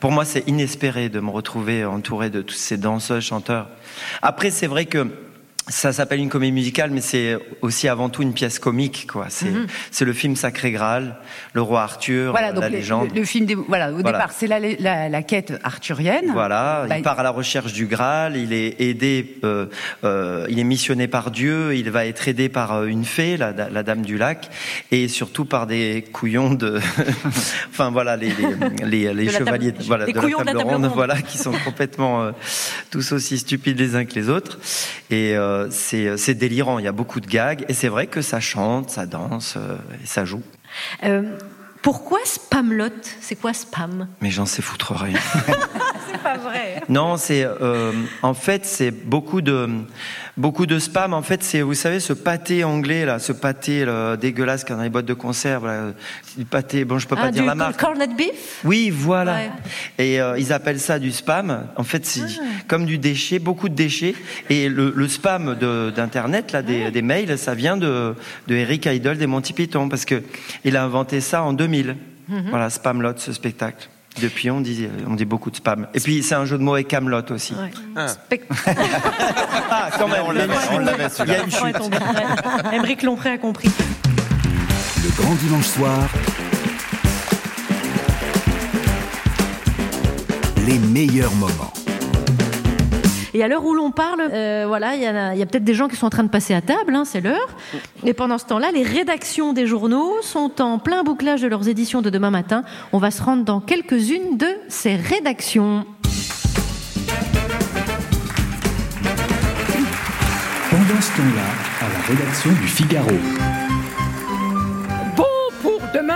[0.01, 3.68] pour moi c'est inespéré de me retrouver entouré de tous ces danseurs, chanteurs.
[4.22, 5.06] Après, c'est vrai que
[5.66, 9.26] ça s'appelle une comédie musicale, mais c'est aussi avant tout une pièce comique, quoi.
[9.30, 9.46] C'est
[9.90, 11.16] c'est le film Sacré Graal,
[11.54, 13.08] le roi Arthur, Voilà, la donc le, légende.
[13.14, 14.18] le- le film des, voilà, au Voilà.
[14.18, 16.30] départ, c'est la, la- la quête arthurienne.
[16.32, 19.66] Voilà, Bah, il part à la recherche du Graal, il est aidé, euh,
[20.04, 23.52] euh, il est missionné par Dieu, il va être aidé par euh, une fée, la,
[23.52, 24.50] la dame du lac,
[24.90, 26.78] et surtout par des couillons de,
[27.70, 30.44] enfin voilà, les, les, les, les De la table- chevaliers, voilà, de la couillons de
[30.44, 30.94] la table, table ronde, ronde.
[30.94, 32.32] voilà, qui sont complètement euh,
[32.90, 34.58] tous aussi stupides les uns que les autres,
[35.10, 36.78] et euh, c'est c'est délirant.
[36.78, 39.76] Il y a beaucoup de gags, et c'est vrai que ça chante, ça danse, euh,
[40.02, 40.43] et ça joue.
[41.05, 41.22] Euh,
[41.85, 42.89] pourquoi Spamlot
[43.20, 44.09] C'est quoi spam?
[44.22, 45.18] Mais j'en sais foutre rien.
[46.10, 46.82] C'est pas vrai.
[46.89, 49.68] Non, c'est euh, en fait c'est beaucoup de
[50.36, 51.12] beaucoup de spam.
[51.15, 54.73] En fait, c'est vous savez ce pâté anglais là, ce pâté là, dégueulasse qu'il y
[54.74, 55.93] a dans les boîtes de conserve, là,
[56.36, 56.85] du pâté.
[56.85, 57.78] Bon, je peux pas Ah, dire du la marque.
[57.81, 58.61] corned beef?
[58.65, 59.35] Oui, voilà.
[59.35, 59.51] Ouais.
[59.98, 61.66] Et euh, ils appellent ça du spam.
[61.77, 62.23] En fait, c'est
[62.69, 64.15] comme du déchet, beaucoup de déchets.
[64.51, 68.15] Et le, le spam de- d'internet, là, des, des mails, ça vient de,
[68.48, 70.23] de Eric Idle des Monty Python parce que
[70.65, 71.97] il a inventé ça en 2000.
[72.28, 72.47] Mhm.
[72.51, 73.89] Voilà, Spamlot, ce spectacle.
[74.22, 75.88] Depuis, on dit, on dit beaucoup de spam.
[75.92, 77.54] Et puis, c'est un jeu de mots avec Camelot aussi.
[77.96, 78.06] Ah.
[79.70, 80.22] Ah, quand même.
[80.26, 81.62] On l'avait, on l'avait, Il y a une chute.
[81.62, 82.76] Ouais.
[82.76, 83.70] Émeric Lompré a compris.
[85.02, 86.08] Le grand dimanche soir,
[90.66, 91.72] les meilleurs moments.
[93.36, 95.97] Et à l'heure où l'on parle, euh, voilà, il y, a peut-être des gens qui
[95.97, 97.48] sont en train de passer à table, hein, c'est l'heure.
[98.05, 102.01] Et pendant ce temps-là, les rédactions des journaux sont en plein bouclage de leurs éditions
[102.01, 102.62] de demain matin.
[102.93, 105.85] On va se rendre dans quelques-unes de ces rédactions.
[110.70, 113.63] Pendant ce temps-là, à la rédaction du Figaro.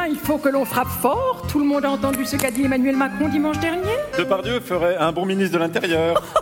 [0.09, 1.43] Il faut que l'on frappe fort.
[1.51, 3.83] Tout le monde a entendu ce qu'a dit Emmanuel Macron dimanche dernier
[4.17, 6.23] Depardieu ferait un bon ministre de l'Intérieur.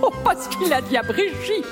[0.00, 1.66] Oh, parce qu'il a dit à Brigitte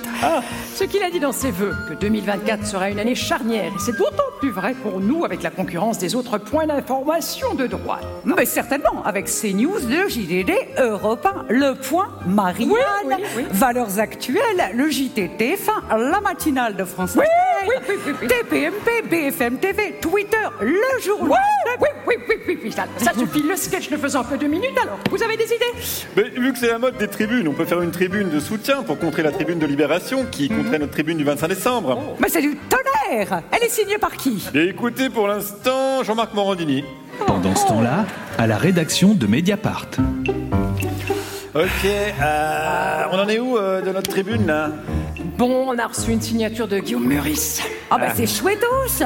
[0.74, 3.72] ce qu'il a dit dans ses vœux, que 2024 sera une année charnière.
[3.74, 7.66] Et c'est d'autant plus vrai pour nous avec la concurrence des autres points d'information de
[7.66, 8.04] droite.
[8.24, 13.44] Mais certainement, avec CNews, le JDD, Europe 1, Le Point, Marianne, Oui, oui, oui.
[13.50, 18.28] Valeurs Actuelles, le JTTF1, la matinale de France Oui, Inter, oui, oui, oui, oui.
[18.28, 21.36] TPMP, BFM TV, Twitter, le Oui,
[21.80, 22.14] oui, oui,
[22.48, 23.42] oui, oui, ça, ça suffit.
[23.42, 25.64] Le sketch ne faisant que deux minutes, alors, vous avez des idées?
[26.16, 28.82] Mais vu que c'est la mode des tribunes, on peut faire une tribune de soutien
[28.82, 32.16] pour contrer la tribune de Libération qui contrait notre tribune du 25 décembre.
[32.20, 34.48] Mais c'est du tonnerre Elle est signée par qui?
[34.54, 36.84] Et écoutez pour l'instant Jean-Marc Morandini.
[37.26, 38.04] Pendant ce temps-là,
[38.38, 39.86] à la rédaction de Mediapart.
[41.56, 44.70] Ok, euh, on en est où euh, de notre tribune là
[45.38, 47.62] Bon, on a reçu une signature de Guillaume Meurice.
[47.90, 49.02] Ah bah c'est chouettos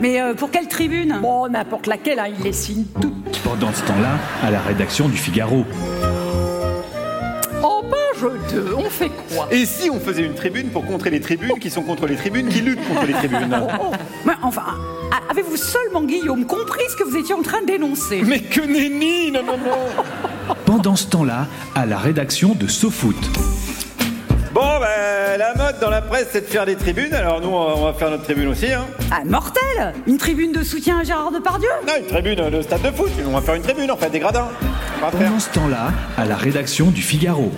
[0.00, 3.38] Mais euh, pour quelle tribune Bon, n'importe laquelle, hein, il les signe toutes.
[3.44, 5.64] Pendant ce temps-là, à la rédaction du Figaro.
[7.62, 11.20] En page 2, on fait quoi Et si on faisait une tribune pour contrer les
[11.20, 13.90] tribunes qui sont contre les tribunes qui luttent contre les tribunes Oh,
[14.24, 14.62] Mais enfin,
[15.12, 18.60] a- avez-vous seulement, Guillaume, compris ce que vous étiez en train de dénoncer Mais que
[18.62, 19.72] nenni Non, non, non
[20.70, 23.16] Pendant ce temps-là, à la rédaction de SoFoot.
[24.54, 27.86] Bon, ben, la mode dans la presse, c'est de faire des tribunes, alors nous, on
[27.86, 28.86] va faire notre tribune aussi, hein.
[29.10, 31.70] Ah, mortel Une tribune de soutien à Gérard Depardieu?
[31.84, 34.20] Non, une tribune de stade de foot, on va faire une tribune, en fait, des
[34.20, 34.46] gradins.
[35.00, 35.10] Faire.
[35.10, 37.50] Pendant ce temps-là, à la rédaction du Figaro.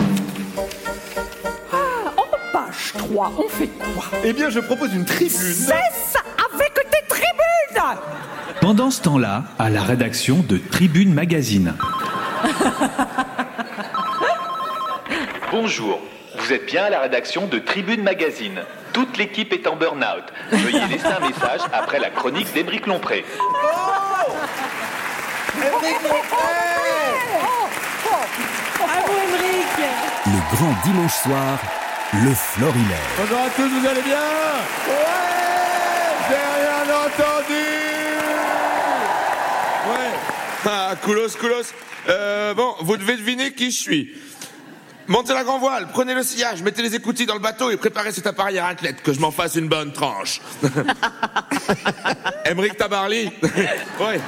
[1.70, 4.04] 2023, on fait quoi?
[4.24, 5.28] Eh bien, je propose une tribune.
[5.28, 7.98] Cesse avec tes tribunes
[8.62, 11.74] Pendant ce temps-là, à la rédaction de Tribune Magazine.
[15.50, 15.98] Bonjour,
[16.36, 18.62] vous êtes bien à la rédaction de Tribune Magazine.
[18.92, 20.24] Toute l'équipe est en burn-out.
[20.50, 23.24] Veuillez laisser un message après la chronique d'Émeric Lompré.
[28.78, 29.66] Bravo, Émeric
[30.26, 31.58] Le grand dimanche soir,
[32.12, 32.98] le florilège.
[33.18, 34.18] Bonjour à tous, vous allez bien
[34.88, 34.94] Ouais
[36.28, 37.66] J'ai rien entendu
[39.88, 40.12] Ouais
[40.64, 41.36] Ah, coolos.
[42.08, 44.14] Euh, bon, vous devez deviner qui je suis.
[45.08, 48.12] Montez la grand voile, prenez le sillage, mettez les écoutilles dans le bateau et préparez
[48.12, 50.40] cet appareil à raclette, que je m'en fasse une bonne tranche.
[52.44, 53.30] Emmerich Tabarly
[54.00, 54.20] Ouais.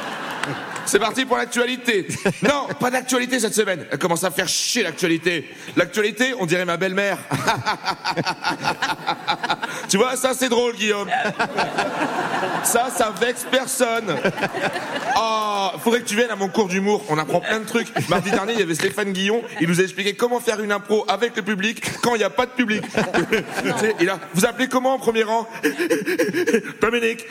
[0.86, 2.06] C'est parti pour l'actualité.
[2.42, 3.86] Non, pas d'actualité cette semaine.
[3.90, 5.48] Elle commence à faire chier l'actualité.
[5.76, 7.18] L'actualité, on dirait ma belle-mère.
[9.88, 11.08] tu vois, ça c'est drôle, Guillaume.
[12.64, 14.16] Ça, ça vexe personne.
[15.16, 17.04] Oh, faudrait que tu viennes à mon cours d'humour.
[17.08, 17.88] On apprend plein de trucs.
[18.08, 19.42] Mardi dernier, il y avait Stéphane Guillon.
[19.60, 22.30] Il nous a expliqué comment faire une impro avec le public quand il n'y a
[22.30, 22.84] pas de public.
[24.00, 25.48] Il a, vous appelez comment en premier rang?
[26.80, 27.24] Dominique.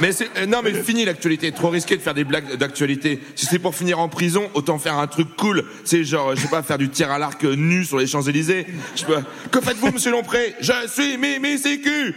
[0.00, 1.52] Mais c'est, euh, non, mais fini l'actualité.
[1.52, 3.20] Trop risqué de faire des blagues d'actualité.
[3.34, 5.64] Si c'est pour finir en prison, autant faire un truc cool.
[5.84, 8.66] C'est genre, je sais pas, faire du tir à l'arc euh, nu sur les Champs-Élysées.
[8.96, 9.04] Je.
[9.50, 10.54] Que faites-vous, monsieur Lompré?
[10.60, 12.14] Je suis Mimi Sécu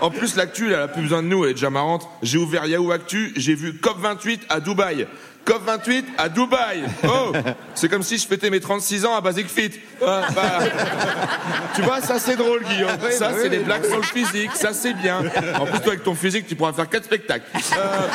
[0.00, 2.06] En plus, l'actu, elle a plus besoin de nous, elle est déjà marrante.
[2.22, 5.06] J'ai ouvert Yahoo Actu, j'ai vu COP28 à Dubaï.
[5.46, 6.84] COP28 à Dubaï.
[7.04, 7.32] Oh,
[7.74, 9.72] c'est comme si je fêtais mes 36 ans à Basic Fit.
[10.04, 10.58] Ah, bah.
[11.74, 12.90] tu vois, ça c'est drôle, Guillaume.
[13.10, 14.50] Ça, c'est des blagues sur le physique.
[14.54, 15.18] Ça, c'est bien.
[15.60, 17.44] En plus, toi, avec ton physique, tu pourras faire quatre spectacles.
[17.54, 18.08] Euh,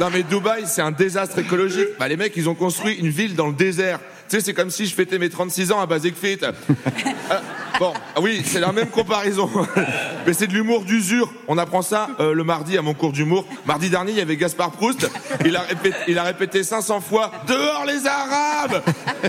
[0.00, 1.88] Non, mais Dubaï, c'est un désastre écologique.
[1.98, 3.98] Bah, les mecs, ils ont construit une ville dans le désert.
[4.28, 6.38] Tu sais, c'est comme si je fêtais mes 36 ans à Basic Fit.
[6.42, 6.52] Euh,
[7.80, 9.48] bon, ah oui, c'est la même comparaison.
[10.26, 11.32] Mais c'est de l'humour d'usure.
[11.48, 13.46] On apprend ça euh, le mardi à mon cours d'humour.
[13.64, 15.10] Mardi dernier, il y avait Gaspard Proust.
[15.46, 18.82] Il a répété, il a répété 500 fois Dehors les Arabes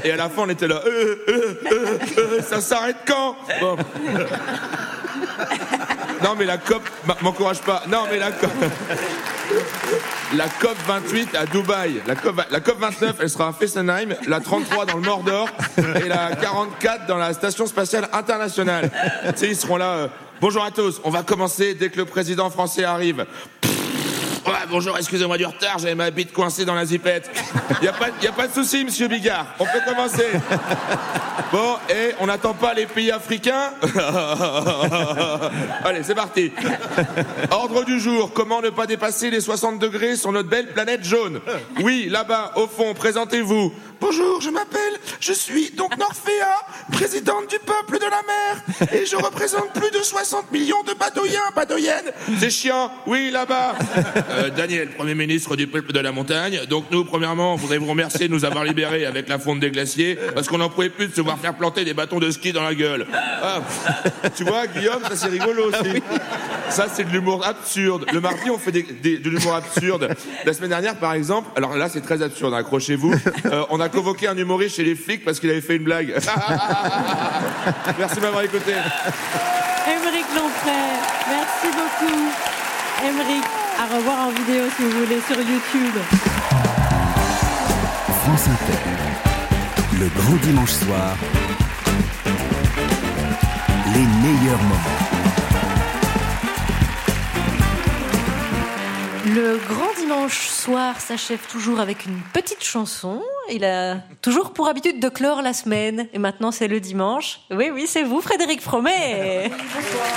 [0.04, 1.16] Et à la fin, on était là Euh,
[2.18, 3.38] euh, Ça s'arrête quand?
[3.62, 3.78] Bon.
[6.22, 6.82] Non, mais la COP
[7.22, 7.84] m'encourage pas.
[7.88, 8.52] Non, mais la COP.
[10.36, 12.02] La COP 28 à Dubaï.
[12.08, 14.16] La COP, la COP 29, elle sera à Fessenheim.
[14.28, 15.50] La 33 dans le Mordor.
[16.04, 18.92] Et la 44 dans la Station Spatiale Internationale.
[19.30, 19.92] Tu sais, ils seront là.
[19.94, 20.08] euh,
[20.42, 21.02] Bonjour à tous.
[21.04, 23.26] On va commencer dès que le président français arrive.
[24.70, 27.30] Bonjour, excusez-moi du retard, j'avais ma bite coincée dans la zipette.
[27.82, 29.48] Y a pas, y a pas de souci, monsieur Bigard.
[29.60, 30.28] On peut commencer.
[31.52, 33.72] Bon, et on n'attend pas les pays africains?
[35.84, 36.52] Allez, c'est parti.
[37.50, 41.42] Ordre du jour, comment ne pas dépasser les 60 degrés sur notre belle planète jaune?
[41.82, 43.74] Oui, là-bas, au fond, présentez-vous.
[44.02, 46.48] Bonjour, je m'appelle, je suis donc Norphéa,
[46.92, 51.42] présidente du peuple de la mer, et je représente plus de 60 millions de badoyens,
[51.56, 52.12] badoyennes.
[52.40, 53.76] C'est chiant, oui, là-bas.
[54.32, 56.62] Euh, Daniel, Premier ministre du peuple de la montagne.
[56.70, 59.70] Donc nous, premièrement, on voudrait vous remercier de nous avoir libérés avec la fonte des
[59.70, 62.54] glaciers, parce qu'on n'en pouvait plus de se voir faire planter des bâtons de ski
[62.54, 63.06] dans la gueule.
[63.14, 63.62] Ah,
[64.36, 66.02] tu vois, Guillaume, ça c'est rigolo aussi.
[66.70, 68.06] Ça, c'est de l'humour absurde.
[68.14, 70.10] Le mardi, on fait des- des- de l'humour absurde.
[70.46, 73.14] La semaine dernière, par exemple, alors là, c'est très absurde, accrochez-vous.
[73.46, 76.14] Euh, on a convoqué un humoriste chez les flics parce qu'il avait fait une blague.
[78.00, 78.72] Merci de m'avoir écouté.
[79.88, 80.80] Émeric Lompré,
[81.30, 82.22] merci beaucoup.
[83.04, 83.44] Émeric,
[83.80, 85.96] à revoir en vidéo si vous voulez sur YouTube.
[88.24, 88.80] France Inter.
[90.00, 91.16] Le grand dimanche soir.
[93.94, 95.19] Les meilleurs moments.
[99.26, 103.22] Le grand dimanche soir s'achève toujours avec une petite chanson.
[103.52, 106.08] Il a toujours pour habitude de clore la semaine.
[106.14, 107.42] Et maintenant, c'est le dimanche.
[107.52, 109.52] Oui, oui, c'est vous, Frédéric Fromet.
[109.52, 110.08] Bonsoir.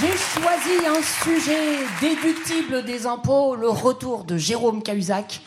[0.00, 5.40] J'ai choisi un sujet déductible des impôts, le retour de Jérôme Cahuzac,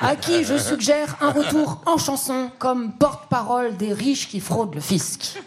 [0.00, 4.80] à qui je suggère un retour en chanson comme porte-parole des riches qui fraudent le
[4.80, 5.38] fisc.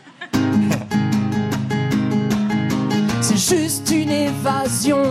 [3.36, 5.04] Juste une évasion,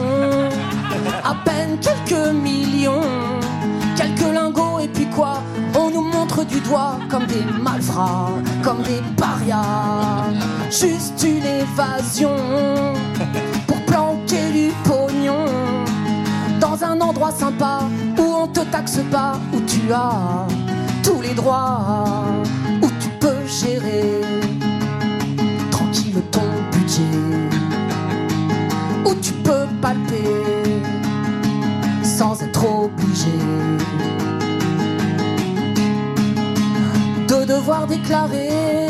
[1.23, 3.03] à peine quelques millions,
[3.97, 5.43] quelques lingots et puis quoi?
[5.79, 8.31] On nous montre du doigt comme des malfrats,
[8.63, 10.33] comme des parias.
[10.71, 12.35] Juste une évasion
[13.67, 15.45] pour planquer du pognon
[16.61, 17.81] dans un endroit sympa
[18.19, 20.47] où on te taxe pas, où tu as
[21.03, 22.25] tous les droits,
[22.83, 24.23] où tu peux gérer
[25.71, 26.41] tranquille ton
[26.73, 27.54] budget
[29.45, 30.25] peut palper
[32.03, 33.39] sans être obligé
[37.29, 38.89] de devoir déclarer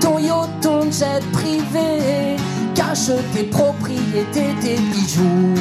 [0.00, 2.36] ton yacht, ton jet privé.
[2.74, 5.54] Cache tes propriétés, tes bijoux,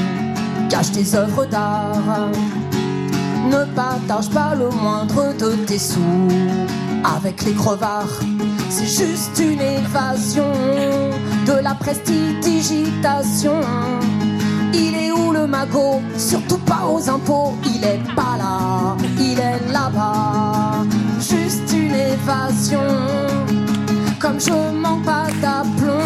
[0.69, 2.29] cache tes œuvres d'art.
[3.51, 6.27] Ne partage pas le moindre de tes sous
[7.03, 8.21] avec les crevards,
[8.69, 10.51] c'est juste une évasion
[11.45, 13.61] de la prestidigitation.
[14.73, 16.01] Il est où le magot?
[16.17, 17.55] Surtout pas aux impôts.
[17.65, 20.83] Il est pas là, il est là-bas.
[21.19, 22.81] Juste une évasion.
[24.19, 26.05] Comme je manque pas d'aplomb.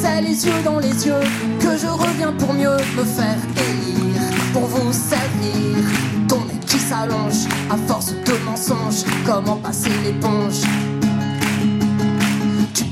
[0.00, 1.24] C'est les yeux dans les yeux
[1.60, 4.22] que je reviens pour mieux me faire élire.
[4.52, 5.84] Pour vous servir.
[6.28, 9.04] Ton nez qui s'allonge à force de mensonges.
[9.24, 10.62] Comment passer l'éponge?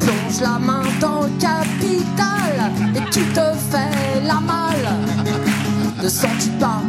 [0.07, 4.89] Plonges la main dans le capital et tu te fais la malle.
[6.03, 6.81] Ne sens-tu pas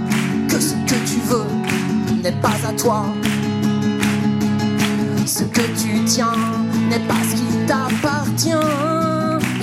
[0.48, 1.48] que ce que tu veux
[2.24, 3.06] n'est pas à toi?
[5.26, 6.38] Ce que tu tiens
[6.90, 8.52] n'est pas ce qui t'appartient.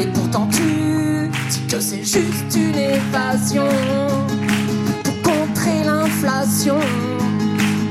[0.00, 3.68] Et pourtant tu dis que c'est juste une évasion
[5.04, 6.80] pour contrer l'inflation.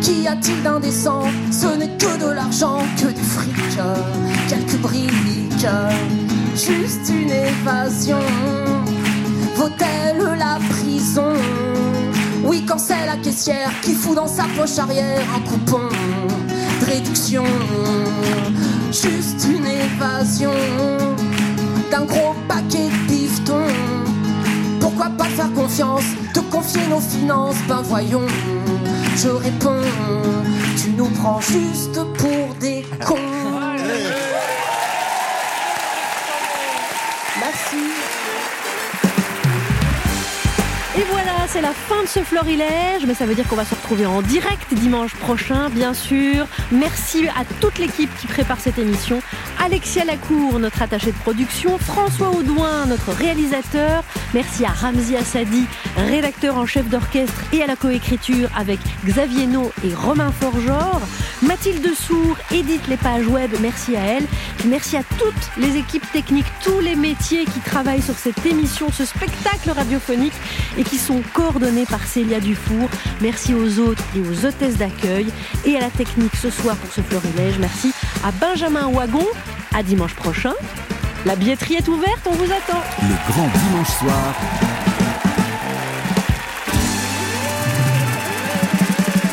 [0.01, 1.23] Qu'y a-t-il d'indécent?
[1.51, 3.55] Ce n'est que de l'argent, que du fric,
[4.49, 5.42] quelques briques,
[6.55, 8.19] juste une évasion.
[9.55, 11.33] Vaut-elle la prison?
[12.43, 15.87] Oui, quand c'est la caissière qui fout dans sa poche arrière un coupon
[16.81, 17.45] de réduction,
[18.91, 20.51] juste une évasion
[21.91, 23.63] d'un gros paquet de pifton.
[24.81, 26.03] Pourquoi pas faire confiance,
[26.33, 27.55] te confier nos finances?
[27.69, 28.27] Ben voyons,
[29.15, 29.87] je réponds,
[30.77, 33.59] tu nous prends juste pour des cons.
[41.53, 44.23] c'est la fin de ce florilège, mais ça veut dire qu'on va se retrouver en
[44.23, 46.47] direct dimanche prochain, bien sûr.
[46.71, 49.21] Merci à toute l'équipe qui prépare cette émission.
[49.65, 54.03] Alexia Lacour, notre attaché de production, François Audouin, notre réalisateur.
[54.33, 55.63] Merci à Ramzi Assadi,
[55.95, 60.99] rédacteur en chef d'orchestre et à la coécriture avec Xavier No et Romain Forgeor.
[61.43, 64.25] Mathilde Sour édite les pages web, merci à elle.
[64.65, 69.05] Merci à toutes les équipes techniques, tous les métiers qui travaillent sur cette émission, ce
[69.05, 70.33] spectacle radiophonique
[70.77, 72.89] et qui sont coordonnés par Célia Dufour.
[73.21, 75.27] Merci aux autres et aux hôtesses d'accueil
[75.65, 77.59] et à la technique ce soir pour ce florilège.
[77.59, 77.93] Merci
[78.25, 79.25] à Benjamin Wagon.
[79.75, 80.53] À dimanche prochain.
[81.25, 82.81] La billetterie est ouverte, on vous attend.
[83.01, 84.35] Le grand dimanche soir.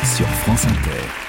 [0.03, 1.20] Sur France Inter.